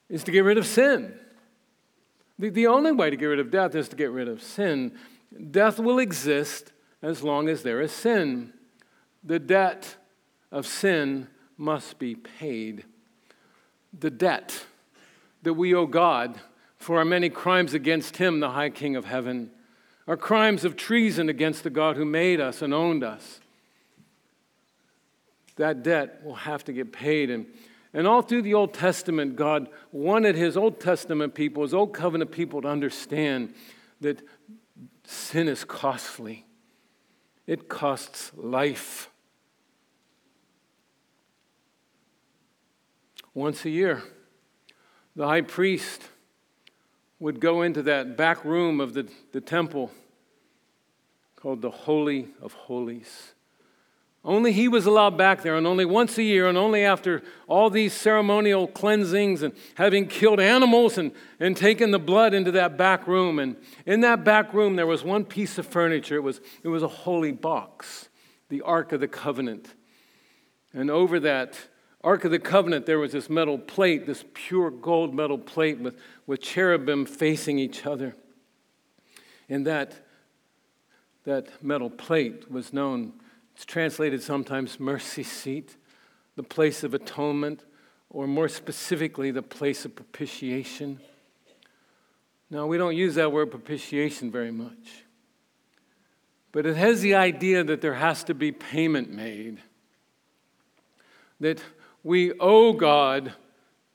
is 0.09 0.23
to 0.23 0.31
get 0.31 0.45
rid 0.45 0.57
of 0.57 0.67
sin. 0.67 1.19
The, 2.39 2.51
the 2.51 2.69
only 2.69 2.93
way 2.93 3.11
to 3.11 3.17
get 3.17 3.27
rid 3.27 3.41
of 3.41 3.51
death 3.51 3.75
is 3.75 3.89
to 3.89 3.97
get 3.97 4.13
rid 4.13 4.29
of 4.29 4.41
sin. 4.41 4.97
Death 5.51 5.81
will 5.81 5.99
exist 5.99 6.73
as 7.03 7.25
long 7.25 7.49
as 7.49 7.65
there 7.65 7.81
is 7.81 7.91
sin. 7.91 8.53
The 9.25 9.41
debt 9.41 9.97
of 10.53 10.65
sin 10.65 11.27
must 11.57 11.99
be 11.99 12.15
paid. 12.15 12.85
The 13.99 14.11
debt 14.11 14.67
that 15.43 15.55
we 15.55 15.75
owe 15.75 15.87
God 15.87 16.41
for 16.77 16.99
our 16.99 17.05
many 17.05 17.31
crimes 17.31 17.75
against 17.75 18.17
Him, 18.19 18.41
the 18.41 18.51
High 18.51 18.71
King 18.71 18.97
of 18.97 19.05
Heaven, 19.05 19.51
our 20.07 20.17
crimes 20.17 20.65
of 20.65 20.77
treason 20.77 21.29
against 21.29 21.63
the 21.63 21.71
God 21.71 21.97
who 21.97 22.05
made 22.05 22.41
us 22.41 22.63
and 22.63 22.73
owned 22.73 23.03
us. 23.03 23.41
That 25.57 25.83
debt 25.83 26.21
will 26.25 26.35
have 26.35 26.65
to 26.65 26.73
get 26.73 26.93
paid. 26.93 27.31
And 27.31 27.47
and 27.97 28.07
all 28.07 28.21
through 28.21 28.43
the 28.43 28.53
Old 28.53 28.75
Testament, 28.75 29.37
God 29.37 29.69
wanted 29.91 30.35
his 30.35 30.55
Old 30.55 30.81
Testament 30.81 31.35
people, 31.35 31.63
his 31.63 31.73
Old 31.73 31.95
Covenant 31.95 32.31
people, 32.31 32.61
to 32.61 32.69
understand 32.69 33.55
that 34.03 34.21
sin 35.05 35.49
is 35.49 35.65
costly, 35.65 36.45
it 37.47 37.71
costs 37.71 38.33
life. 38.37 39.11
Once 43.37 43.67
a 43.67 43.71
year, 43.71 44.03
the 45.15 45.27
high 45.27 45.43
priest 45.43 46.01
would 47.19 47.39
go 47.39 47.61
into 47.61 47.83
that 47.83 48.17
back 48.17 48.43
room 48.47 48.81
of 48.81 48.95
the, 48.95 49.07
the 49.33 49.43
temple 49.43 49.91
called 51.37 51.61
the 51.61 51.71
Holy 51.71 52.29
of 52.41 52.55
Holies. 52.55 53.35
Only 54.25 54.53
he 54.53 54.69
was 54.69 54.87
allowed 54.87 55.19
back 55.19 55.43
there, 55.43 55.55
and 55.55 55.67
only 55.67 55.85
once 55.85 56.17
a 56.17 56.23
year, 56.23 56.49
and 56.49 56.57
only 56.57 56.83
after 56.83 57.23
all 57.47 57.69
these 57.69 57.93
ceremonial 57.93 58.67
cleansings 58.69 59.43
and 59.43 59.53
having 59.75 60.07
killed 60.07 60.41
animals 60.41 60.97
and, 60.97 61.13
and 61.39 61.55
taken 61.55 61.91
the 61.91 61.99
blood 61.99 62.33
into 62.33 62.53
that 62.53 62.79
back 62.79 63.07
room. 63.07 63.39
And 63.39 63.57
in 63.85 64.01
that 64.01 64.25
back 64.25 64.55
room, 64.55 64.77
there 64.77 64.87
was 64.87 65.05
one 65.05 65.27
piece 65.27 65.59
of 65.59 65.67
furniture. 65.67 66.17
It 66.17 66.23
was, 66.23 66.41
it 66.63 66.69
was 66.69 66.83
a 66.83 66.89
holy 66.89 67.33
box, 67.33 68.09
the 68.49 68.63
Ark 68.63 68.93
of 68.93 69.01
the 69.01 69.09
Covenant. 69.09 69.75
And 70.73 70.91
over 70.91 71.21
that 71.21 71.59
Ark 72.07 72.25
of 72.25 72.31
the 72.31 72.39
Covenant, 72.39 72.87
there 72.87 73.01
was 73.01 73.11
this 73.11 73.29
metal 73.29 73.59
plate, 73.59 74.07
this 74.07 74.25
pure 74.33 74.71
gold 74.71 75.13
metal 75.13 75.39
plate 75.39 75.81
with, 75.81 75.99
with 76.25 76.41
cherubim 76.41 77.05
facing 77.05 77.59
each 77.59 77.85
other. 77.85 78.15
And 79.49 79.67
that, 79.67 80.07
that 81.25 81.65
metal 81.65 81.91
plate 81.91 82.49
was 82.49 82.73
known 82.73 83.13
it's 83.57 83.65
translated 83.65 84.23
sometimes 84.23 84.79
mercy 84.79 85.25
seat, 85.25 85.77
the 86.37 86.45
place 86.45 86.85
of 86.85 86.95
atonement, 86.95 87.65
or 88.09 88.29
more 88.29 88.49
specifically, 88.49 89.33
the 89.33 89.43
place 89.43 89.85
of 89.85 89.97
propitiation. 89.97 91.01
Now, 92.51 92.67
we 92.67 92.79
don't 92.79 92.95
use 92.95 93.17
that 93.17 93.33
word 93.33 93.51
propitiation 93.51 94.31
very 94.31 94.53
much, 94.53 95.03
but 96.53 96.67
it 96.67 96.77
has 96.77 97.01
the 97.01 97.17
idea 97.17 97.65
that 97.65 97.81
there 97.81 97.95
has 97.95 98.23
to 98.25 98.35
be 98.35 98.53
payment 98.53 99.11
made, 99.11 99.59
that 101.41 101.61
we 102.07 102.33
owe 102.39 102.73
God 102.73 103.33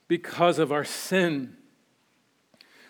because 0.09 0.59
of 0.59 0.69
our 0.69 0.83
sin. 0.83 1.55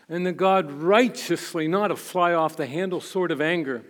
And 0.09 0.25
that 0.25 0.33
God 0.33 0.71
righteously, 0.71 1.67
not 1.67 1.91
a 1.91 1.95
fly 1.95 2.33
off 2.33 2.57
the 2.57 2.65
handle 2.65 2.99
sort 2.99 3.31
of 3.31 3.39
anger, 3.39 3.83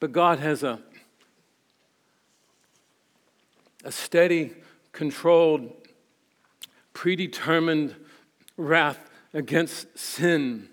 but 0.00 0.12
God 0.12 0.40
has 0.40 0.62
a 0.62 0.78
a 3.82 3.90
steady, 3.90 4.52
controlled, 4.92 5.72
predetermined 6.92 7.94
wrath 8.58 9.10
against 9.32 9.98
sin. 9.98 10.68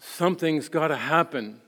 Something's 0.00 0.68
got 0.68 0.88
to 0.88 0.96
happen. 0.96 1.60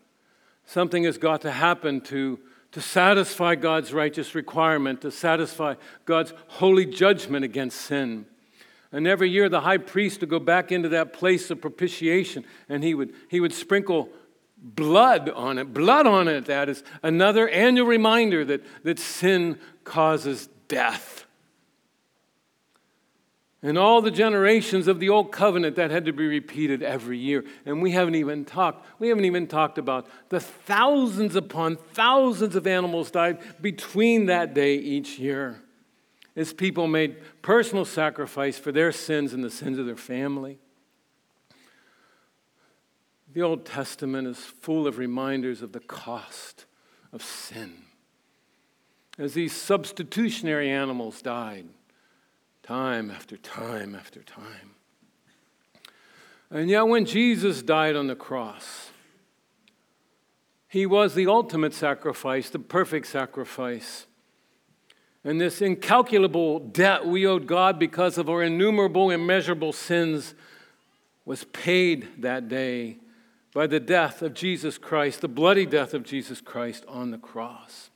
Something 0.65 1.05
has 1.05 1.19
got 1.19 1.43
to 1.43 1.53
happen 1.53 2.01
to, 2.03 2.41
to 2.77 2.83
satisfy 2.83 3.55
God's 3.55 3.95
righteous 3.95 4.35
requirement, 4.35 5.01
to 5.01 5.11
satisfy 5.11 5.77
God's 6.05 6.35
holy 6.47 6.85
judgment 6.85 7.43
against 7.43 7.81
sin. 7.81 8.27
And 8.93 9.07
every 9.07 9.31
year, 9.31 9.49
the 9.49 9.63
high 9.63 9.79
priest 9.79 10.21
would 10.21 10.29
go 10.29 10.39
back 10.39 10.71
into 10.71 10.91
that 10.91 11.15
place 11.15 11.51
of 11.51 11.63
propitiation 11.63 12.45
and 12.69 12.85
he 12.85 12.93
would, 12.93 13.15
he 13.31 13.41
would 13.41 13.55
sprinkle 13.55 14.11
blood 14.59 15.31
on 15.31 15.57
it. 15.57 15.73
Blood 15.73 16.07
on 16.07 16.29
it, 16.29 16.45
that 16.45 16.69
is 16.69 16.85
another 17.03 17.49
annual 17.49 17.87
reminder 17.87 18.45
that, 18.45 18.63
that 18.83 18.99
sin 18.99 19.59
causes 19.85 20.51
death. 20.69 21.26
And 23.63 23.79
all 23.79 24.03
the 24.03 24.11
generations 24.11 24.87
of 24.87 25.01
the 25.01 25.09
old 25.09 25.33
covenant 25.33 25.77
that 25.77 25.91
had 25.91 26.05
to 26.05 26.13
be 26.13 26.27
repeated 26.27 26.83
every 26.83 27.19
year. 27.19 27.45
And 27.65 27.83
we 27.83 27.93
haven't 27.93 28.15
even 28.15 28.45
talked, 28.45 28.87
we 29.01 29.09
haven't 29.09 29.25
even 29.25 29.47
talked 29.47 29.79
about 29.79 30.07
the 30.29 30.41
thousands 30.41 31.35
upon 31.37 31.77
thousands 31.77 32.55
of 32.55 32.67
animals 32.67 33.11
died 33.11 33.39
between 33.61 34.27
that 34.27 34.55
day 34.55 34.77
each 34.77 35.19
year. 35.19 35.63
As 36.37 36.53
people 36.53 36.87
made 36.87 37.17
personal 37.41 37.87
sacrifice 37.87 38.59
for 38.59 38.73
their 38.73 38.93
sins 38.93 39.33
and 39.33 39.43
the 39.43 39.51
sins 39.51 39.79
of 39.79 39.87
their 39.87 39.97
family. 39.97 40.59
The 43.33 43.43
Old 43.43 43.65
Testament 43.65 44.29
is 44.29 44.39
full 44.39 44.87
of 44.87 44.99
reminders 44.99 45.63
of 45.63 45.73
the 45.73 45.81
cost 45.81 46.67
of 47.13 47.23
sin. 47.23 47.73
As 49.19 49.33
these 49.33 49.55
substitutionary 49.55 50.71
animals 50.71 51.23
died, 51.23 51.67
time 52.67 53.11
after 53.11 53.37
time 53.37 53.95
after 53.95 54.23
time. 54.23 54.75
And 56.51 56.69
yet, 56.69 56.83
when 56.83 57.05
Jesus 57.05 57.63
died 57.63 57.97
on 57.97 58.07
the 58.07 58.15
cross, 58.15 58.91
he 60.69 60.87
was 60.87 61.15
the 61.15 61.27
ultimate 61.27 61.75
sacrifice, 61.75 62.51
the 62.51 62.59
perfect 62.59 63.07
sacrifice. 63.07 64.07
And 65.25 65.41
this 65.41 65.61
incalculable 65.61 66.61
debt 66.61 67.07
we 67.07 67.27
owed 67.27 67.47
God 67.47 67.79
because 67.79 68.19
of 68.19 68.29
our 68.29 68.43
innumerable, 68.43 69.11
immeasurable 69.11 69.73
sins 69.73 70.35
was 71.25 71.45
paid 71.45 72.23
that 72.23 72.49
day 72.49 72.99
by 73.53 73.67
the 73.67 73.81
death 73.81 74.23
of 74.23 74.35
Jesus 74.35 74.79
Christ, 74.79 75.21
the 75.21 75.29
bloody 75.29 75.67
death 75.67 75.95
of 75.95 76.05
Jesus 76.05 76.41
Christ 76.41 76.85
on 76.87 77.11
the 77.11 77.19
cross. 77.19 77.91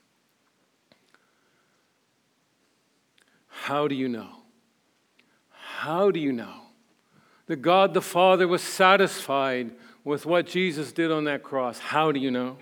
How 3.46 3.86
do 3.86 3.94
you 3.94 4.08
know? 4.08 4.39
How 5.80 6.10
do 6.10 6.20
you 6.20 6.30
know 6.30 6.60
that 7.46 7.62
God 7.62 7.94
the 7.94 8.02
Father 8.02 8.46
was 8.46 8.62
satisfied 8.62 9.70
with 10.04 10.26
what 10.26 10.44
Jesus 10.46 10.92
did 10.92 11.10
on 11.10 11.24
that 11.24 11.42
cross? 11.42 11.78
How 11.78 12.12
do 12.12 12.20
you 12.20 12.30
know? 12.30 12.58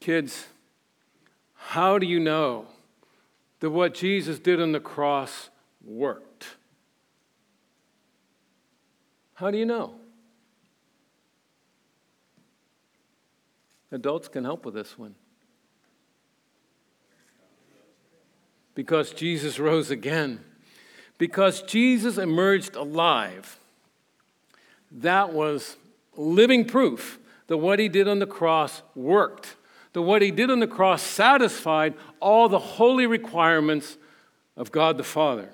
Kids, 0.00 0.48
how 1.54 2.00
do 2.00 2.06
you 2.06 2.18
know 2.18 2.66
that 3.60 3.70
what 3.70 3.94
Jesus 3.94 4.40
did 4.40 4.60
on 4.60 4.72
the 4.72 4.80
cross 4.80 5.50
worked? 5.84 6.48
How 9.34 9.52
do 9.52 9.56
you 9.58 9.66
know? 9.66 9.94
Adults 13.92 14.26
can 14.26 14.42
help 14.42 14.64
with 14.64 14.74
this 14.74 14.98
one. 14.98 15.14
Because 18.76 19.10
Jesus 19.10 19.58
rose 19.58 19.90
again. 19.90 20.38
Because 21.18 21.62
Jesus 21.62 22.18
emerged 22.18 22.76
alive. 22.76 23.58
That 24.92 25.32
was 25.32 25.76
living 26.16 26.64
proof 26.64 27.18
that 27.48 27.56
what 27.56 27.78
he 27.78 27.88
did 27.88 28.06
on 28.06 28.20
the 28.20 28.26
cross 28.26 28.82
worked. 28.94 29.56
That 29.94 30.02
what 30.02 30.22
he 30.22 30.30
did 30.30 30.50
on 30.50 30.60
the 30.60 30.66
cross 30.66 31.02
satisfied 31.02 31.94
all 32.20 32.48
the 32.48 32.58
holy 32.58 33.06
requirements 33.06 33.96
of 34.56 34.70
God 34.70 34.98
the 34.98 35.04
Father. 35.04 35.48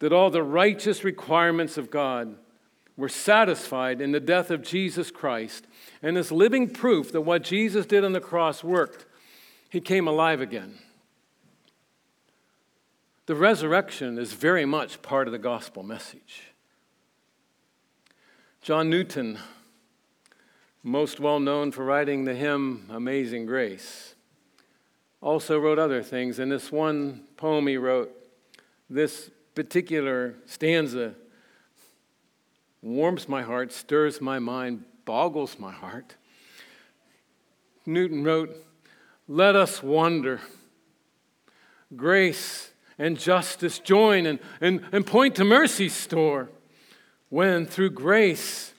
That 0.00 0.12
all 0.12 0.30
the 0.30 0.42
righteous 0.42 1.04
requirements 1.04 1.78
of 1.78 1.90
God 1.90 2.36
were 2.98 3.08
satisfied 3.08 4.02
in 4.02 4.12
the 4.12 4.20
death 4.20 4.50
of 4.50 4.62
Jesus 4.62 5.10
Christ. 5.10 5.66
And 6.02 6.18
this 6.18 6.30
living 6.30 6.68
proof 6.68 7.12
that 7.12 7.22
what 7.22 7.44
Jesus 7.44 7.86
did 7.86 8.04
on 8.04 8.12
the 8.12 8.20
cross 8.20 8.62
worked, 8.62 9.06
he 9.70 9.80
came 9.80 10.06
alive 10.06 10.42
again. 10.42 10.78
The 13.26 13.34
resurrection 13.36 14.18
is 14.18 14.32
very 14.32 14.64
much 14.64 15.00
part 15.00 15.28
of 15.28 15.32
the 15.32 15.38
gospel 15.38 15.84
message. 15.84 16.42
John 18.60 18.90
Newton, 18.90 19.38
most 20.82 21.20
well 21.20 21.38
known 21.38 21.70
for 21.70 21.84
writing 21.84 22.24
the 22.24 22.34
hymn 22.34 22.88
Amazing 22.90 23.46
Grace, 23.46 24.16
also 25.20 25.56
wrote 25.56 25.78
other 25.78 26.02
things. 26.02 26.40
In 26.40 26.48
this 26.48 26.72
one 26.72 27.22
poem 27.36 27.68
he 27.68 27.76
wrote, 27.76 28.10
this 28.90 29.30
particular 29.54 30.34
stanza 30.44 31.14
warms 32.82 33.28
my 33.28 33.42
heart, 33.42 33.72
stirs 33.72 34.20
my 34.20 34.40
mind, 34.40 34.84
boggles 35.04 35.60
my 35.60 35.70
heart. 35.70 36.16
Newton 37.86 38.24
wrote, 38.24 38.56
Let 39.28 39.54
us 39.54 39.80
wonder. 39.80 40.40
Grace 41.94 42.71
and 42.98 43.18
justice 43.18 43.78
join 43.78 44.26
and, 44.26 44.38
and, 44.60 44.82
and 44.92 45.06
point 45.06 45.36
to 45.36 45.44
mercy's 45.44 45.94
store 45.94 46.50
when 47.28 47.66
through 47.66 47.90
grace 47.90 48.74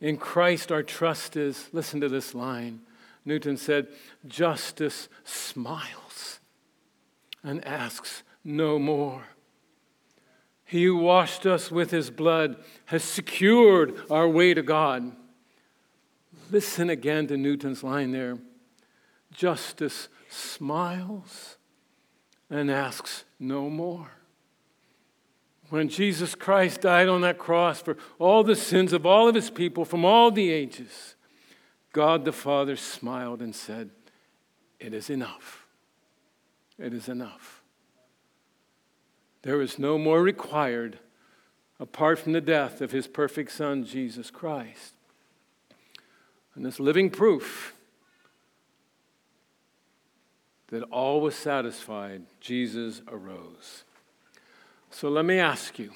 in 0.00 0.16
Christ 0.16 0.70
our 0.72 0.82
trust 0.82 1.36
is. 1.36 1.68
Listen 1.72 2.00
to 2.00 2.08
this 2.08 2.34
line. 2.34 2.80
Newton 3.24 3.56
said, 3.56 3.88
Justice 4.26 5.08
smiles 5.24 6.40
and 7.42 7.64
asks 7.64 8.22
no 8.44 8.78
more. 8.78 9.24
He 10.64 10.84
who 10.84 10.96
washed 10.96 11.46
us 11.46 11.70
with 11.70 11.90
his 11.90 12.10
blood 12.10 12.56
has 12.86 13.02
secured 13.02 14.00
our 14.10 14.28
way 14.28 14.54
to 14.54 14.62
God. 14.62 15.12
Listen 16.50 16.88
again 16.88 17.26
to 17.26 17.36
Newton's 17.36 17.82
line 17.82 18.12
there. 18.12 18.38
Justice 19.32 20.08
smiles 20.28 21.56
and 22.50 22.70
asks 22.70 23.24
no 23.38 23.70
more. 23.70 24.10
When 25.70 25.88
Jesus 25.88 26.34
Christ 26.34 26.80
died 26.80 27.08
on 27.08 27.20
that 27.20 27.38
cross 27.38 27.80
for 27.80 27.96
all 28.18 28.42
the 28.42 28.56
sins 28.56 28.92
of 28.92 29.06
all 29.06 29.28
of 29.28 29.36
his 29.36 29.50
people 29.50 29.84
from 29.84 30.04
all 30.04 30.32
the 30.32 30.50
ages, 30.50 31.14
God 31.92 32.24
the 32.24 32.32
Father 32.32 32.74
smiled 32.74 33.40
and 33.40 33.54
said, 33.54 33.90
It 34.80 34.92
is 34.92 35.08
enough. 35.10 35.66
It 36.76 36.92
is 36.92 37.08
enough. 37.08 37.62
There 39.42 39.60
is 39.60 39.78
no 39.78 39.96
more 39.96 40.22
required 40.22 40.98
apart 41.78 42.18
from 42.18 42.32
the 42.32 42.40
death 42.40 42.80
of 42.80 42.90
his 42.90 43.06
perfect 43.06 43.52
Son, 43.52 43.84
Jesus 43.84 44.30
Christ. 44.30 44.94
And 46.54 46.64
this 46.64 46.80
living 46.80 47.10
proof 47.10 47.74
that 50.70 50.82
all 50.84 51.20
was 51.20 51.34
satisfied, 51.34 52.22
Jesus 52.40 53.02
arose. 53.08 53.84
So 54.90 55.08
let 55.08 55.24
me 55.24 55.38
ask 55.38 55.78
you 55.78 55.92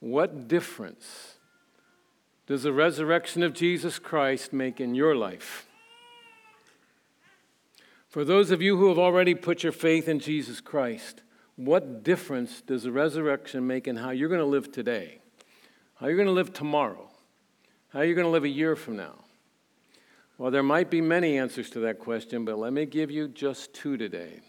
what 0.00 0.48
difference 0.48 1.34
does 2.46 2.62
the 2.62 2.72
resurrection 2.72 3.42
of 3.42 3.52
Jesus 3.52 3.98
Christ 3.98 4.52
make 4.52 4.80
in 4.80 4.94
your 4.94 5.14
life? 5.14 5.66
For 8.08 8.24
those 8.24 8.50
of 8.50 8.60
you 8.60 8.76
who 8.76 8.88
have 8.88 8.98
already 8.98 9.34
put 9.34 9.62
your 9.62 9.72
faith 9.72 10.08
in 10.08 10.18
Jesus 10.18 10.60
Christ, 10.60 11.22
what 11.54 12.02
difference 12.02 12.60
does 12.60 12.82
the 12.82 12.90
resurrection 12.90 13.66
make 13.66 13.86
in 13.86 13.96
how 13.96 14.10
you're 14.10 14.28
going 14.28 14.40
to 14.40 14.46
live 14.46 14.72
today? 14.72 15.20
How 15.94 16.06
you're 16.06 16.16
going 16.16 16.26
to 16.26 16.32
live 16.32 16.52
tomorrow? 16.52 17.08
How 17.90 18.00
you're 18.00 18.14
going 18.14 18.26
to 18.26 18.30
live 18.30 18.44
a 18.44 18.48
year 18.48 18.74
from 18.74 18.96
now? 18.96 19.16
Well, 20.40 20.50
there 20.50 20.62
might 20.62 20.88
be 20.88 21.02
many 21.02 21.36
answers 21.36 21.68
to 21.68 21.80
that 21.80 21.98
question, 21.98 22.46
but 22.46 22.58
let 22.58 22.72
me 22.72 22.86
give 22.86 23.10
you 23.10 23.28
just 23.28 23.74
two 23.74 23.98
today. 23.98 24.40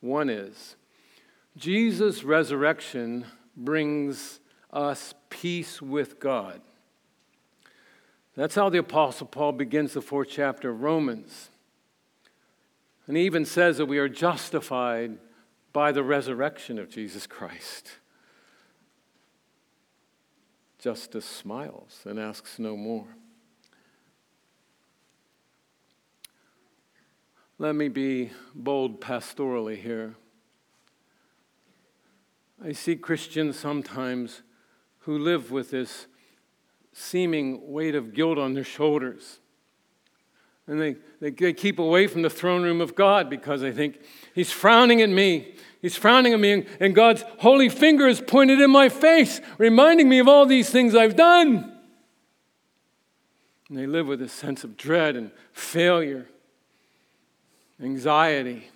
One 0.00 0.30
is 0.30 0.76
Jesus' 1.58 2.24
resurrection 2.24 3.26
brings 3.54 4.40
us 4.72 5.12
peace 5.28 5.82
with 5.82 6.20
God. 6.20 6.62
That's 8.34 8.54
how 8.54 8.70
the 8.70 8.78
Apostle 8.78 9.26
Paul 9.26 9.52
begins 9.52 9.92
the 9.92 10.00
fourth 10.00 10.28
chapter 10.30 10.70
of 10.70 10.80
Romans. 10.80 11.50
And 13.06 13.14
he 13.14 13.24
even 13.24 13.44
says 13.44 13.76
that 13.76 13.84
we 13.84 13.98
are 13.98 14.08
justified 14.08 15.18
by 15.74 15.92
the 15.92 16.02
resurrection 16.02 16.78
of 16.78 16.88
Jesus 16.88 17.26
Christ. 17.26 17.90
Justice 20.78 21.26
smiles 21.26 22.00
and 22.06 22.18
asks 22.18 22.58
no 22.58 22.74
more. 22.74 23.08
Let 27.60 27.74
me 27.74 27.88
be 27.88 28.30
bold 28.54 29.02
pastorally 29.02 29.76
here. 29.76 30.14
I 32.64 32.72
see 32.72 32.96
Christians 32.96 33.58
sometimes 33.58 34.40
who 35.00 35.18
live 35.18 35.50
with 35.50 35.70
this 35.70 36.06
seeming 36.94 37.70
weight 37.70 37.94
of 37.94 38.14
guilt 38.14 38.38
on 38.38 38.54
their 38.54 38.64
shoulders. 38.64 39.40
And 40.66 40.80
they, 40.80 40.96
they, 41.20 41.32
they, 41.32 41.52
keep 41.52 41.78
away 41.78 42.06
from 42.06 42.22
the 42.22 42.30
throne 42.30 42.62
room 42.62 42.80
of 42.80 42.94
God 42.94 43.28
because 43.28 43.60
they 43.60 43.72
think, 43.72 44.00
He's 44.34 44.50
frowning 44.50 45.02
at 45.02 45.10
me. 45.10 45.54
He's 45.82 45.96
frowning 45.96 46.32
at 46.32 46.40
me, 46.40 46.52
and, 46.52 46.66
and 46.80 46.94
God's 46.94 47.24
holy 47.40 47.68
finger 47.68 48.08
is 48.08 48.22
pointed 48.22 48.58
in 48.62 48.70
my 48.70 48.88
face, 48.88 49.38
reminding 49.58 50.08
me 50.08 50.18
of 50.18 50.28
all 50.28 50.46
these 50.46 50.70
things 50.70 50.94
I've 50.94 51.14
done. 51.14 51.76
And 53.68 53.76
they 53.76 53.86
live 53.86 54.06
with 54.06 54.22
a 54.22 54.30
sense 54.30 54.64
of 54.64 54.78
dread 54.78 55.14
and 55.14 55.30
failure 55.52 56.26
anxiety. 57.82 58.68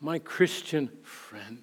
My 0.00 0.18
Christian 0.18 0.90
friend, 1.02 1.62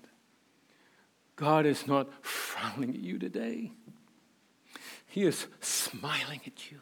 God 1.35 1.65
is 1.65 1.87
not 1.87 2.07
frowning 2.23 2.91
at 2.91 2.99
you 3.01 3.19
today. 3.19 3.71
He 5.07 5.23
is 5.23 5.47
smiling 5.59 6.41
at 6.45 6.71
you. 6.71 6.79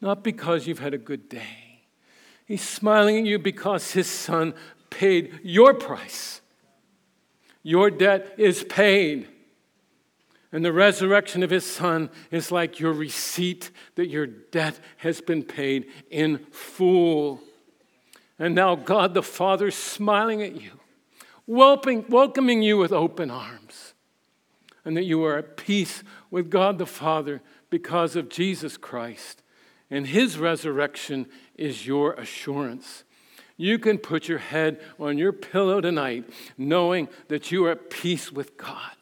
Not 0.00 0.24
because 0.24 0.66
you've 0.66 0.78
had 0.78 0.94
a 0.94 0.98
good 0.98 1.28
day, 1.28 1.82
He's 2.46 2.66
smiling 2.66 3.18
at 3.18 3.24
you 3.26 3.38
because 3.38 3.92
His 3.92 4.08
Son 4.08 4.54
paid 4.90 5.38
your 5.42 5.72
price. 5.72 6.40
Your 7.62 7.90
debt 7.90 8.34
is 8.38 8.64
paid. 8.64 9.28
And 10.52 10.64
the 10.64 10.72
resurrection 10.72 11.42
of 11.42 11.50
his 11.50 11.64
son 11.64 12.10
is 12.30 12.50
like 12.50 12.80
your 12.80 12.92
receipt 12.92 13.70
that 13.94 14.08
your 14.08 14.26
debt 14.26 14.80
has 14.98 15.20
been 15.20 15.44
paid 15.44 15.86
in 16.10 16.38
full. 16.50 17.40
And 18.38 18.54
now 18.54 18.74
God 18.74 19.14
the 19.14 19.22
Father 19.22 19.68
is 19.68 19.76
smiling 19.76 20.42
at 20.42 20.60
you, 20.60 20.72
welcoming 21.46 22.62
you 22.62 22.78
with 22.78 22.92
open 22.92 23.30
arms, 23.30 23.94
and 24.84 24.96
that 24.96 25.04
you 25.04 25.22
are 25.24 25.38
at 25.38 25.56
peace 25.56 26.02
with 26.30 26.50
God 26.50 26.78
the 26.78 26.86
Father 26.86 27.42
because 27.68 28.16
of 28.16 28.28
Jesus 28.28 28.76
Christ. 28.76 29.42
And 29.88 30.06
his 30.06 30.38
resurrection 30.38 31.26
is 31.54 31.86
your 31.86 32.14
assurance. 32.14 33.04
You 33.56 33.78
can 33.78 33.98
put 33.98 34.26
your 34.26 34.38
head 34.38 34.80
on 34.98 35.18
your 35.18 35.32
pillow 35.32 35.80
tonight 35.80 36.24
knowing 36.56 37.08
that 37.28 37.52
you 37.52 37.66
are 37.66 37.72
at 37.72 37.90
peace 37.90 38.32
with 38.32 38.56
God. 38.56 38.96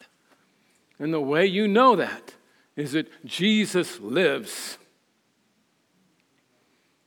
And 0.99 1.13
the 1.13 1.21
way 1.21 1.45
you 1.45 1.67
know 1.67 1.95
that 1.95 2.35
is 2.75 2.91
that 2.91 3.25
Jesus 3.25 3.99
lives. 3.99 4.77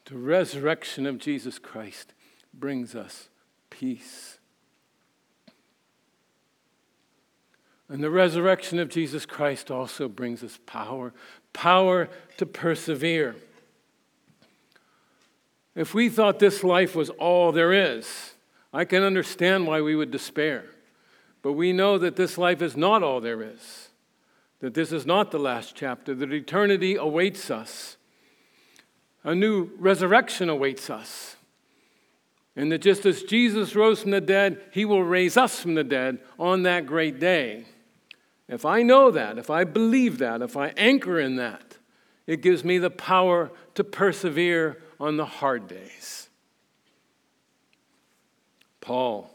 The 0.07 0.17
resurrection 0.17 1.07
of 1.07 1.19
Jesus 1.19 1.59
Christ 1.59 2.15
brings 2.53 2.95
us 2.95 3.29
peace. 3.71 4.39
And 7.89 8.03
the 8.03 8.11
resurrection 8.11 8.79
of 8.79 8.89
Jesus 8.89 9.27
Christ 9.27 9.71
also 9.71 10.09
brings 10.09 10.43
us 10.43 10.59
power 10.65 11.13
power 11.53 12.09
to 12.39 12.47
persevere. 12.47 13.37
If 15.75 15.95
we 15.95 16.09
thought 16.09 16.39
this 16.39 16.63
life 16.63 16.95
was 16.95 17.11
all 17.11 17.53
there 17.53 17.73
is, 17.73 18.35
I 18.73 18.85
can 18.85 19.03
understand 19.03 19.67
why 19.67 19.81
we 19.81 19.95
would 19.95 20.11
despair. 20.11 20.65
But 21.43 21.53
we 21.53 21.73
know 21.73 21.99
that 21.99 22.17
this 22.17 22.39
life 22.39 22.63
is 22.63 22.77
not 22.77 23.03
all 23.03 23.21
there 23.21 23.43
is, 23.43 23.89
that 24.61 24.75
this 24.75 24.93
is 24.93 25.05
not 25.05 25.33
the 25.33 25.39
last 25.39 25.75
chapter, 25.75 26.15
that 26.15 26.33
eternity 26.33 26.95
awaits 26.95 27.51
us. 27.51 27.97
A 29.25 29.35
new 29.35 29.71
resurrection 29.79 30.49
awaits 30.49 30.89
us. 30.89 31.37
And 32.55 32.71
that 32.71 32.83
just 32.83 33.07
as 33.07 33.23
Jesus 33.23 33.75
rose 33.75 34.03
from 34.03 34.11
the 34.13 34.21
dead, 34.21 34.61
he 34.73 34.85
will 34.85 35.03
raise 35.03 35.37
us 35.37 35.61
from 35.61 35.75
the 35.75 35.85
dead 35.85 36.19
on 36.39 36.63
that 36.63 36.87
great 36.87 37.19
day. 37.19 37.65
If 38.49 38.65
I 38.65 38.83
know 38.83 39.11
that, 39.11 39.39
if 39.39 39.49
I 39.51 39.65
believe 39.65 40.19
that, 40.19 40.43
if 40.43 40.57
I 40.57 40.69
anchor 40.77 41.19
in 41.19 41.37
that, 41.37 41.79
it 42.27 42.43
gives 42.43 42.63
me 42.63 42.79
the 42.79 42.91
power 42.91 43.51
to 43.75 43.83
persevere 43.83 44.81
on 45.01 45.17
the 45.17 45.25
hard 45.25 45.67
days. 45.67 46.29
Paul 48.81 49.33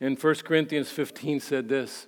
in 0.00 0.16
1 0.16 0.34
Corinthians 0.36 0.90
15 0.90 1.40
said 1.40 1.68
this 1.68 2.06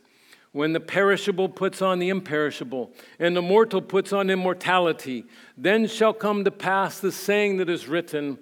When 0.52 0.72
the 0.72 0.80
perishable 0.80 1.48
puts 1.48 1.82
on 1.82 1.98
the 1.98 2.08
imperishable, 2.08 2.92
and 3.18 3.36
the 3.36 3.42
mortal 3.42 3.82
puts 3.82 4.12
on 4.12 4.30
immortality, 4.30 5.24
then 5.56 5.86
shall 5.86 6.12
come 6.12 6.44
to 6.44 6.50
pass 6.50 6.98
the 6.98 7.12
saying 7.12 7.58
that 7.58 7.70
is 7.70 7.88
written 7.88 8.38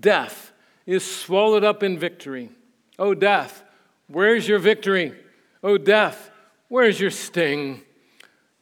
Death 0.00 0.52
is 0.86 1.04
swallowed 1.04 1.64
up 1.64 1.82
in 1.82 1.98
victory. 1.98 2.50
O 2.98 3.14
death, 3.14 3.62
Where's 4.08 4.46
your 4.46 4.58
victory? 4.58 5.14
O 5.62 5.78
death, 5.78 6.30
where's 6.68 7.00
your 7.00 7.10
sting? 7.10 7.82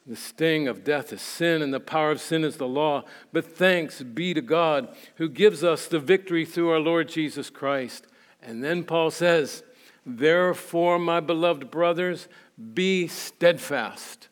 The 0.07 0.16
sting 0.16 0.68
of 0.68 0.85
death 0.85 1.12
is 1.12 1.22
sin, 1.22 1.62
and 1.62 1.72
the 1.72 1.80
power 1.80 2.11
of 2.11 2.20
sin 2.20 2.45
is 2.45 2.57
the 2.57 2.68
law. 2.68 3.05
But 3.32 3.45
thanks 3.57 4.03
be 4.03 4.35
to 4.35 4.43
God 4.43 4.95
who 5.16 5.28
gives 5.28 5.64
us 5.64 5.87
the 5.87 5.99
victory 5.99 6.45
through 6.45 6.70
our 6.70 6.78
Lord 6.78 7.09
Jesus 7.09 7.49
Christ. 7.49 8.07
And 8.43 8.62
then 8.62 8.85
Paul 8.85 9.11
says, 9.11 9.62
Therefore, 10.07 10.98
my 10.98 11.20
beloved 11.20 11.70
brothers, 11.70 12.28
be 12.74 13.09
steadfast, 13.09 14.28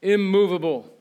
immovable, 0.00 0.92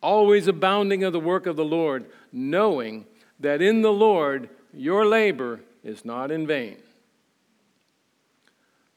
always 0.00 0.46
abounding 0.46 1.02
of 1.04 1.12
the 1.12 1.20
work 1.20 1.46
of 1.46 1.56
the 1.56 1.64
Lord, 1.64 2.06
knowing 2.32 3.06
that 3.40 3.60
in 3.60 3.82
the 3.82 3.92
Lord 3.92 4.48
your 4.72 5.04
labor 5.04 5.60
is 5.82 6.04
not 6.04 6.30
in 6.30 6.46
vain. 6.46 6.76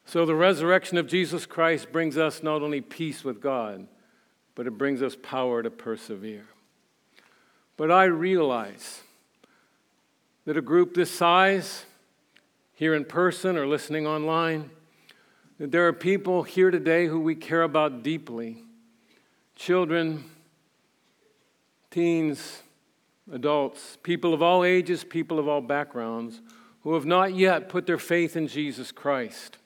So, 0.04 0.26
the 0.26 0.34
resurrection 0.34 0.98
of 0.98 1.06
Jesus 1.06 1.46
Christ 1.46 1.92
brings 1.92 2.18
us 2.18 2.42
not 2.42 2.62
only 2.62 2.80
peace 2.80 3.22
with 3.22 3.40
God, 3.40 3.86
but 4.56 4.66
it 4.66 4.76
brings 4.76 5.02
us 5.02 5.16
power 5.22 5.62
to 5.62 5.70
persevere. 5.70 6.46
But 7.76 7.90
I 7.90 8.04
realize 8.04 9.02
that 10.44 10.56
a 10.56 10.62
group 10.62 10.94
this 10.94 11.10
size, 11.10 11.84
here 12.80 12.94
in 12.94 13.04
person 13.04 13.58
or 13.58 13.66
listening 13.66 14.06
online, 14.06 14.70
that 15.58 15.70
there 15.70 15.86
are 15.86 15.92
people 15.92 16.44
here 16.44 16.70
today 16.70 17.06
who 17.06 17.20
we 17.20 17.34
care 17.34 17.60
about 17.60 18.02
deeply 18.02 18.56
children, 19.54 20.24
teens, 21.90 22.62
adults, 23.30 23.98
people 24.02 24.32
of 24.32 24.40
all 24.40 24.64
ages, 24.64 25.04
people 25.04 25.38
of 25.38 25.46
all 25.46 25.60
backgrounds, 25.60 26.40
who 26.82 26.94
have 26.94 27.04
not 27.04 27.34
yet 27.34 27.68
put 27.68 27.84
their 27.84 27.98
faith 27.98 28.34
in 28.34 28.48
Jesus 28.48 28.90
Christ. 28.90 29.58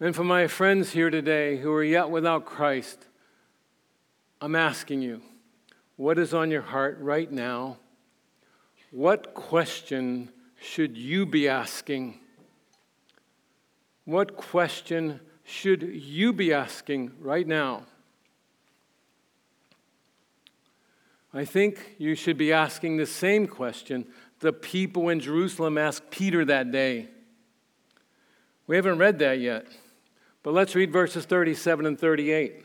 And 0.00 0.12
for 0.12 0.24
my 0.24 0.48
friends 0.48 0.90
here 0.90 1.08
today 1.08 1.58
who 1.58 1.72
are 1.72 1.84
yet 1.84 2.10
without 2.10 2.44
Christ, 2.44 3.06
I'm 4.40 4.56
asking 4.56 5.02
you, 5.02 5.22
what 5.94 6.18
is 6.18 6.34
on 6.34 6.50
your 6.50 6.62
heart 6.62 6.98
right 7.00 7.30
now? 7.30 7.76
What 8.90 9.34
question 9.34 10.30
should 10.64 10.96
you 10.96 11.26
be 11.26 11.48
asking? 11.48 12.18
What 14.06 14.36
question 14.36 15.20
should 15.44 15.82
you 15.82 16.32
be 16.32 16.52
asking 16.52 17.12
right 17.20 17.46
now? 17.46 17.82
I 21.32 21.44
think 21.44 21.96
you 21.98 22.14
should 22.14 22.38
be 22.38 22.52
asking 22.52 22.96
the 22.96 23.06
same 23.06 23.46
question 23.46 24.06
the 24.40 24.52
people 24.52 25.08
in 25.08 25.20
Jerusalem 25.20 25.76
asked 25.76 26.10
Peter 26.10 26.44
that 26.44 26.70
day. 26.70 27.08
We 28.66 28.76
haven't 28.76 28.98
read 28.98 29.18
that 29.18 29.40
yet. 29.40 29.66
But 30.42 30.54
let's 30.54 30.74
read 30.74 30.92
verses 30.92 31.24
37 31.24 31.86
and 31.86 31.98
38. 31.98 32.64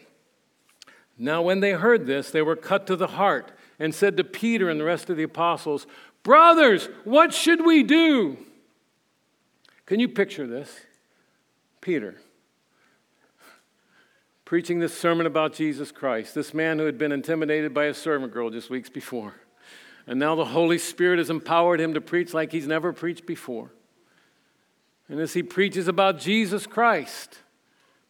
Now, 1.17 1.41
when 1.41 1.59
they 1.59 1.71
heard 1.71 2.05
this, 2.05 2.31
they 2.31 2.41
were 2.41 2.55
cut 2.55 2.87
to 2.87 2.95
the 2.95 3.07
heart 3.07 3.51
and 3.79 3.95
said 3.95 4.17
to 4.17 4.23
Peter 4.23 4.69
and 4.69 4.79
the 4.79 4.85
rest 4.85 5.09
of 5.09 5.17
the 5.17 5.23
apostles, 5.23 5.87
Brothers, 6.24 6.89
what 7.03 7.34
should 7.34 7.65
we 7.65 7.84
do? 7.84 8.38
Can 9.86 9.99
you 9.99 10.07
picture 10.07 10.45
this? 10.45 10.80
Peter 11.82 12.15
preaching 14.49 14.80
this 14.80 14.97
sermon 14.97 15.28
about 15.28 15.53
Jesus 15.53 15.91
Christ, 15.91 16.34
this 16.34 16.55
man 16.55 16.80
who 16.80 16.86
had 16.88 16.97
been 16.97 17.11
intimidated 17.11 17.72
by 17.72 17.86
a 17.86 17.93
servant 17.93 18.34
girl 18.34 18.49
just 18.49 18.67
weeks 18.67 18.89
before. 18.89 19.36
And 20.07 20.20
now 20.20 20.34
the 20.34 20.43
Holy 20.43 20.80
Spirit 20.80 21.20
has 21.20 21.30
empowered 21.30 21.80
him 21.80 21.93
to 21.93 22.01
preach 22.01 22.34
like 22.34 22.51
he's 22.51 22.65
never 22.65 22.91
preached 22.91 23.28
before. 23.28 23.70
And 25.07 25.20
as 25.20 25.34
he 25.34 25.43
preaches 25.43 25.88
about 25.88 26.17
Jesus 26.17 26.65
Christ, 26.65 27.38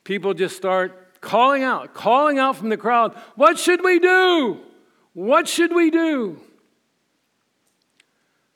people 0.06 0.34
just 0.34 0.56
start 0.56 1.20
calling 1.20 1.64
out, 1.64 1.94
calling 1.94 2.40
out 2.40 2.56
from 2.56 2.70
the 2.70 2.78
crowd, 2.78 3.16
What 3.36 3.60
should 3.60 3.84
we 3.84 4.00
do? 4.00 4.62
What 5.12 5.46
should 5.46 5.76
we 5.76 5.92
do? 5.92 6.40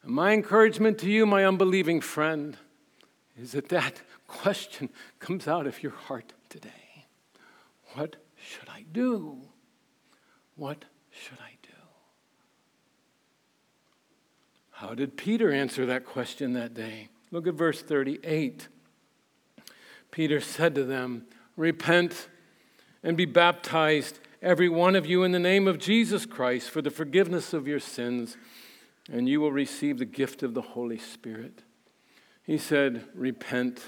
And 0.04 0.12
my 0.12 0.34
encouragement 0.34 0.98
to 1.00 1.10
you, 1.10 1.26
my 1.26 1.46
unbelieving 1.46 2.02
friend, 2.02 2.58
is 3.42 3.54
that 3.54 3.70
that 3.70 4.02
question 4.28 4.90
comes 5.20 5.48
out 5.48 5.66
of 5.66 5.82
your 5.82 5.94
heart 5.94 6.34
today. 6.50 7.06
What 7.94 8.18
should 8.36 8.70
I 8.70 8.84
do? 8.92 9.38
What 10.56 10.86
should 11.10 11.40
I 11.40 11.52
do? 11.62 11.70
How 14.72 14.94
did 14.94 15.18
Peter 15.18 15.52
answer 15.52 15.86
that 15.86 16.06
question 16.06 16.54
that 16.54 16.74
day? 16.74 17.10
Look 17.32 17.48
at 17.48 17.54
verse 17.54 17.82
38. 17.82 18.68
Peter 20.12 20.40
said 20.40 20.76
to 20.76 20.84
them, 20.84 21.26
Repent 21.56 22.28
and 23.04 23.16
be 23.16 23.26
baptized, 23.26 24.20
every 24.42 24.70
one 24.70 24.96
of 24.96 25.06
you, 25.06 25.24
in 25.24 25.32
the 25.32 25.40
name 25.40 25.68
of 25.68 25.80
Jesus 25.80 26.26
Christ 26.26 26.70
for 26.70 26.82
the 26.82 26.92
forgiveness 26.92 27.54
of 27.54 27.68
your 27.68 27.80
sins, 27.80 28.38
and 29.12 29.28
you 29.28 29.42
will 29.42 29.52
receive 29.52 29.98
the 29.98 30.06
gift 30.06 30.44
of 30.44 30.54
the 30.54 30.62
Holy 30.62 30.98
Spirit. 30.98 31.64
He 32.46 32.58
said, 32.58 33.06
Repent. 33.14 33.82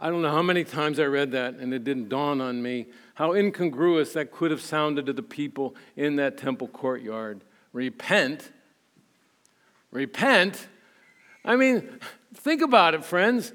I 0.00 0.10
don't 0.10 0.22
know 0.22 0.30
how 0.30 0.42
many 0.42 0.64
times 0.64 0.98
I 0.98 1.04
read 1.04 1.30
that 1.32 1.54
and 1.54 1.72
it 1.72 1.84
didn't 1.84 2.08
dawn 2.08 2.40
on 2.40 2.62
me 2.62 2.86
how 3.14 3.34
incongruous 3.34 4.14
that 4.14 4.32
could 4.32 4.50
have 4.50 4.60
sounded 4.60 5.06
to 5.06 5.12
the 5.12 5.22
people 5.22 5.76
in 5.96 6.16
that 6.16 6.38
temple 6.38 6.68
courtyard. 6.68 7.42
Repent? 7.72 8.50
Repent? 9.90 10.66
I 11.44 11.56
mean, 11.56 12.00
think 12.34 12.62
about 12.62 12.94
it, 12.94 13.04
friends. 13.04 13.52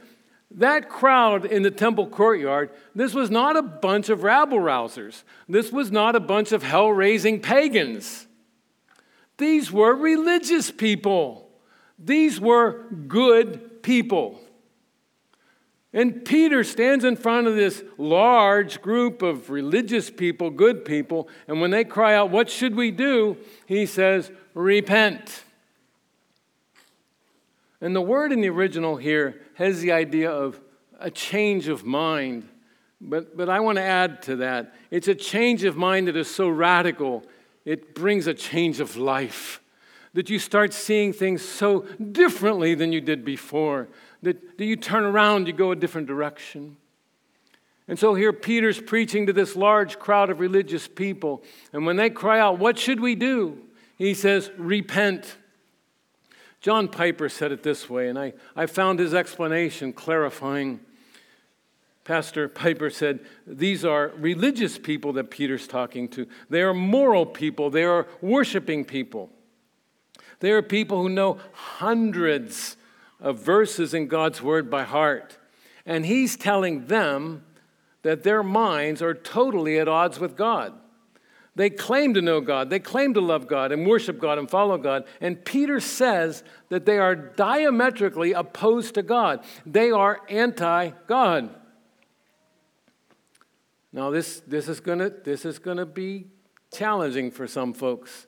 That 0.51 0.89
crowd 0.89 1.45
in 1.45 1.63
the 1.63 1.71
temple 1.71 2.07
courtyard, 2.07 2.69
this 2.95 3.13
was 3.13 3.29
not 3.29 3.57
a 3.57 3.61
bunch 3.61 4.09
of 4.09 4.23
rabble 4.23 4.59
rousers. 4.59 5.23
This 5.49 5.71
was 5.71 5.91
not 5.91 6.15
a 6.15 6.21
bunch 6.21 6.51
of 6.51 6.63
hell 6.63 6.89
raising 6.89 7.41
pagans. 7.41 8.26
These 9.37 9.71
were 9.71 9.95
religious 9.95 10.71
people. 10.71 11.49
These 11.99 12.39
were 12.39 12.85
good 13.07 13.83
people. 13.83 14.39
And 15.93 16.25
Peter 16.25 16.63
stands 16.63 17.03
in 17.05 17.15
front 17.15 17.47
of 17.47 17.55
this 17.55 17.83
large 17.97 18.81
group 18.81 19.21
of 19.21 19.49
religious 19.49 20.09
people, 20.09 20.49
good 20.49 20.85
people, 20.85 21.27
and 21.47 21.61
when 21.61 21.71
they 21.71 21.83
cry 21.83 22.13
out, 22.13 22.29
What 22.29 22.49
should 22.49 22.75
we 22.75 22.91
do? 22.91 23.37
he 23.65 23.85
says, 23.85 24.31
Repent. 24.53 25.43
And 27.79 27.95
the 27.95 28.01
word 28.01 28.31
in 28.31 28.41
the 28.41 28.49
original 28.49 28.97
here 28.97 29.41
has 29.55 29.81
the 29.81 29.91
idea 29.91 30.31
of 30.31 30.59
a 30.99 31.11
change 31.11 31.67
of 31.67 31.85
mind. 31.85 32.47
But, 32.99 33.37
but 33.37 33.49
I 33.49 33.59
want 33.59 33.77
to 33.77 33.83
add 33.83 34.23
to 34.23 34.37
that 34.37 34.73
it's 34.89 35.07
a 35.07 35.15
change 35.15 35.63
of 35.63 35.77
mind 35.77 36.07
that 36.07 36.17
is 36.17 36.33
so 36.33 36.49
radical, 36.49 37.23
it 37.67 37.93
brings 37.93 38.27
a 38.27 38.33
change 38.33 38.79
of 38.79 38.95
life. 38.95 39.59
That 40.13 40.29
you 40.29 40.39
start 40.39 40.73
seeing 40.73 41.11
things 41.11 41.41
so 41.47 41.81
differently 42.11 42.73
than 42.75 42.93
you 42.93 43.01
did 43.01 43.25
before. 43.25 43.89
That, 44.23 44.57
that 44.57 44.63
you 44.63 44.77
turn 44.77 45.03
around, 45.03 45.47
you 45.47 45.53
go 45.53 45.71
a 45.71 45.75
different 45.75 46.07
direction. 46.07 46.77
And 47.89 47.99
so 47.99 48.15
here 48.15 48.31
Peter's 48.31 48.79
preaching 48.79 49.25
to 49.27 49.33
this 49.33 49.57
large 49.57 49.99
crowd 49.99 50.29
of 50.29 50.39
religious 50.39 50.87
people. 50.87 51.43
And 51.73 51.85
when 51.85 51.97
they 51.97 52.09
cry 52.09 52.39
out, 52.39 52.57
What 52.57 52.79
should 52.79 53.01
we 53.01 53.15
do? 53.15 53.59
He 53.97 54.13
says, 54.13 54.49
Repent. 54.57 55.35
John 56.61 56.87
Piper 56.87 57.27
said 57.27 57.51
it 57.51 57.63
this 57.63 57.89
way, 57.89 58.07
and 58.07 58.17
I, 58.17 58.33
I 58.55 58.65
found 58.65 58.99
his 58.99 59.13
explanation 59.13 59.91
clarifying. 59.91 60.79
Pastor 62.07 62.47
Piper 62.47 62.89
said, 62.89 63.19
These 63.45 63.83
are 63.83 64.13
religious 64.15 64.77
people 64.77 65.11
that 65.13 65.29
Peter's 65.29 65.67
talking 65.67 66.07
to. 66.09 66.25
They 66.49 66.61
are 66.61 66.73
moral 66.73 67.25
people, 67.25 67.69
they 67.69 67.83
are 67.83 68.07
worshiping 68.21 68.85
people. 68.85 69.29
They 70.39 70.51
are 70.51 70.61
people 70.61 71.01
who 71.01 71.09
know 71.09 71.37
hundreds 71.51 72.77
of 73.19 73.39
verses 73.39 73.93
in 73.93 74.07
God's 74.07 74.41
Word 74.41 74.69
by 74.69 74.83
heart. 74.83 75.37
And 75.85 76.05
he's 76.05 76.37
telling 76.37 76.85
them 76.85 77.43
that 78.03 78.23
their 78.23 78.41
minds 78.41 79.01
are 79.01 79.13
totally 79.13 79.77
at 79.77 79.89
odds 79.89 80.17
with 80.17 80.37
God. 80.37 80.73
They 81.55 81.69
claim 81.69 82.13
to 82.13 82.21
know 82.21 82.39
God, 82.39 82.69
they 82.69 82.79
claim 82.79 83.15
to 83.15 83.21
love 83.21 83.47
God 83.49 83.73
and 83.73 83.85
worship 83.85 84.17
God 84.17 84.37
and 84.37 84.49
follow 84.49 84.77
God. 84.77 85.03
And 85.19 85.43
Peter 85.43 85.81
says 85.81 86.45
that 86.69 86.85
they 86.85 86.99
are 86.99 87.15
diametrically 87.15 88.31
opposed 88.31 88.93
to 88.93 89.03
God, 89.03 89.43
they 89.65 89.91
are 89.91 90.21
anti 90.29 90.91
God. 91.07 91.53
Now, 93.93 94.09
this, 94.09 94.41
this 94.41 94.67
is 94.67 94.79
going 94.79 94.99
this 95.23 95.45
is 95.45 95.59
going 95.59 95.77
to 95.77 95.85
be 95.85 96.27
challenging 96.71 97.31
for 97.31 97.47
some 97.47 97.73
folks. 97.73 98.27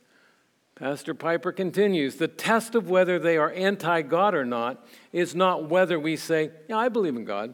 Pastor 0.76 1.14
Piper 1.14 1.52
continues 1.52 2.16
The 2.16 2.28
test 2.28 2.74
of 2.74 2.90
whether 2.90 3.20
they 3.20 3.38
are 3.38 3.52
anti 3.52 4.02
God 4.02 4.34
or 4.34 4.46
not 4.46 4.86
is 5.12 5.36
not 5.36 5.70
whether 5.70 6.00
we 6.00 6.16
say, 6.16 6.52
Yeah, 6.70 6.78
I 6.78 6.90
believe 6.90 7.16
in 7.16 7.26
God, 7.26 7.54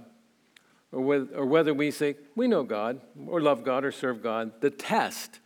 or 0.91 1.01
whether, 1.01 1.35
or 1.35 1.45
whether 1.45 1.73
we 1.73 1.89
say, 1.91 2.15
We 2.35 2.47
know 2.47 2.63
God, 2.63 3.01
or 3.25 3.41
love 3.41 3.63
God, 3.63 3.83
or 3.83 3.91
serve 3.91 4.21
God. 4.21 4.61
The 4.61 4.69
test 4.69 5.39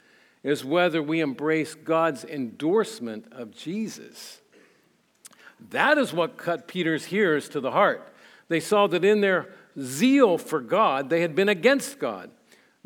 is 0.44 0.66
whether 0.66 1.02
we 1.02 1.22
embrace 1.22 1.74
God's 1.76 2.26
endorsement 2.26 3.26
of 3.32 3.52
Jesus. 3.52 4.42
That 5.72 5.98
is 5.98 6.14
what 6.14 6.38
cut 6.38 6.68
Peter's 6.68 7.06
hearers 7.06 7.50
to 7.50 7.60
the 7.60 7.72
heart. 7.72 8.14
They 8.48 8.60
saw 8.60 8.88
that 8.88 9.06
in 9.06 9.22
their 9.22 9.54
zeal 9.80 10.38
for 10.38 10.62
God, 10.62 11.10
they 11.10 11.22
had 11.22 11.36
been 11.36 11.50
against 11.50 12.00
God. 12.00 12.32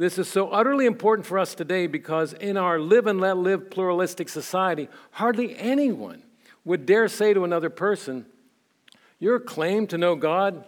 This 0.03 0.17
is 0.17 0.27
so 0.27 0.49
utterly 0.49 0.85
important 0.85 1.25
for 1.25 1.39
us 1.39 1.55
today 1.55 1.87
because 1.87 2.33
in 2.33 2.57
our 2.57 2.77
live 2.77 3.07
and 3.07 3.21
let 3.21 3.37
live 3.37 3.71
pluralistic 3.71 4.27
society, 4.27 4.89
hardly 5.11 5.57
anyone 5.57 6.23
would 6.65 6.85
dare 6.85 7.07
say 7.07 7.33
to 7.33 7.45
another 7.45 7.69
person, 7.69 8.25
Your 9.17 9.39
claim 9.39 9.87
to 9.87 9.97
know 9.97 10.17
God, 10.17 10.65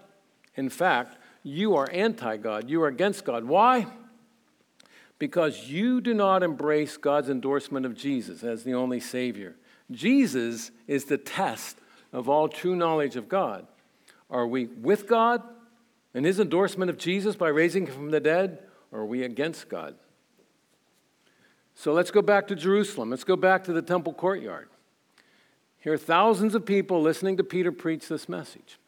in 0.55 0.69
fact, 0.69 1.17
you 1.43 1.75
are 1.75 1.91
anti 1.91 2.37
God. 2.37 2.69
You 2.69 2.81
are 2.83 2.87
against 2.87 3.25
God. 3.25 3.43
Why? 3.43 3.87
Because 5.19 5.67
you 5.67 5.99
do 5.99 6.13
not 6.13 6.41
embrace 6.41 6.95
God's 6.95 7.27
endorsement 7.27 7.85
of 7.85 7.93
Jesus 7.93 8.41
as 8.41 8.63
the 8.63 8.75
only 8.75 9.01
Savior. 9.01 9.57
Jesus 9.91 10.71
is 10.87 11.03
the 11.03 11.17
test 11.17 11.77
of 12.13 12.29
all 12.29 12.47
true 12.47 12.77
knowledge 12.77 13.17
of 13.17 13.27
God. 13.27 13.67
Are 14.29 14.47
we 14.47 14.67
with 14.67 15.09
God 15.09 15.43
and 16.13 16.25
His 16.25 16.39
endorsement 16.39 16.89
of 16.89 16.97
Jesus 16.97 17.35
by 17.35 17.49
raising 17.49 17.85
Him 17.85 17.93
from 17.93 18.11
the 18.11 18.21
dead, 18.21 18.59
or 18.95 19.01
are 19.01 19.05
we 19.05 19.23
against 19.23 19.67
God? 19.67 19.95
So 21.75 21.91
let's 21.91 22.11
go 22.11 22.21
back 22.21 22.47
to 22.47 22.55
Jerusalem. 22.55 23.09
Let's 23.09 23.25
go 23.25 23.35
back 23.35 23.65
to 23.65 23.73
the 23.73 23.81
temple 23.81 24.13
courtyard. 24.13 24.69
Here 25.79 25.91
are 25.91 25.97
thousands 25.97 26.55
of 26.55 26.65
people 26.65 27.01
listening 27.01 27.35
to 27.37 27.43
Peter 27.43 27.73
preach 27.73 28.07
this 28.07 28.29
message. 28.29 28.79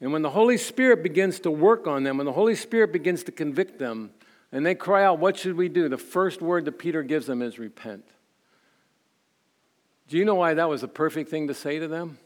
And 0.00 0.12
when 0.12 0.22
the 0.22 0.30
Holy 0.30 0.56
Spirit 0.56 1.04
begins 1.04 1.38
to 1.40 1.50
work 1.50 1.86
on 1.86 2.02
them, 2.02 2.16
when 2.16 2.26
the 2.26 2.32
Holy 2.32 2.56
Spirit 2.56 2.92
begins 2.92 3.22
to 3.24 3.32
convict 3.32 3.78
them, 3.78 4.10
and 4.50 4.66
they 4.66 4.74
cry 4.74 5.04
out, 5.04 5.20
What 5.20 5.36
should 5.36 5.56
we 5.56 5.68
do? 5.68 5.88
The 5.88 5.96
first 5.96 6.42
word 6.42 6.64
that 6.64 6.72
Peter 6.72 7.04
gives 7.04 7.26
them 7.26 7.40
is 7.40 7.58
repent. 7.58 8.04
Do 10.08 10.18
you 10.18 10.24
know 10.24 10.34
why 10.34 10.54
that 10.54 10.68
was 10.68 10.80
the 10.80 10.88
perfect 10.88 11.30
thing 11.30 11.46
to 11.48 11.54
say 11.54 11.78
to 11.78 11.86
them? 11.86 12.18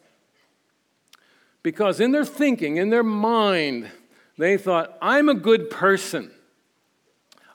Because 1.63 2.01
in 2.01 2.13
their 2.13 2.25
thinking, 2.25 2.79
in 2.79 2.89
their 2.89 3.03
mind, 3.03 3.91
they 4.39 4.57
thought, 4.57 4.97
I'm 5.03 5.29
a 5.29 5.35
good 5.35 5.69
person. 5.69 6.31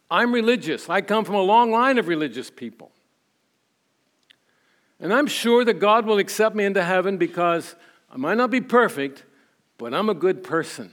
I'm 0.09 0.33
religious. 0.33 0.89
I 0.89 1.01
come 1.01 1.25
from 1.25 1.35
a 1.35 1.41
long 1.41 1.71
line 1.71 1.97
of 1.97 2.07
religious 2.07 2.49
people. 2.49 2.91
And 4.99 5.13
I'm 5.13 5.27
sure 5.27 5.63
that 5.65 5.75
God 5.75 6.05
will 6.05 6.17
accept 6.17 6.55
me 6.55 6.65
into 6.65 6.83
heaven 6.83 7.17
because 7.17 7.75
I 8.11 8.17
might 8.17 8.37
not 8.37 8.49
be 8.49 8.61
perfect, 8.61 9.25
but 9.77 9.93
I'm 9.93 10.09
a 10.09 10.13
good 10.13 10.43
person. 10.43 10.91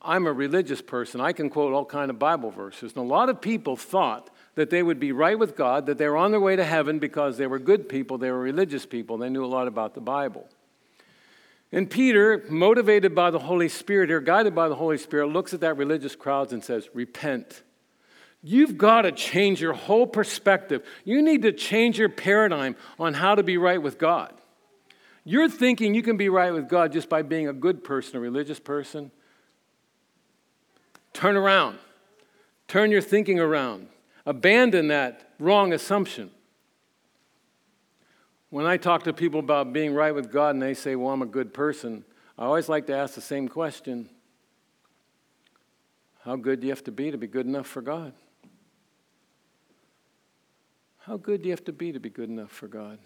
I'm 0.00 0.26
a 0.26 0.32
religious 0.32 0.82
person. 0.82 1.20
I 1.20 1.32
can 1.32 1.48
quote 1.48 1.72
all 1.72 1.86
kind 1.86 2.10
of 2.10 2.18
Bible 2.18 2.50
verses. 2.50 2.92
And 2.92 2.98
a 2.98 3.08
lot 3.08 3.30
of 3.30 3.40
people 3.40 3.74
thought 3.74 4.30
that 4.54 4.70
they 4.70 4.82
would 4.82 5.00
be 5.00 5.12
right 5.12 5.38
with 5.38 5.56
God, 5.56 5.86
that 5.86 5.98
they 5.98 6.06
were 6.08 6.18
on 6.18 6.30
their 6.30 6.40
way 6.40 6.56
to 6.56 6.64
heaven 6.64 6.98
because 6.98 7.38
they 7.38 7.46
were 7.46 7.58
good 7.58 7.88
people, 7.88 8.18
they 8.18 8.30
were 8.30 8.38
religious 8.38 8.86
people, 8.86 9.18
they 9.18 9.30
knew 9.30 9.44
a 9.44 9.46
lot 9.46 9.66
about 9.66 9.94
the 9.94 10.00
Bible. 10.00 10.46
And 11.72 11.90
Peter, 11.90 12.44
motivated 12.48 13.14
by 13.14 13.32
the 13.32 13.40
Holy 13.40 13.68
Spirit 13.68 14.10
or 14.10 14.20
guided 14.20 14.54
by 14.54 14.68
the 14.68 14.76
Holy 14.76 14.98
Spirit, 14.98 15.28
looks 15.28 15.52
at 15.52 15.60
that 15.60 15.76
religious 15.76 16.14
crowds 16.14 16.52
and 16.52 16.62
says, 16.62 16.88
Repent. 16.94 17.62
You've 18.46 18.76
got 18.76 19.02
to 19.02 19.12
change 19.12 19.62
your 19.62 19.72
whole 19.72 20.06
perspective. 20.06 20.84
You 21.02 21.22
need 21.22 21.40
to 21.42 21.52
change 21.52 21.98
your 21.98 22.10
paradigm 22.10 22.76
on 22.98 23.14
how 23.14 23.34
to 23.34 23.42
be 23.42 23.56
right 23.56 23.80
with 23.80 23.98
God. 23.98 24.34
You're 25.24 25.48
thinking 25.48 25.94
you 25.94 26.02
can 26.02 26.18
be 26.18 26.28
right 26.28 26.52
with 26.52 26.68
God 26.68 26.92
just 26.92 27.08
by 27.08 27.22
being 27.22 27.48
a 27.48 27.54
good 27.54 27.82
person, 27.82 28.18
a 28.18 28.20
religious 28.20 28.60
person. 28.60 29.10
Turn 31.14 31.38
around. 31.38 31.78
Turn 32.68 32.90
your 32.90 33.00
thinking 33.00 33.40
around. 33.40 33.88
Abandon 34.26 34.88
that 34.88 35.32
wrong 35.38 35.72
assumption. 35.72 36.30
When 38.50 38.66
I 38.66 38.76
talk 38.76 39.04
to 39.04 39.14
people 39.14 39.40
about 39.40 39.72
being 39.72 39.94
right 39.94 40.14
with 40.14 40.30
God 40.30 40.50
and 40.50 40.62
they 40.62 40.74
say, 40.74 40.96
Well, 40.96 41.14
I'm 41.14 41.22
a 41.22 41.26
good 41.26 41.54
person, 41.54 42.04
I 42.38 42.44
always 42.44 42.68
like 42.68 42.86
to 42.88 42.94
ask 42.94 43.14
the 43.14 43.22
same 43.22 43.48
question 43.48 44.10
How 46.24 46.36
good 46.36 46.60
do 46.60 46.66
you 46.66 46.72
have 46.72 46.84
to 46.84 46.92
be 46.92 47.10
to 47.10 47.16
be 47.16 47.26
good 47.26 47.46
enough 47.46 47.66
for 47.66 47.80
God? 47.80 48.12
How 51.06 51.18
good 51.18 51.42
do 51.42 51.48
you 51.48 51.52
have 51.52 51.64
to 51.64 51.72
be 51.72 51.92
to 51.92 52.00
be 52.00 52.08
good 52.08 52.30
enough 52.30 52.50
for 52.50 52.66
God? 52.66 52.98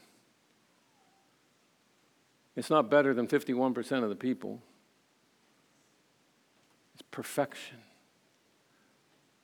It's 2.54 2.70
not 2.70 2.88
better 2.88 3.12
than 3.12 3.26
51% 3.26 4.04
of 4.04 4.08
the 4.08 4.14
people. 4.14 4.60
It's 6.94 7.02
perfection. 7.10 7.78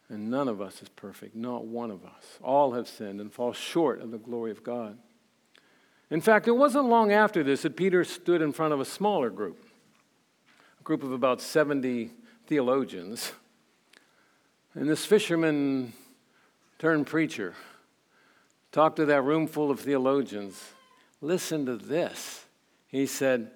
And 0.09 0.31
none 0.31 0.47
of 0.47 0.61
us 0.61 0.83
is 0.83 0.89
perfect, 0.89 1.35
not 1.35 1.65
one 1.67 1.91
of 1.91 2.05
us. 2.05 2.39
All 2.43 2.75
have 2.75 2.87
sinned 2.87 3.21
and 3.21 3.33
fall 3.33 3.53
short 3.53 4.01
of 4.01 4.13
the 4.13 4.19
glory 4.19 4.53
of 4.53 4.63
God. 4.63 4.99
In 6.11 6.21
fact, 6.21 6.47
it 6.47 6.53
wasn't 6.53 6.85
long 6.85 7.11
after 7.11 7.43
this 7.43 7.63
that 7.63 7.77
Peter 7.77 8.05
stood 8.05 8.41
in 8.41 8.53
front 8.53 8.73
of 8.73 8.79
a 8.79 8.85
smaller 8.85 9.31
group, 9.31 9.65
a 10.79 10.83
group 10.85 11.03
of 11.03 11.11
about 11.11 11.41
70 11.41 12.13
theologians. 12.47 13.33
And 14.75 14.89
this 14.89 15.05
fisherman 15.05 15.93
turned 16.79 17.09
preacher 17.09 17.55
talked 18.75 18.97
to 18.97 19.05
that 19.05 19.23
room 19.23 19.47
full 19.47 19.71
of 19.71 19.79
theologians. 19.79 20.61
Listen 21.21 21.65
to 21.65 21.77
this. 21.77 22.45
He 22.89 23.07
said, 23.07 23.53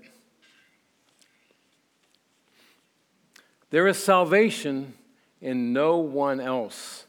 There 3.70 3.88
is 3.88 3.98
salvation 3.98 4.94
in 5.40 5.72
no 5.72 5.96
one 5.98 6.38
else. 6.40 7.04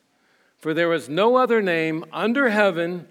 For 0.58 0.74
there 0.74 0.92
is 0.92 1.08
no 1.08 1.36
other 1.36 1.62
name 1.62 2.04
under 2.12 2.50
heaven 2.50 3.08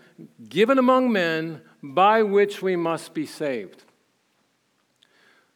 given 0.49 0.79
among 0.79 1.13
men 1.13 1.63
by 1.81 2.25
which 2.25 2.61
we 2.61 2.75
must 2.75 3.15
be 3.15 3.25
saved. 3.25 3.85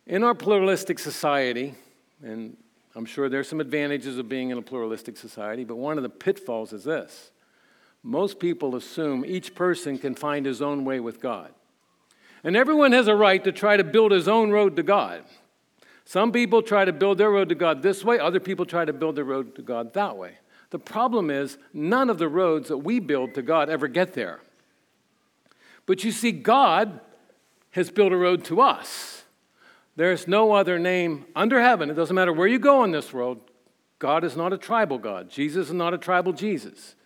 In 0.07 0.23
our 0.23 0.35
pluralistic 0.35 1.01
society, 1.01 1.75
and 2.23 2.57
I'm 2.95 3.05
sure 3.05 3.29
there's 3.29 3.49
some 3.49 3.61
advantages 3.61 4.19
of 4.19 4.29
being 4.29 4.51
in 4.51 4.59
a 4.59 4.63
pluralistic 4.63 5.17
society, 5.17 5.65
but 5.65 5.77
one 5.77 5.97
of 5.97 6.05
the 6.05 6.09
pitfalls 6.09 6.73
is 6.73 6.85
this. 6.85 7.32
Most 8.03 8.41
people 8.41 8.75
assume 8.75 9.25
each 9.25 9.55
person 9.55 9.99
can 9.99 10.15
find 10.15 10.45
his 10.45 10.61
own 10.61 10.85
way 10.85 11.01
with 11.01 11.21
God. 11.21 11.53
And 12.45 12.57
everyone 12.57 12.93
has 12.93 13.07
a 13.07 13.15
right 13.15 13.43
to 13.45 13.53
try 13.53 13.77
to 13.77 13.85
build 13.85 14.11
his 14.11 14.27
own 14.27 14.51
road 14.51 14.75
to 14.77 14.83
God. 14.83 15.23
Some 16.05 16.33
people 16.33 16.63
try 16.63 16.85
to 16.85 16.93
build 16.93 17.19
their 17.19 17.31
road 17.31 17.49
to 17.51 17.55
God 17.55 17.83
this 17.83 18.05
way, 18.05 18.19
other 18.19 18.41
people 18.41 18.67
try 18.67 18.85
to 18.85 18.93
build 18.93 19.17
their 19.17 19.25
road 19.25 19.55
to 19.55 19.63
God 19.63 19.95
that 19.95 20.17
way. 20.17 20.39
The 20.71 20.79
problem 20.79 21.31
is, 21.31 21.59
none 21.73 22.11
of 22.11 22.19
the 22.19 22.29
roads 22.29 22.69
that 22.69 22.79
we 22.79 22.99
build 22.99 23.35
to 23.35 23.43
God 23.43 23.69
ever 23.69 23.87
get 23.89 24.15
there. 24.15 24.41
But 25.87 26.03
you 26.03 26.11
see, 26.11 26.33
God 26.33 27.01
has 27.73 27.91
built 27.91 28.13
a 28.13 28.17
road 28.17 28.45
to 28.47 28.61
us. 28.61 29.25
There's 29.97 30.27
no 30.27 30.53
other 30.53 30.79
name 30.79 31.27
under 31.37 31.61
heaven. 31.61 31.91
It 31.91 31.95
doesn't 31.95 32.17
matter 32.17 32.33
where 32.33 32.49
you 32.49 32.59
go 32.59 32.85
in 32.85 32.91
this 32.91 33.13
world, 33.13 33.39
God 33.99 34.25
is 34.25 34.37
not 34.37 34.53
a 34.53 34.59
tribal 34.59 34.99
God. 34.99 35.31
Jesus 35.31 35.69
is 35.69 35.75
not 35.75 35.95
a 35.95 35.99
tribal 35.99 36.33
Jesus. 36.33 36.97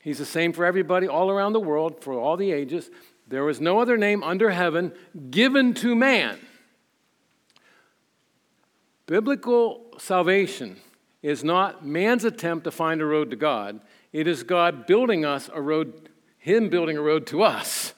He's 0.00 0.18
the 0.18 0.24
same 0.24 0.52
for 0.52 0.64
everybody 0.64 1.08
all 1.08 1.30
around 1.30 1.52
the 1.52 1.60
world, 1.60 2.02
for 2.02 2.14
all 2.14 2.36
the 2.36 2.52
ages. 2.52 2.90
There 3.26 3.44
was 3.44 3.60
no 3.60 3.78
other 3.78 3.96
name 3.96 4.22
under 4.22 4.50
heaven 4.50 4.92
given 5.30 5.74
to 5.74 5.94
man. 5.94 6.38
Biblical 9.06 9.86
salvation 9.98 10.76
is 11.22 11.42
not 11.42 11.84
man's 11.84 12.24
attempt 12.24 12.64
to 12.64 12.70
find 12.70 13.00
a 13.00 13.06
road 13.06 13.30
to 13.30 13.36
God. 13.36 13.80
It 14.12 14.26
is 14.26 14.42
God 14.42 14.86
building 14.86 15.24
us 15.24 15.50
a 15.52 15.60
road, 15.60 16.08
Him 16.38 16.68
building 16.68 16.96
a 16.96 17.02
road 17.02 17.26
to 17.28 17.42
us. 17.42 17.94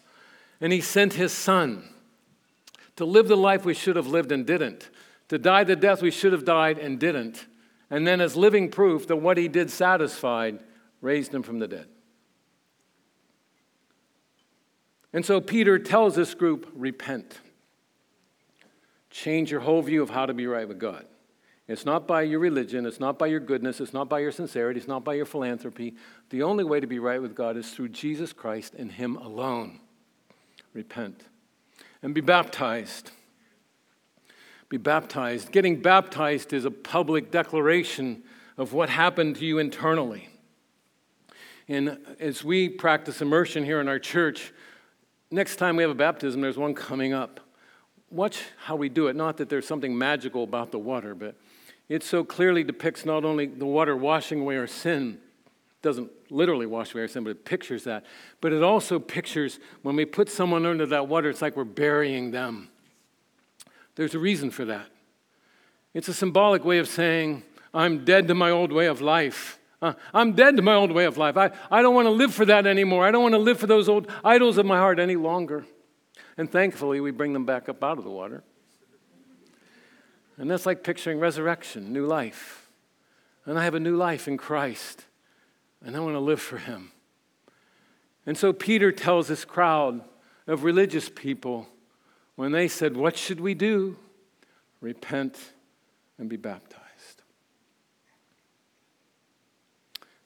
And 0.60 0.72
He 0.72 0.80
sent 0.80 1.14
His 1.14 1.32
Son 1.32 1.84
to 2.96 3.04
live 3.04 3.28
the 3.28 3.36
life 3.36 3.64
we 3.64 3.74
should 3.74 3.96
have 3.96 4.06
lived 4.06 4.32
and 4.32 4.46
didn't, 4.46 4.90
to 5.28 5.38
die 5.38 5.64
the 5.64 5.76
death 5.76 6.02
we 6.02 6.10
should 6.10 6.32
have 6.32 6.44
died 6.44 6.78
and 6.78 6.98
didn't, 6.98 7.46
and 7.88 8.06
then 8.06 8.20
as 8.20 8.36
living 8.36 8.70
proof 8.70 9.06
that 9.06 9.16
what 9.16 9.38
He 9.38 9.48
did 9.48 9.70
satisfied, 9.70 10.58
raised 11.00 11.34
Him 11.34 11.42
from 11.42 11.58
the 11.58 11.68
dead. 11.68 11.86
And 15.12 15.24
so 15.26 15.40
Peter 15.40 15.78
tells 15.78 16.14
this 16.14 16.34
group 16.34 16.70
repent. 16.74 17.40
Change 19.10 19.50
your 19.50 19.60
whole 19.60 19.82
view 19.82 20.02
of 20.02 20.10
how 20.10 20.26
to 20.26 20.34
be 20.34 20.46
right 20.46 20.68
with 20.68 20.78
God. 20.78 21.04
It's 21.66 21.84
not 21.84 22.06
by 22.06 22.22
your 22.22 22.40
religion, 22.40 22.84
it's 22.84 22.98
not 22.98 23.18
by 23.18 23.26
your 23.26 23.38
goodness, 23.38 23.80
it's 23.80 23.92
not 23.92 24.08
by 24.08 24.18
your 24.18 24.32
sincerity, 24.32 24.78
it's 24.78 24.88
not 24.88 25.04
by 25.04 25.14
your 25.14 25.24
philanthropy. 25.24 25.94
The 26.30 26.42
only 26.42 26.64
way 26.64 26.80
to 26.80 26.86
be 26.86 26.98
right 26.98 27.22
with 27.22 27.34
God 27.34 27.56
is 27.56 27.70
through 27.70 27.90
Jesus 27.90 28.32
Christ 28.32 28.74
and 28.74 28.90
Him 28.90 29.16
alone. 29.16 29.80
Repent 30.72 31.24
and 32.02 32.14
be 32.14 32.20
baptized. 32.20 33.10
Be 34.68 34.76
baptized. 34.78 35.52
Getting 35.52 35.82
baptized 35.82 36.52
is 36.52 36.64
a 36.64 36.70
public 36.70 37.30
declaration 37.30 38.22
of 38.56 38.72
what 38.72 38.88
happened 38.88 39.36
to 39.36 39.44
you 39.44 39.58
internally. 39.58 40.29
And 41.70 41.98
as 42.18 42.42
we 42.42 42.68
practice 42.68 43.22
immersion 43.22 43.64
here 43.64 43.80
in 43.80 43.86
our 43.86 44.00
church, 44.00 44.52
next 45.30 45.54
time 45.54 45.76
we 45.76 45.84
have 45.84 45.90
a 45.92 45.94
baptism, 45.94 46.40
there's 46.40 46.58
one 46.58 46.74
coming 46.74 47.12
up. 47.12 47.38
Watch 48.10 48.42
how 48.64 48.74
we 48.74 48.88
do 48.88 49.06
it. 49.06 49.14
Not 49.14 49.36
that 49.36 49.48
there's 49.48 49.68
something 49.68 49.96
magical 49.96 50.42
about 50.42 50.72
the 50.72 50.80
water, 50.80 51.14
but 51.14 51.36
it 51.88 52.02
so 52.02 52.24
clearly 52.24 52.64
depicts 52.64 53.04
not 53.04 53.24
only 53.24 53.46
the 53.46 53.66
water 53.66 53.96
washing 53.96 54.40
away 54.40 54.56
our 54.56 54.66
sin, 54.66 55.20
doesn't 55.80 56.10
literally 56.28 56.66
wash 56.66 56.92
away 56.92 57.02
our 57.02 57.08
sin, 57.08 57.22
but 57.22 57.30
it 57.30 57.44
pictures 57.44 57.84
that. 57.84 58.04
But 58.40 58.52
it 58.52 58.64
also 58.64 58.98
pictures 58.98 59.60
when 59.82 59.94
we 59.94 60.04
put 60.04 60.28
someone 60.28 60.66
under 60.66 60.86
that 60.86 61.06
water, 61.06 61.30
it's 61.30 61.40
like 61.40 61.56
we're 61.56 61.62
burying 61.62 62.32
them. 62.32 62.68
There's 63.94 64.16
a 64.16 64.18
reason 64.18 64.50
for 64.50 64.64
that. 64.64 64.88
It's 65.94 66.08
a 66.08 66.14
symbolic 66.14 66.64
way 66.64 66.78
of 66.78 66.88
saying, 66.88 67.44
I'm 67.72 68.04
dead 68.04 68.26
to 68.26 68.34
my 68.34 68.50
old 68.50 68.72
way 68.72 68.86
of 68.86 69.00
life. 69.00 69.59
I'm 69.82 70.32
dead 70.32 70.56
to 70.56 70.62
my 70.62 70.74
old 70.74 70.92
way 70.92 71.06
of 71.06 71.16
life. 71.16 71.36
I, 71.36 71.50
I 71.70 71.80
don't 71.80 71.94
want 71.94 72.06
to 72.06 72.10
live 72.10 72.34
for 72.34 72.44
that 72.44 72.66
anymore. 72.66 73.06
I 73.06 73.10
don't 73.10 73.22
want 73.22 73.34
to 73.34 73.38
live 73.38 73.58
for 73.58 73.66
those 73.66 73.88
old 73.88 74.10
idols 74.22 74.58
of 74.58 74.66
my 74.66 74.76
heart 74.76 74.98
any 74.98 75.16
longer. 75.16 75.64
And 76.36 76.50
thankfully, 76.50 77.00
we 77.00 77.10
bring 77.10 77.32
them 77.32 77.46
back 77.46 77.68
up 77.68 77.82
out 77.82 77.98
of 77.98 78.04
the 78.04 78.10
water. 78.10 78.42
And 80.36 80.50
that's 80.50 80.66
like 80.66 80.82
picturing 80.82 81.18
resurrection, 81.18 81.92
new 81.92 82.06
life. 82.06 82.70
And 83.46 83.58
I 83.58 83.64
have 83.64 83.74
a 83.74 83.80
new 83.80 83.96
life 83.96 84.28
in 84.28 84.36
Christ, 84.36 85.04
and 85.84 85.96
I 85.96 86.00
want 86.00 86.14
to 86.14 86.20
live 86.20 86.40
for 86.40 86.58
Him. 86.58 86.92
And 88.26 88.36
so 88.36 88.52
Peter 88.52 88.92
tells 88.92 89.28
this 89.28 89.44
crowd 89.44 90.02
of 90.46 90.64
religious 90.64 91.08
people 91.08 91.68
when 92.36 92.52
they 92.52 92.68
said, 92.68 92.96
What 92.96 93.16
should 93.16 93.40
we 93.40 93.54
do? 93.54 93.96
Repent 94.80 95.38
and 96.18 96.28
be 96.28 96.36
baptized. 96.36 96.79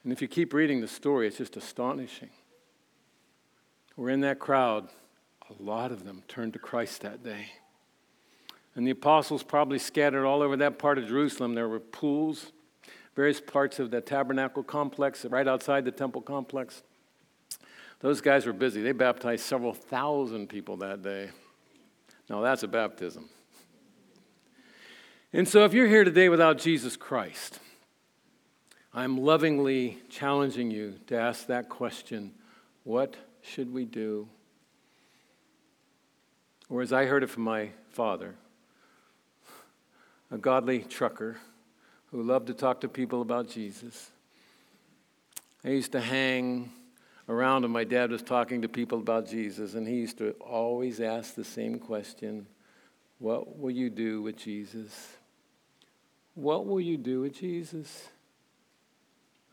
And 0.05 0.13
if 0.13 0.21
you 0.21 0.29
keep 0.29 0.53
reading 0.53 0.83
the 0.83 0.89
story, 0.89 1.27
it's 1.27 1.39
just 1.39 1.57
astonishing. 1.57 2.31
We're 3.97 4.11
in 4.11 4.21
that 4.21 4.39
crowd. 4.39 4.89
A 5.49 5.63
lot 5.63 5.91
of 5.91 6.05
them 6.05 6.23
turned 6.29 6.53
to 6.53 6.59
Christ 6.59 7.01
that 7.03 7.25
day. 7.25 7.47
And 8.75 8.87
the 8.87 8.91
apostles 8.91 9.43
probably 9.43 9.79
scattered 9.79 10.27
all 10.27 10.43
over 10.43 10.57
that 10.59 10.79
part 10.79 10.99
of 10.99 11.09
Jerusalem. 11.09 11.55
There 11.55 11.69
were 11.69 11.81
pools, 11.81 12.53
various 13.15 13.41
parts 13.41 13.79
of 13.79 13.91
the 13.91 14.01
tabernacle 14.01 14.63
complex, 14.63 15.25
right 15.25 15.47
outside 15.47 15.85
the 15.85 15.93
temple 15.93 16.21
complex. 16.21 16.83
Those 18.01 18.21
guys 18.21 18.45
were 18.45 18.53
busy. 18.53 18.83
They 18.83 18.93
baptized 18.93 19.45
several 19.45 19.73
thousand 19.73 20.49
people 20.49 20.77
that 20.79 21.03
day. 21.03 21.31
Now, 22.29 22.41
that's 22.41 22.63
a 22.63 22.69
baptism. 22.69 23.29
And 25.33 25.49
so, 25.49 25.65
if 25.65 25.73
you're 25.73 25.89
here 25.89 26.05
today 26.05 26.29
without 26.29 26.59
Jesus 26.59 26.97
Christ, 26.97 27.61
I'm 28.97 29.19
lovingly 29.19 29.99
challenging 30.09 30.71
you 30.71 30.95
to 31.09 31.19
ask 31.19 31.49
that 31.49 31.69
question 31.69 32.31
what 32.85 33.17
should 33.43 33.73
we 33.73 33.85
do? 33.85 34.29
Or, 36.69 36.81
as 36.81 36.93
I 36.93 37.07
heard 37.07 37.25
it 37.25 37.29
from 37.29 37.43
my 37.43 37.71
father, 37.91 38.37
a 40.31 40.39
godly 40.39 40.81
trucker 40.81 41.39
who 42.13 42.23
loved 42.23 42.47
to 42.47 42.55
talk 42.55 42.83
to 42.83 42.89
people 42.89 43.21
about 43.21 43.49
Jesus. 43.49 44.11
I 45.65 45.71
used 45.71 45.93
to 45.93 46.01
hang 46.01 46.71
around 47.29 47.65
and 47.65 47.73
my 47.73 47.85
dad 47.85 48.13
was 48.13 48.23
talking 48.23 48.63
to 48.63 48.69
people 48.69 48.99
about 48.99 49.29
Jesus, 49.29 49.75
and 49.75 49.89
he 49.89 49.95
used 49.97 50.19
to 50.19 50.31
always 50.41 51.01
ask 51.01 51.35
the 51.35 51.45
same 51.45 51.81
question 51.81 52.47
What 53.19 53.59
will 53.59 53.73
you 53.73 53.91
do 53.91 54.23
with 54.23 54.37
Jesus? 54.37 55.17
What 56.35 56.67
will 56.67 56.81
you 56.81 56.97
do 56.97 57.23
with 57.23 57.35
Jesus? 57.35 58.09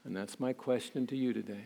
And 0.04 0.16
that's 0.16 0.40
my 0.40 0.54
question 0.54 1.06
to 1.08 1.16
you 1.16 1.34
today. 1.34 1.66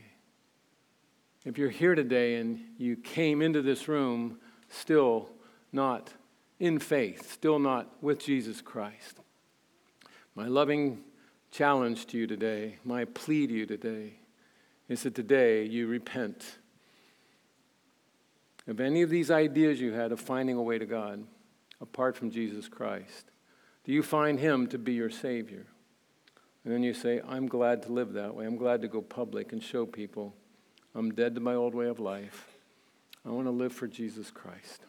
If 1.46 1.58
you're 1.58 1.70
here 1.70 1.96
today 1.96 2.36
and 2.36 2.60
you 2.78 2.96
came 2.96 3.42
into 3.42 3.62
this 3.62 3.88
room 3.88 4.40
still 4.68 5.30
not 5.72 6.14
in 6.60 6.80
faith, 6.80 7.32
still 7.32 7.60
not 7.60 8.02
with 8.02 8.20
Jesus 8.20 8.62
Christ, 8.62 9.20
my 10.34 10.48
loving 10.48 11.04
challenge 11.52 12.08
to 12.08 12.18
you 12.18 12.28
today, 12.28 12.78
my 12.84 13.06
plea 13.06 13.48
to 13.48 13.54
you 13.54 13.66
today, 13.66 14.20
is 14.90 15.04
that 15.04 15.16
today 15.16 15.64
you 15.64 15.88
repent 15.88 16.58
of 18.68 18.80
any 18.80 19.02
of 19.02 19.10
these 19.10 19.32
ideas 19.32 19.80
you 19.80 19.94
had 19.94 20.12
of 20.12 20.20
finding 20.20 20.58
a 20.58 20.62
way 20.62 20.80
to 20.80 20.86
God 20.86 21.24
apart 21.80 22.16
from 22.16 22.32
Jesus 22.32 22.68
Christ. 22.68 23.32
Do 23.84 23.92
you 23.92 24.02
find 24.02 24.40
Him 24.40 24.68
to 24.68 24.78
be 24.78 24.94
your 24.94 25.10
Savior? 25.10 25.68
And 26.66 26.74
then 26.74 26.84
you 26.84 26.94
say, 26.94 27.22
I'm 27.26 27.48
glad 27.48 27.84
to 27.84 27.94
live 27.94 28.14
that 28.14 28.36
way. 28.36 28.46
I'm 28.46 28.58
glad 28.58 28.82
to 28.82 28.88
go 28.88 29.02
public 29.02 29.54
and 29.54 29.64
show 29.64 29.86
people 29.86 30.36
I'm 30.96 31.14
dead 31.14 31.36
to 31.36 31.42
my 31.42 31.54
old 31.54 31.76
way 31.76 31.88
of 31.88 32.00
life. 32.00 32.48
I 33.26 33.30
want 33.30 33.48
to 33.48 33.52
live 33.52 33.74
for 33.74 33.86
Jesus 33.86 34.32
Christ. 34.32 34.86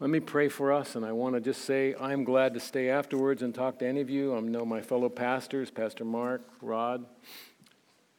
Let 0.00 0.08
me 0.08 0.20
pray 0.20 0.48
for 0.48 0.72
us, 0.72 0.96
and 0.96 1.04
I 1.04 1.12
want 1.12 1.34
to 1.34 1.40
just 1.40 1.66
say 1.66 1.94
I'm 2.00 2.24
glad 2.24 2.54
to 2.54 2.60
stay 2.60 2.88
afterwards 2.88 3.42
and 3.42 3.54
talk 3.54 3.78
to 3.80 3.86
any 3.86 4.00
of 4.00 4.08
you. 4.08 4.34
I 4.34 4.40
know 4.40 4.64
my 4.64 4.80
fellow 4.80 5.10
pastors, 5.10 5.70
Pastor 5.70 6.04
Mark, 6.04 6.40
Rod, 6.62 7.04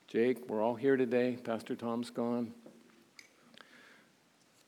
Jake, 0.08 0.47
we're 0.50 0.62
all 0.62 0.76
here 0.76 0.97
today. 0.97 1.38
Pastor 1.43 1.76
Tom's 1.76 2.12
gone. 2.12 2.52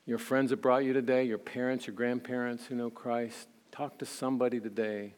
Your 0.06 0.18
friends 0.18 0.50
that 0.50 0.62
brought 0.62 0.84
you 0.84 0.94
today, 0.94 1.26
your 1.26 1.38
parents, 1.38 1.86
your 1.86 1.96
grandparents 1.96 2.66
who 2.66 2.76
know 2.76 2.90
Christ, 2.90 3.48
talk 3.72 4.00
to 4.00 4.06
somebody 4.06 4.60
today. 4.60 5.14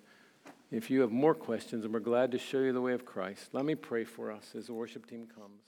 If 0.74 0.90
you 0.90 1.02
have 1.02 1.12
more 1.12 1.36
questions, 1.36 1.86
and 1.86 1.94
we're 1.94 2.00
glad 2.00 2.32
to 2.32 2.40
show 2.40 2.58
you 2.58 2.74
the 2.74 2.82
way 2.82 2.94
of 2.94 3.06
Christ, 3.06 3.50
let 3.52 3.64
me 3.64 3.76
pray 3.76 4.04
for 4.04 4.32
us 4.32 4.56
as 4.58 4.66
the 4.66 4.74
worship 4.74 5.06
team 5.06 5.28
comes. 5.28 5.62